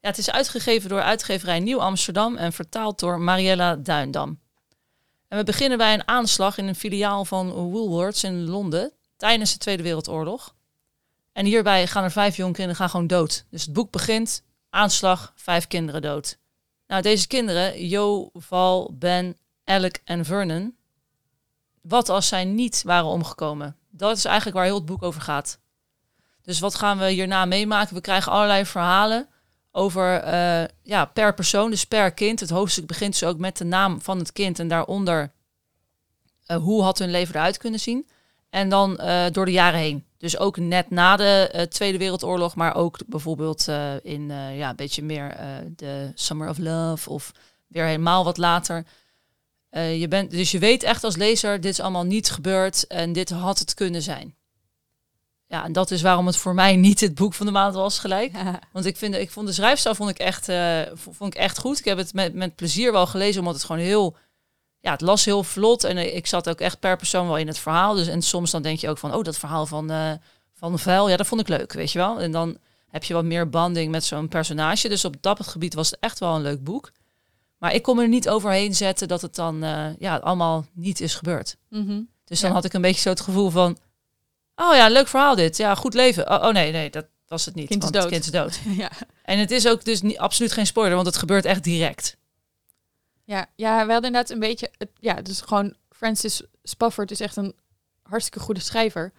Ja, 0.00 0.08
het 0.08 0.18
is 0.18 0.30
uitgegeven 0.30 0.88
door 0.88 1.02
uitgeverij 1.02 1.60
Nieuw 1.60 1.80
Amsterdam 1.80 2.36
en 2.36 2.52
vertaald 2.52 2.98
door 2.98 3.20
Mariella 3.20 3.76
Duindam. 3.76 4.40
En 5.28 5.38
we 5.38 5.44
beginnen 5.44 5.78
bij 5.78 5.94
een 5.94 6.08
aanslag 6.08 6.58
in 6.58 6.66
een 6.66 6.74
filiaal 6.74 7.24
van 7.24 7.50
Woolworths 7.50 8.24
in 8.24 8.48
Londen 8.48 8.92
tijdens 9.16 9.52
de 9.52 9.58
Tweede 9.58 9.82
Wereldoorlog. 9.82 10.54
En 11.32 11.44
hierbij 11.44 11.86
gaan 11.86 12.04
er 12.04 12.10
vijf 12.10 12.36
jonge 12.36 12.52
kinderen 12.52 12.76
gaan 12.76 12.90
gewoon 12.90 13.06
dood. 13.06 13.44
Dus 13.50 13.62
het 13.62 13.72
boek 13.72 13.90
begint, 13.90 14.42
aanslag, 14.70 15.32
vijf 15.36 15.66
kinderen 15.66 16.02
dood. 16.02 16.38
Nou, 16.86 17.02
deze 17.02 17.26
kinderen, 17.26 17.86
Jo, 17.86 18.30
Val, 18.32 18.94
Ben, 18.98 19.36
Alec 19.64 20.00
en 20.04 20.24
Vernon, 20.24 20.77
wat 21.88 22.08
als 22.08 22.28
zij 22.28 22.44
niet 22.44 22.82
waren 22.84 23.08
omgekomen? 23.08 23.76
Dat 23.90 24.16
is 24.16 24.24
eigenlijk 24.24 24.56
waar 24.56 24.66
heel 24.66 24.74
het 24.74 24.84
boek 24.84 25.02
over 25.02 25.20
gaat. 25.20 25.58
Dus 26.42 26.58
wat 26.58 26.74
gaan 26.74 26.98
we 26.98 27.10
hierna 27.10 27.44
meemaken? 27.44 27.94
We 27.94 28.00
krijgen 28.00 28.32
allerlei 28.32 28.66
verhalen 28.66 29.28
over 29.72 30.20
eh, 30.20 30.64
ja, 30.82 31.04
per 31.04 31.34
persoon, 31.34 31.70
dus 31.70 31.84
per 31.84 32.12
kind. 32.12 32.40
Het 32.40 32.50
hoofdstuk 32.50 32.86
begint 32.86 33.12
dus 33.12 33.28
ook 33.28 33.38
met 33.38 33.56
de 33.56 33.64
naam 33.64 34.00
van 34.00 34.18
het 34.18 34.32
kind 34.32 34.58
en 34.58 34.68
daaronder 34.68 35.32
eh, 36.46 36.56
hoe 36.56 36.82
had 36.82 36.98
hun 36.98 37.10
leven 37.10 37.34
eruit 37.34 37.56
kunnen 37.56 37.80
zien. 37.80 38.08
En 38.50 38.68
dan 38.68 38.98
eh, 38.98 39.24
door 39.32 39.44
de 39.44 39.52
jaren 39.52 39.80
heen. 39.80 40.04
Dus 40.18 40.38
ook 40.38 40.56
net 40.56 40.90
na 40.90 41.16
de 41.16 41.66
Tweede 41.70 41.98
Wereldoorlog, 41.98 42.54
maar 42.54 42.74
ook 42.74 42.98
bijvoorbeeld 43.06 43.68
in 44.02 44.26
ja, 44.30 44.70
een 44.70 44.76
beetje 44.76 45.02
meer 45.02 45.36
de 45.76 46.12
Summer 46.14 46.48
of 46.48 46.58
Love 46.58 47.10
of 47.10 47.32
weer 47.66 47.84
helemaal 47.84 48.24
wat 48.24 48.36
later. 48.36 48.84
Eh, 49.70 50.00
je 50.00 50.08
bent, 50.08 50.30
dus 50.30 50.50
je 50.50 50.58
weet 50.58 50.82
echt 50.82 51.04
als 51.04 51.16
lezer, 51.16 51.60
dit 51.60 51.72
is 51.72 51.80
allemaal 51.80 52.04
niet 52.04 52.30
gebeurd 52.30 52.86
en 52.86 53.12
dit 53.12 53.30
had 53.30 53.58
het 53.58 53.74
kunnen 53.74 54.02
zijn. 54.02 54.36
Ja, 55.46 55.64
en 55.64 55.72
dat 55.72 55.90
is 55.90 56.02
waarom 56.02 56.26
het 56.26 56.36
voor 56.36 56.54
mij 56.54 56.76
niet 56.86 57.00
het 57.00 57.14
boek 57.14 57.34
van 57.34 57.46
de 57.46 57.52
maand 57.52 57.74
was 57.74 57.98
gelijk. 57.98 58.32
Want 58.72 58.84
ik, 58.84 58.96
vind, 58.96 59.14
ik 59.14 59.30
vond 59.30 59.46
de 59.46 59.52
schrijfstijl 59.52 59.94
vond 59.94 60.10
ik 60.10 60.18
echt, 60.18 60.48
eh, 60.48 60.80
vond 60.94 61.34
ik 61.34 61.40
echt 61.40 61.58
goed. 61.58 61.78
Ik 61.78 61.84
heb 61.84 61.98
het 61.98 62.14
met, 62.14 62.34
met 62.34 62.56
plezier 62.56 62.92
wel 62.92 63.06
gelezen, 63.06 63.40
omdat 63.40 63.54
het 63.54 63.64
gewoon 63.64 63.82
heel... 63.82 64.16
Ja, 64.80 64.90
het 64.92 65.00
las 65.00 65.24
heel 65.24 65.44
vlot 65.44 65.84
en 65.84 65.96
eh, 65.96 66.16
ik 66.16 66.26
zat 66.26 66.48
ook 66.48 66.60
echt 66.60 66.80
per 66.80 66.96
persoon 66.96 67.26
wel 67.26 67.36
in 67.36 67.46
het 67.46 67.58
verhaal. 67.58 67.94
Dus, 67.94 68.06
en 68.06 68.22
soms 68.22 68.50
dan 68.50 68.62
denk 68.62 68.78
je 68.78 68.88
ook 68.88 68.98
van, 68.98 69.14
oh, 69.14 69.22
dat 69.24 69.38
verhaal 69.38 69.66
van, 69.66 70.18
van 70.54 70.78
Vuil, 70.78 71.08
ja, 71.08 71.16
dat 71.16 71.26
vond 71.26 71.40
ik 71.40 71.48
leuk, 71.48 71.72
weet 71.72 71.92
je 71.92 71.98
wel. 71.98 72.20
En 72.20 72.32
dan 72.32 72.58
heb 72.88 73.04
je 73.04 73.14
wat 73.14 73.24
meer 73.24 73.48
banding 73.48 73.90
met 73.90 74.04
zo'n 74.04 74.28
personage. 74.28 74.88
Dus 74.88 75.04
op 75.04 75.16
dat 75.20 75.46
gebied 75.46 75.74
was 75.74 75.90
het 75.90 76.00
echt 76.00 76.18
wel 76.18 76.34
een 76.34 76.42
leuk 76.42 76.64
boek. 76.64 76.92
Maar 77.58 77.74
ik 77.74 77.82
kon 77.82 77.98
er 77.98 78.08
niet 78.08 78.28
overheen 78.28 78.74
zetten 78.74 79.08
dat 79.08 79.22
het 79.22 79.34
dan 79.34 79.62
eh, 79.62 79.86
ja, 79.98 80.16
allemaal 80.16 80.66
niet 80.72 81.00
is 81.00 81.14
gebeurd. 81.14 81.56
Mhm. 81.68 82.02
Dus 82.24 82.40
dan 82.40 82.48
Ja. 82.50 82.54
had 82.56 82.64
ik 82.64 82.72
een 82.72 82.80
beetje 82.80 83.00
zo 83.00 83.08
het 83.08 83.20
gevoel 83.20 83.50
van... 83.50 83.78
Oh 84.56 84.74
ja, 84.74 84.88
leuk 84.88 85.08
verhaal 85.08 85.34
dit. 85.34 85.56
Ja, 85.56 85.74
goed 85.74 85.94
leven. 85.94 86.30
Oh, 86.30 86.46
oh 86.46 86.52
nee, 86.52 86.72
nee, 86.72 86.90
dat 86.90 87.06
was 87.26 87.44
het 87.44 87.54
niet. 87.54 87.68
Kind 87.68 87.84
is 87.84 87.90
dood. 87.90 88.08
Kind 88.08 88.24
is 88.24 88.30
dood. 88.30 88.60
ja. 88.82 88.90
En 89.22 89.38
het 89.38 89.50
is 89.50 89.66
ook 89.68 89.84
dus 89.84 90.02
niet, 90.02 90.18
absoluut 90.18 90.52
geen 90.52 90.66
spoiler, 90.66 90.94
want 90.94 91.06
het 91.06 91.16
gebeurt 91.16 91.44
echt 91.44 91.64
direct. 91.64 92.16
Ja, 93.24 93.46
ja, 93.56 93.86
we 93.86 93.92
hadden 93.92 94.10
inderdaad 94.10 94.30
een 94.30 94.38
beetje... 94.38 94.70
Het, 94.78 94.90
ja, 95.00 95.14
dus 95.14 95.40
gewoon 95.40 95.74
Francis 95.90 96.42
Spafford 96.62 97.10
is 97.10 97.20
echt 97.20 97.36
een 97.36 97.54
hartstikke 98.02 98.40
goede 98.40 98.60
schrijver. 98.60 99.12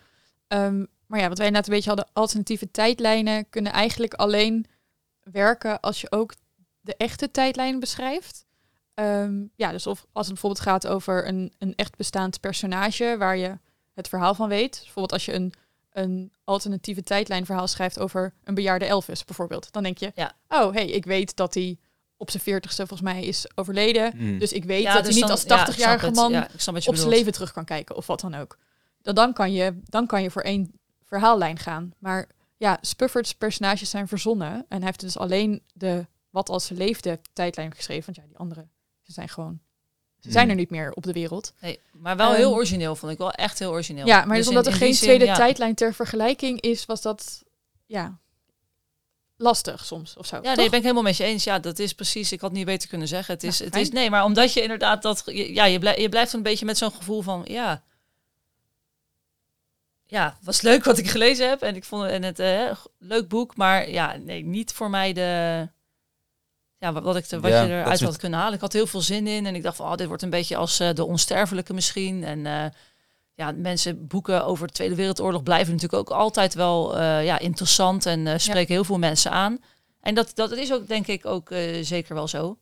Ehm, 0.47 0.85
maar 1.05 1.19
ja, 1.19 1.27
wat 1.27 1.37
wij 1.37 1.47
inderdaad 1.47 1.69
een 1.69 1.75
beetje 1.75 1.89
hadden, 1.95 2.09
alternatieve 2.13 2.71
tijdlijnen 2.71 3.49
kunnen 3.49 3.71
eigenlijk 3.71 4.13
alleen 4.13 4.65
werken 5.23 5.79
als 5.79 6.01
je 6.01 6.11
ook 6.11 6.33
de 6.81 6.95
echte 6.97 7.31
tijdlijn 7.31 7.79
beschrijft. 7.79 8.45
Ehm, 8.93 9.43
ja, 9.55 9.71
dus 9.71 9.87
of 9.87 10.05
als 10.11 10.25
het 10.25 10.33
bijvoorbeeld 10.33 10.63
gaat 10.67 10.87
over 10.87 11.27
een, 11.27 11.53
een 11.57 11.75
echt 11.75 11.95
bestaand 11.95 12.39
personage 12.39 13.15
waar 13.17 13.37
je 13.37 13.57
het 13.93 14.07
verhaal 14.07 14.35
van 14.35 14.49
weet. 14.49 14.71
Bijvoorbeeld 14.79 15.11
als 15.11 15.25
je 15.25 15.33
een, 15.33 15.53
een 15.91 16.31
alternatieve 16.43 17.03
tijdlijnverhaal 17.03 17.67
schrijft 17.67 17.99
over 17.99 18.33
een 18.43 18.53
bejaarde 18.53 18.85
Elvis 18.85 19.25
bijvoorbeeld. 19.25 19.71
Dan 19.71 19.83
denk 19.83 19.97
je, 19.97 20.11
Ja. 20.15 20.33
oh 20.47 20.73
hey, 20.73 20.87
ik 20.87 21.05
weet 21.05 21.35
dat 21.35 21.53
hij 21.53 21.77
op 22.17 22.29
zijn 22.31 22.43
veertigste 22.43 22.87
volgens 22.87 23.11
mij 23.13 23.23
is 23.23 23.45
overleden. 23.55 24.11
Mm. 24.15 24.39
Dus 24.39 24.53
ik 24.53 24.63
weet 24.63 24.81
Ja, 24.81 24.93
dat 24.93 25.03
dus 25.05 25.13
hij 25.13 25.13
niet 25.13 25.21
dan- 25.21 25.31
als 25.31 25.41
ja, 25.43 25.47
ik 25.47 25.55
snap 25.55 25.75
80-jarige 25.75 26.05
het. 26.05 26.15
man 26.15 26.31
Ja, 26.31 26.47
je 26.79 26.87
op 26.89 26.95
zijn 26.95 27.09
leven 27.09 27.31
terug 27.31 27.51
kan 27.51 27.65
kijken 27.65 27.95
of 27.95 28.07
wat 28.07 28.19
dan 28.19 28.35
ook. 28.35 28.57
Dan, 29.01 29.15
dan, 29.15 29.33
kan 29.33 29.51
je, 29.53 29.79
dan 29.83 30.07
kan 30.07 30.21
je 30.21 30.31
voor 30.31 30.41
één 30.41 30.71
verhaallijn 31.03 31.57
gaan. 31.57 31.93
Maar 31.99 32.29
ja, 32.57 32.77
Spufford's 32.81 33.33
personages 33.35 33.89
zijn 33.89 34.07
verzonnen. 34.07 34.53
En 34.53 34.77
hij 34.77 34.85
heeft 34.85 34.99
dus 34.99 35.17
alleen 35.17 35.61
de 35.73 36.07
wat 36.29 36.49
als 36.49 36.65
ze 36.65 36.73
leefde 36.73 37.19
tijdlijn 37.33 37.75
geschreven. 37.75 38.05
Want 38.05 38.17
ja, 38.17 38.23
die 38.23 38.37
anderen 38.37 38.71
ze 39.01 39.11
zijn 39.11 39.29
gewoon... 39.29 39.59
Ze 40.19 40.31
zijn 40.31 40.43
Mm. 40.45 40.49
er 40.51 40.55
niet 40.57 40.69
meer 40.69 40.91
op 40.91 41.03
de 41.03 41.11
wereld. 41.11 41.53
Nee, 41.59 41.79
maar 41.91 42.17
wel 42.17 42.27
Ehm, 42.29 42.37
heel 42.37 42.53
origineel, 42.53 42.95
vond 42.95 43.11
ik 43.11 43.17
wel 43.17 43.31
echt 43.31 43.59
heel 43.59 43.71
origineel. 43.71 44.05
Ja, 44.05 44.25
maar 44.25 44.37
Dus 44.37 44.47
omdat 44.47 44.65
in- 44.65 44.71
er 44.71 44.77
in 44.79 44.83
geen 44.85 44.93
zin, 44.95 45.03
tweede 45.07 45.25
ja. 45.25 45.35
tijdlijn 45.35 45.75
ter 45.75 45.93
vergelijking 45.93 46.61
is, 46.61 46.85
was 46.85 47.01
dat 47.01 47.43
ja, 47.85 48.19
lastig 49.37 49.85
soms 49.85 50.17
of 50.17 50.25
zo. 50.25 50.35
Ja, 50.35 50.41
toch? 50.41 50.55
nee, 50.55 50.65
ben 50.69 50.77
ik 50.77 50.81
helemaal 50.83 51.03
met 51.03 51.17
je 51.17 51.23
eens. 51.23 51.43
Ja, 51.43 51.59
dat 51.59 51.79
is 51.79 51.93
precies. 51.93 52.31
Ik 52.31 52.41
had 52.41 52.51
niet 52.51 52.65
beter 52.65 52.89
kunnen 52.89 53.07
zeggen. 53.07 53.33
Het 53.33 53.43
is, 53.43 53.59
Nou, 53.59 53.71
het 53.71 53.79
is 53.81 53.89
nee, 53.89 54.09
maar 54.09 54.23
omdat 54.23 54.53
je 54.53 54.61
inderdaad 54.61 55.01
dat, 55.01 55.23
ja, 55.25 55.65
je 55.65 55.79
blijft, 55.79 55.99
je 55.99 56.09
blijft 56.09 56.33
een 56.33 56.43
beetje 56.43 56.65
met 56.65 56.77
zo'n 56.77 56.91
gevoel 56.91 57.21
van, 57.21 57.41
ja, 57.47 57.83
ja, 60.05 60.37
was 60.41 60.61
leuk 60.61 60.83
wat 60.83 60.97
ik 60.97 61.09
gelezen 61.09 61.49
heb 61.49 61.61
en 61.61 61.75
ik 61.75 61.83
vond 61.83 62.01
het 62.03 62.11
en 62.11 62.23
het 62.23 62.39
eh, 62.39 62.71
leuk 62.97 63.27
boek, 63.27 63.55
maar 63.55 63.89
ja, 63.89 64.15
nee, 64.17 64.43
niet 64.43 64.71
voor 64.73 64.89
mij 64.89 65.13
de, 65.13 65.69
ja, 66.79 67.01
wat, 67.01 67.15
ik 67.15 67.25
er, 67.25 67.39
wat 67.39 67.51
Ja, 67.51 67.61
je 67.63 67.69
eruit 67.69 67.93
is 67.93 67.99
had 67.99 68.09
het- 68.11 68.19
kunnen 68.19 68.39
halen. 68.39 68.53
Ik 68.53 68.61
had 68.61 68.73
heel 68.73 68.87
veel 68.87 69.01
zin 69.01 69.27
in 69.27 69.45
en 69.45 69.55
ik 69.55 69.63
dacht 69.63 69.75
van, 69.75 69.85
oh, 69.91 69.95
dit 69.95 70.07
wordt 70.07 70.23
een 70.23 70.29
beetje 70.29 70.55
als 70.55 70.79
eh, 70.79 70.93
de 70.93 71.05
onsterfelijke 71.05 71.73
misschien 71.73 72.23
en 72.23 72.45
eh, 72.45 72.65
ja, 73.33 73.51
mensen 73.51 74.07
boeken 74.07 74.45
over 74.45 74.67
de 74.67 74.73
Tweede 74.73 74.95
Wereldoorlog 74.95 75.43
blijven 75.43 75.73
natuurlijk 75.73 76.01
ook 76.09 76.17
altijd 76.17 76.53
wel 76.53 76.97
eh, 76.97 77.25
ja, 77.25 77.39
interessant 77.39 78.05
en 78.05 78.27
eh, 78.27 78.37
spreken 78.37 78.73
heel 78.73 78.83
veel 78.83 78.97
mensen 78.99 79.31
aan. 79.31 79.57
En 80.01 80.15
dat, 80.15 80.31
dat 80.35 80.51
is 80.51 80.73
ook, 80.73 80.87
denk 80.87 81.07
ik, 81.07 81.25
ook 81.25 81.51
eh, 81.51 81.83
zeker 81.83 82.15
wel 82.15 82.27
zo. 82.27 82.57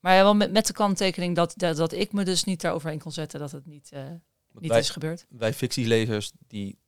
Maar 0.00 0.14
ja, 0.16 0.22
wel 0.22 0.34
met, 0.34 0.52
met 0.52 0.66
de 0.66 0.72
kanttekening 0.72 1.36
dat, 1.36 1.54
dat, 1.56 1.76
dat 1.76 1.92
ik 1.92 2.12
me 2.12 2.24
dus 2.24 2.44
niet 2.44 2.60
daaroverheen 2.60 2.98
kon 3.00 3.12
zetten 3.12 3.40
dat 3.40 3.50
het 3.52 3.66
niet, 3.66 3.88
eh, 3.92 4.02
niet 4.58 4.70
wij, 4.70 4.78
is 4.80 4.90
gebeurd. 4.90 5.26
wij 5.28 5.54
fictielezers, 5.54 6.32
die 6.48 6.78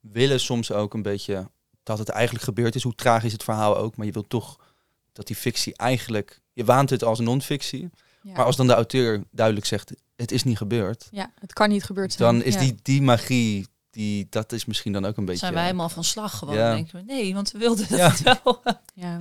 willen 0.00 0.40
soms 0.40 0.72
ook 0.72 0.94
een 0.94 1.02
beetje 1.02 1.50
dat 1.82 1.98
het 1.98 2.08
eigenlijk 2.08 2.44
gebeurd 2.44 2.74
is. 2.74 2.82
Hoe 2.82 2.94
tragisch 2.94 3.32
het 3.32 3.44
verhaal 3.44 3.76
ook. 3.76 3.96
Maar 3.96 4.06
je 4.06 4.12
wilt 4.12 4.28
toch 4.28 4.71
dat 5.12 5.26
die 5.26 5.36
fictie 5.36 5.76
eigenlijk... 5.76 6.40
Je 6.52 6.64
waant 6.64 6.90
het 6.90 7.04
als 7.04 7.18
non-fictie. 7.20 7.90
ja. 8.22 8.32
Maar 8.32 8.44
als 8.44 8.56
dan 8.56 8.66
de 8.66 8.72
auteur 8.72 9.22
duidelijk 9.30 9.66
zegt, 9.66 9.92
het 10.16 10.32
is 10.32 10.44
niet 10.44 10.56
gebeurd. 10.56 11.08
ja, 11.10 11.32
het 11.40 11.52
kan 11.52 11.68
niet 11.68 11.84
gebeurd 11.84 12.12
zijn. 12.12 12.32
Dan 12.34 12.42
is 12.46 12.54
Ja. 12.54 12.60
die, 12.60 12.74
die 12.82 13.02
magie, 13.02 13.66
die, 13.90 14.26
dat 14.30 14.52
is 14.52 14.64
misschien 14.64 14.92
dan 14.92 15.04
ook 15.04 15.16
een 15.16 15.24
beetje... 15.24 15.40
Zijn 15.40 15.54
wij 15.54 15.62
helemaal 15.64 15.88
van 15.88 16.04
slag 16.04 16.38
gewoon. 16.38 16.54
Ja. 16.54 16.74
Denken 16.74 16.96
we, 16.96 17.12
nee, 17.12 17.34
want 17.34 17.50
we 17.50 17.58
wilden 17.58 17.86
Ja. 17.96 18.10
het 18.10 18.22
wel. 18.22 18.62
Ja. 18.94 19.18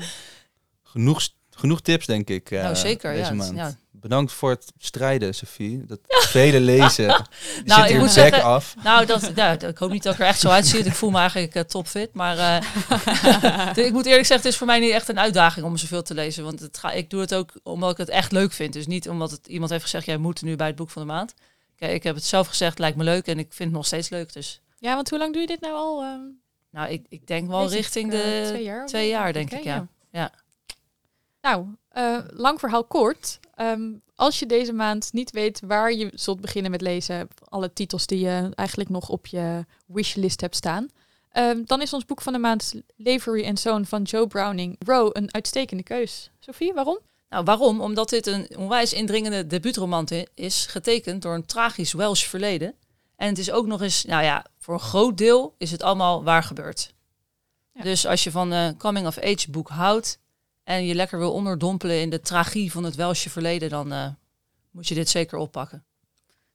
Genoeg, 0.84 1.30
genoeg 1.50 1.82
tips, 1.82 2.06
denk 2.06 2.30
ik. 2.30 2.52
eh, 2.52 2.62
nou, 2.64 2.76
zeker. 2.76 3.14
Deze 3.14 3.26
Ja, 3.26 3.34
maand. 3.34 3.78
Ja. 4.02 4.08
Bedankt 4.10 4.32
voor 4.32 4.50
het 4.50 4.72
strijden, 4.78 5.34
Sophie. 5.36 5.86
Dat 5.86 6.00
vele 6.08 6.60
lezen. 6.74 7.04
Je 7.06 7.10
Nou, 7.10 7.26
zit 7.66 7.78
ik 7.78 7.86
hier 7.86 8.00
moet 8.00 8.12
zeggen- 8.12 8.44
af. 8.44 8.76
Nou, 8.84 9.06
dat, 9.06 9.32
ja, 9.36 9.60
ik 9.60 9.78
hoop 9.78 9.92
niet 9.92 10.04
dat 10.04 10.14
ik 10.14 10.20
er 10.20 10.26
echt 10.26 10.40
zo 10.40 10.50
uitzie. 10.50 10.80
Ik 10.84 10.94
voel 10.94 11.10
me 11.10 11.18
eigenlijk 11.18 11.56
eh, 11.56 11.62
topfit. 11.62 12.14
Maar 12.14 12.38
eh, 12.38 13.86
ik 13.86 13.92
moet 13.94 14.06
eerlijk 14.06 14.26
zeggen, 14.26 14.36
het 14.36 14.46
is 14.46 14.58
voor 14.58 14.68
mij 14.68 14.80
niet 14.80 14.92
echt 14.92 15.08
een 15.10 15.20
uitdaging 15.20 15.66
om 15.66 15.78
zoveel 15.78 16.04
te 16.04 16.14
lezen. 16.14 16.44
Want 16.44 16.60
het 16.60 16.78
ga, 16.78 16.92
ik 16.92 17.10
doe 17.10 17.22
het 17.22 17.34
ook 17.34 17.52
omdat 17.64 17.92
ik 17.92 17.98
het 17.98 18.10
echt 18.10 18.32
leuk 18.32 18.52
vind. 18.52 18.74
Dus 18.74 18.88
niet 18.88 19.10
omdat 19.10 19.32
het, 19.32 19.48
iemand 19.48 19.72
heeft 19.72 19.84
gezegd, 19.84 20.06
jij 20.06 20.18
moet 20.18 20.42
nu 20.42 20.56
bij 20.56 20.68
het 20.68 20.76
boek 20.76 20.90
van 20.90 21.02
de 21.02 21.08
maand. 21.08 21.34
Kijk, 21.76 21.94
ik 21.94 22.04
heb 22.04 22.16
het 22.16 22.26
zelf 22.26 22.48
gezegd, 22.48 22.80
lijkt 22.80 22.98
me 22.98 23.04
leuk. 23.04 23.28
En 23.28 23.40
ik 23.40 23.54
vind 23.54 23.70
het 23.70 23.78
nog 23.78 23.86
steeds 23.86 24.10
leuk. 24.10 24.34
Dus 24.34 24.62
ja, 24.80 24.96
want 24.96 25.10
hoe 25.10 25.20
lang 25.20 25.32
doe 25.34 25.42
je 25.42 25.48
dit 25.48 25.62
nou 25.62 25.74
al? 25.74 26.02
ehm, 26.02 26.20
nou, 26.72 26.90
ik, 26.90 27.06
ik 27.10 27.28
denk 27.28 27.48
wel 27.50 27.70
richting 27.70 28.14
eh, 28.14 28.20
de 28.20 28.44
twee 28.48 28.64
jaar? 28.64 28.86
twee 28.86 29.34
denk 29.34 29.52
ik. 29.52 29.64
Ja. 29.64 29.88
Ja. 30.12 30.32
Nou, 31.42 31.66
eh, 31.90 32.18
lang 32.30 32.60
verhaal 32.60 32.84
kort. 32.84 33.40
Ehm, 33.62 33.91
als 34.15 34.39
je 34.39 34.45
deze 34.45 34.74
maand 34.74 35.13
niet 35.13 35.32
weet 35.32 35.62
waar 35.65 35.93
je 35.93 36.12
zult 36.13 36.41
beginnen 36.41 36.71
met 36.71 36.82
lezen, 36.82 37.28
alle 37.50 37.74
titels 37.74 38.06
die 38.06 38.19
je 38.19 38.50
eigenlijk 38.56 38.89
nog 38.89 39.10
op 39.10 39.28
je 39.28 39.65
wishlist 39.86 40.41
hebt 40.41 40.56
staan, 40.56 40.89
ehm, 41.32 41.63
dan 41.65 41.82
is 41.82 41.93
ons 41.93 42.06
boek 42.06 42.21
van 42.21 42.34
de 42.34 42.39
maand 42.39 42.74
Lavery 42.95 43.47
and 43.47 43.60
Zoon 43.60 43.86
van 43.86 44.02
Joe 44.02 44.28
Browning 44.28 44.76
Row 44.86 45.10
een 45.13 45.34
uitstekende 45.34 45.84
keus. 45.84 46.30
Sophie, 46.39 46.74
waarom? 46.74 47.00
Nou, 47.30 47.43
waarom? 47.43 47.82
Omdat 47.82 48.10
dit 48.10 48.28
een 48.28 48.58
onwijs 48.58 48.93
indringende 48.93 49.47
debuutroman 49.47 50.08
is, 50.34 50.65
getekend 50.65 51.21
door 51.21 51.34
een 51.34 51.45
tragisch 51.45 51.93
Welsh 51.93 52.26
verleden. 52.26 52.76
En 53.15 53.28
het 53.28 53.38
is 53.38 53.52
ook 53.52 53.65
nog 53.65 53.82
eens, 53.82 54.06
nou 54.06 54.24
ja, 54.24 54.45
voor 54.58 54.74
een 54.74 54.80
groot 54.80 55.17
deel 55.17 55.56
is 55.58 55.71
het 55.71 55.84
allemaal 55.84 56.24
waar 56.24 56.43
gebeurd. 56.43 56.93
Ja. 57.74 57.82
Dus 57.82 58.06
als 58.06 58.24
je 58.24 58.32
van 58.32 58.52
een 58.52 58.78
coming-of-age 58.78 59.50
boek 59.52 59.69
houdt 59.69 60.19
en 60.72 60.86
je 60.86 60.96
lekker 60.96 61.20
wil 61.20 61.34
onderdompelen 61.34 62.02
in 62.02 62.10
de 62.10 62.20
tragie 62.20 62.72
van 62.72 62.84
het 62.84 62.96
Welsche 62.96 63.30
verleden, 63.30 63.70
dan 63.70 63.92
eh, 63.92 64.08
moet 64.72 64.88
je 64.88 64.96
dit 64.96 65.10
zeker 65.10 65.38
oppakken. 65.38 65.84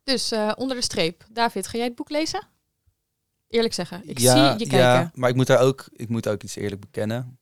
Dus 0.03 0.33
eh, 0.33 0.53
onder 0.57 0.77
de 0.77 0.83
streep. 0.83 1.25
David, 1.31 1.67
ga 1.67 1.77
jij 1.77 1.87
het 1.87 1.95
boek 1.95 2.11
lezen? 2.11 2.47
Eerlijk 3.49 3.75
zeggen, 3.75 4.09
ik 4.09 4.19
ja, 4.19 4.33
zie 4.33 4.59
je 4.59 4.71
kijken. 4.71 4.79
ja, 4.79 5.11
maar 5.15 5.31
ik 5.31 5.37
moet 5.37 5.47
daar 5.47 5.61
ook, 5.61 5.85
ik 5.93 6.09
moet 6.09 6.29
ook 6.29 6.43
iets 6.43 6.57
eerlijk 6.57 6.81
bekennen. 6.81 7.39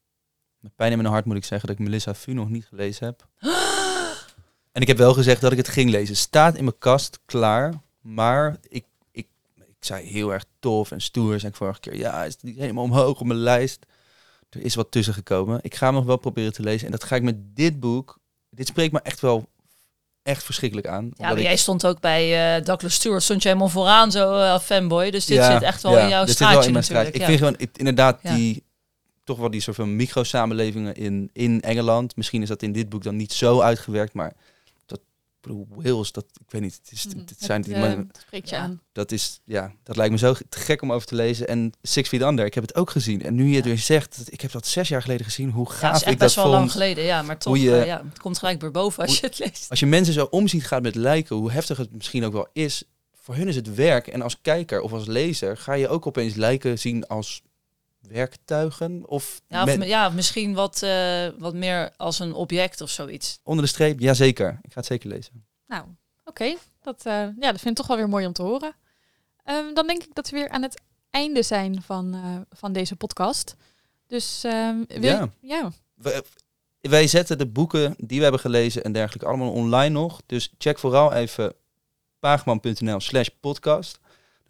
met 0.58 0.74
pijn 0.74 0.92
in 0.92 0.98
mijn 0.98 1.12
hart 1.12 1.24
moet 1.24 1.36
ik 1.36 1.44
zeggen 1.44 1.68
dat 1.68 1.78
ik 1.78 1.84
Melissa 1.84 2.14
Fu 2.14 2.32
nog 2.32 2.48
niet 2.48 2.66
gelezen 2.66 3.06
heb. 3.06 3.26
En 4.72 4.82
ik 4.82 4.88
heb 4.88 4.96
wel 4.96 5.14
gezegd 5.14 5.40
dat 5.40 5.52
ik 5.52 5.58
het 5.58 5.68
ging 5.68 5.90
lezen. 5.90 6.16
Staat 6.16 6.56
in 6.56 6.64
mijn 6.64 6.78
kast 6.78 7.20
klaar, 7.24 7.74
maar 8.00 8.56
ik, 8.68 8.84
ik, 9.10 9.26
ik 9.54 9.66
zei 9.80 10.06
heel 10.06 10.32
erg 10.32 10.44
tof 10.58 10.90
en 10.90 11.00
stoer. 11.00 11.40
Zei 11.40 11.52
ik 11.52 11.58
vorige 11.58 11.80
keer, 11.80 11.96
ja, 11.96 12.24
is 12.24 12.36
niet 12.40 12.58
helemaal 12.58 12.84
omhoog 12.84 13.20
op 13.20 13.26
mijn 13.26 13.38
lijst. 13.38 13.86
Er 14.54 14.64
is 14.64 14.74
wat 14.74 14.90
tussen 14.90 15.14
gekomen. 15.14 15.58
Ik 15.62 15.74
ga 15.74 15.86
hem 15.86 15.94
nog 15.94 16.04
wel 16.04 16.16
proberen 16.16 16.52
te 16.52 16.62
lezen. 16.62 16.86
En 16.86 16.92
dat 16.92 17.04
ga 17.04 17.16
ik 17.16 17.22
met 17.22 17.56
dit 17.56 17.80
boek. 17.80 18.18
Dit 18.50 18.66
spreekt 18.66 18.92
me 18.92 19.00
echt 19.02 19.20
wel 19.20 19.48
echt 20.22 20.44
verschrikkelijk 20.44 20.86
aan. 20.88 21.04
Ja, 21.16 21.28
maar 21.28 21.36
ik- 21.36 21.42
jij 21.42 21.56
stond 21.56 21.86
ook 21.86 22.00
bij 22.00 22.56
eh 22.56 22.64
Douglas 22.64 22.94
Stewart, 22.94 23.22
stond 23.22 23.42
je 23.42 23.48
helemaal 23.48 23.68
vooraan 23.68 24.10
zo 24.10 24.34
eh, 24.36 24.58
fanboy. 24.58 25.10
Dus 25.10 25.26
dit 25.26 25.36
Ja, 25.36 25.52
zit 25.52 25.62
echt 25.62 25.82
wel 25.82 25.92
ja, 25.92 26.02
in 26.02 26.08
jouw 26.08 26.24
wel 26.24 26.34
straatje 26.34 26.68
in 26.68 26.72
natuurlijk. 26.74 26.84
straatje. 26.84 27.12
ja. 27.12 27.18
Ik 27.20 27.24
vind 27.24 27.38
gewoon 27.38 27.54
ik- 27.58 27.78
inderdaad 27.78 28.18
die 28.22 28.62
toch 29.24 29.38
wel 29.38 29.50
die 29.50 29.60
soort 29.60 29.76
van 29.76 29.96
micro-samenlevingen 29.96 30.94
in, 30.94 31.30
in 31.32 31.60
Engeland. 31.60 32.16
Misschien 32.16 32.42
is 32.42 32.48
dat 32.48 32.62
in 32.62 32.72
dit 32.72 32.88
boek 32.88 33.02
dan 33.02 33.16
niet 33.16 33.32
zo 33.32 33.60
uitgewerkt, 33.60 34.14
maar 34.14 34.28
ik 34.28 34.34
Wales, 35.68 36.12
dat 36.12 36.24
ik 36.44 36.50
weet 36.50 36.60
niet. 36.62 36.74
Het, 36.82 36.92
is, 36.92 37.06
Mhm. 37.06 37.18
het 37.18 37.34
zijn 37.38 37.56
Het, 37.60 37.66
die 37.70 37.74
eh, 37.74 37.80
mannen- 37.80 38.10
spreekt 38.26 38.48
je 38.48 38.54
Ja. 38.54 38.62
aan. 38.62 38.80
dat 38.92 39.12
is 39.12 39.40
ja, 39.44 39.72
dat 39.82 39.96
lijkt 39.96 40.12
me 40.12 40.18
zo 40.18 40.34
te 40.48 40.58
gek 40.58 40.82
om 40.82 40.92
over 40.92 41.06
te 41.06 41.14
lezen. 41.14 41.48
En 41.48 41.72
Six 41.82 42.08
Feet 42.08 42.20
Under, 42.22 42.44
ik 42.44 42.54
heb 42.54 42.62
het 42.66 42.74
ook 42.76 42.90
gezien. 42.90 43.22
En 43.22 43.34
nu 43.34 43.48
je 43.48 43.56
het 43.56 43.64
weer 43.64 43.78
zegt, 43.78 44.22
ik 44.32 44.40
heb 44.40 44.50
dat 44.52 44.66
zes 44.66 44.88
jaar 44.88 45.02
geleden 45.02 45.24
gezien. 45.26 45.50
Hoe 45.50 45.64
Ja, 45.66 45.70
het 45.70 45.78
gaaf 45.80 45.94
is 45.96 46.02
echt 46.02 46.12
ik 46.12 46.18
dat 46.18 46.28
best 46.28 46.34
wel 46.34 46.48
lang 46.52 46.72
geleden, 46.72 47.04
ja. 47.04 47.22
Maar 47.22 47.38
toch, 47.38 47.56
je- 47.58 47.80
eh, 47.80 47.86
ja, 47.86 48.02
het 48.08 48.18
komt 48.18 48.38
gelijk 48.38 48.60
weer 48.60 48.70
boven 48.70 49.02
als 49.02 49.10
hoe- 49.10 49.20
je 49.20 49.26
het 49.26 49.38
leest. 49.38 49.70
Als 49.70 49.80
je 49.80 49.86
mensen 49.86 50.14
zo 50.14 50.26
omziet 50.30 50.66
gaat 50.66 50.82
met 50.82 50.94
lijken, 50.94 51.36
hoe 51.36 51.50
heftig 51.52 51.76
het 51.76 51.92
misschien 51.92 52.24
ook 52.24 52.32
wel 52.32 52.48
is. 52.52 52.82
Voor 53.20 53.34
hun 53.34 53.48
is 53.48 53.56
het 53.56 53.74
werk. 53.74 54.06
En 54.06 54.22
als 54.22 54.40
kijker 54.40 54.80
of 54.80 54.92
als 54.92 55.06
lezer 55.06 55.56
ga 55.56 55.72
je 55.72 55.88
ook 55.88 56.06
opeens 56.06 56.34
lijken 56.34 56.78
zien 56.78 57.06
als 57.06 57.42
werktuigen. 58.08 59.02
Of, 59.06 59.40
Ja, 59.48 59.60
of, 59.60 59.66
met- 59.66 59.78
mi- 59.78 59.86
ja, 59.86 60.08
misschien 60.08 60.54
wat, 60.54 60.82
eh, 60.82 61.26
wat 61.38 61.54
meer 61.54 61.92
als 61.96 62.18
een 62.18 62.32
object 62.32 62.80
of 62.80 62.90
zoiets. 62.90 63.38
onder 63.42 63.64
de 63.64 63.70
streep, 63.70 64.00
jazeker. 64.00 64.48
Ik 64.62 64.72
ga 64.72 64.78
het 64.78 64.86
zeker 64.86 65.08
lezen. 65.08 65.44
Nou, 65.66 65.84
oké. 66.24 66.54
Dat, 66.82 67.06
eh, 67.06 67.12
ja, 67.12 67.50
dat 67.52 67.60
vind 67.60 67.66
ik 67.66 67.76
toch 67.76 67.86
wel 67.86 67.96
weer 67.96 68.08
mooi 68.08 68.26
om 68.26 68.32
te 68.32 68.42
horen. 68.42 68.74
Ehm, 69.44 69.74
dan 69.74 69.86
denk 69.86 70.02
ik 70.02 70.14
dat 70.14 70.30
we 70.30 70.36
weer 70.36 70.48
aan 70.48 70.62
het 70.62 70.80
einde 71.10 71.42
zijn 71.42 71.82
van, 71.82 72.14
eh, 72.14 72.36
van 72.58 72.72
deze 72.72 72.96
podcast. 72.96 73.56
Dus 74.06 74.44
ehm, 74.44 74.76
wil 74.88 75.02
Ja. 75.02 75.28
ja. 75.40 75.70
We- 75.94 76.24
wij 76.80 77.06
zetten 77.06 77.38
de 77.38 77.46
boeken 77.46 77.94
die 77.98 78.16
we 78.16 78.22
hebben 78.22 78.40
gelezen 78.40 78.84
en 78.84 78.92
dergelijke 78.92 79.26
allemaal 79.26 79.52
online 79.52 79.88
nog. 79.94 80.20
Dus 80.26 80.52
check 80.58 80.78
vooral 80.78 81.12
even 81.12 81.54
paagman.nl 82.18 83.00
slash 83.00 83.28
podcast. 83.40 83.98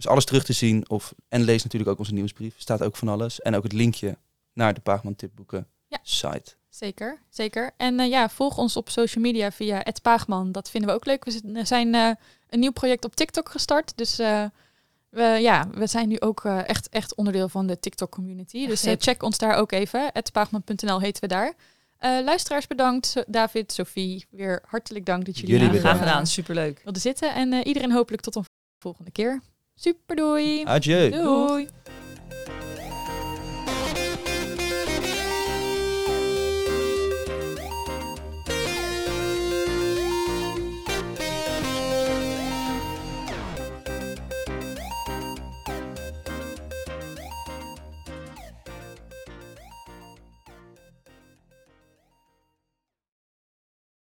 Dus 0.05 0.12
alles 0.12 0.25
terug 0.25 0.45
te 0.45 0.53
zien. 0.53 0.88
Of, 0.88 1.14
en 1.29 1.43
lees 1.43 1.62
natuurlijk 1.62 1.90
ook 1.90 1.99
onze 1.99 2.12
nieuwsbrief. 2.12 2.55
Staat 2.59 2.83
ook 2.83 2.97
van 2.97 3.09
alles. 3.09 3.40
En 3.40 3.55
ook 3.57 3.62
het 3.62 3.73
linkje 3.73 4.19
naar 4.53 4.75
de 4.75 4.81
Paagman 4.81 5.17
tipboeken 5.17 5.67
Ja. 5.88 5.99
site. 6.03 6.55
Zeker, 6.69 7.23
zeker. 7.29 7.71
En 7.77 8.01
eh, 8.01 8.09
ja, 8.09 8.29
volg 8.29 8.59
ons 8.59 8.77
op 8.77 8.88
social 8.90 9.25
media 9.25 9.51
via 9.53 9.81
het 9.85 10.03
Paagman. 10.03 10.53
Dat 10.53 10.71
vinden 10.71 10.90
we 10.90 10.97
ook 10.97 11.05
leuk. 11.05 11.25
We 11.25 11.31
zit- 11.31 11.69
zijn 11.69 11.95
eh, 11.95 12.11
een 12.49 12.59
nieuw 12.59 12.73
project 12.73 13.05
op 13.05 13.14
TikTok 13.17 13.49
gestart. 13.49 13.97
Dus 13.97 14.19
eh, 14.19 14.45
we, 15.09 15.23
ja, 15.23 15.69
we 15.75 15.87
zijn 15.87 16.09
nu 16.09 16.21
ook 16.21 16.45
eh, 16.45 16.69
echt, 16.69 16.88
echt 16.88 17.14
onderdeel 17.14 17.49
van 17.49 17.67
de 17.67 17.79
TikTok 17.79 18.11
community. 18.11 18.67
Dus 18.67 18.85
eh, 18.85 18.95
check 18.99 19.23
ons 19.23 19.38
daar 19.38 19.55
ook 19.57 19.73
even. 19.73 20.12
Paagman.nl 20.33 21.01
heten 21.01 21.21
we 21.23 21.29
daar. 21.29 21.55
Eh, 21.99 22.11
luisteraars 22.25 22.67
bedankt. 22.67 23.14
David, 23.27 23.73
Sophie, 23.73 24.27
weer 24.31 24.62
hartelijk 24.67 25.07
dank 25.07 25.25
dat 25.25 25.38
jullie, 25.38 25.59
Jullie 25.59 25.79
graag 25.81 25.93
eh, 25.95 25.99
gedaan, 25.99 26.27
superleuk. 26.27 26.81
wilden 26.85 27.03
zitten. 27.03 27.35
En 27.35 27.53
eh, 27.53 27.61
iedereen 27.64 27.93
hopelijk 27.93 28.23
tot 28.23 28.35
een 28.37 28.45
volgende 28.79 29.11
keer. 29.11 29.40
Super 29.77 30.17
doei. 30.17 30.65
Adieu. 30.67 31.11
Doei. 31.11 31.69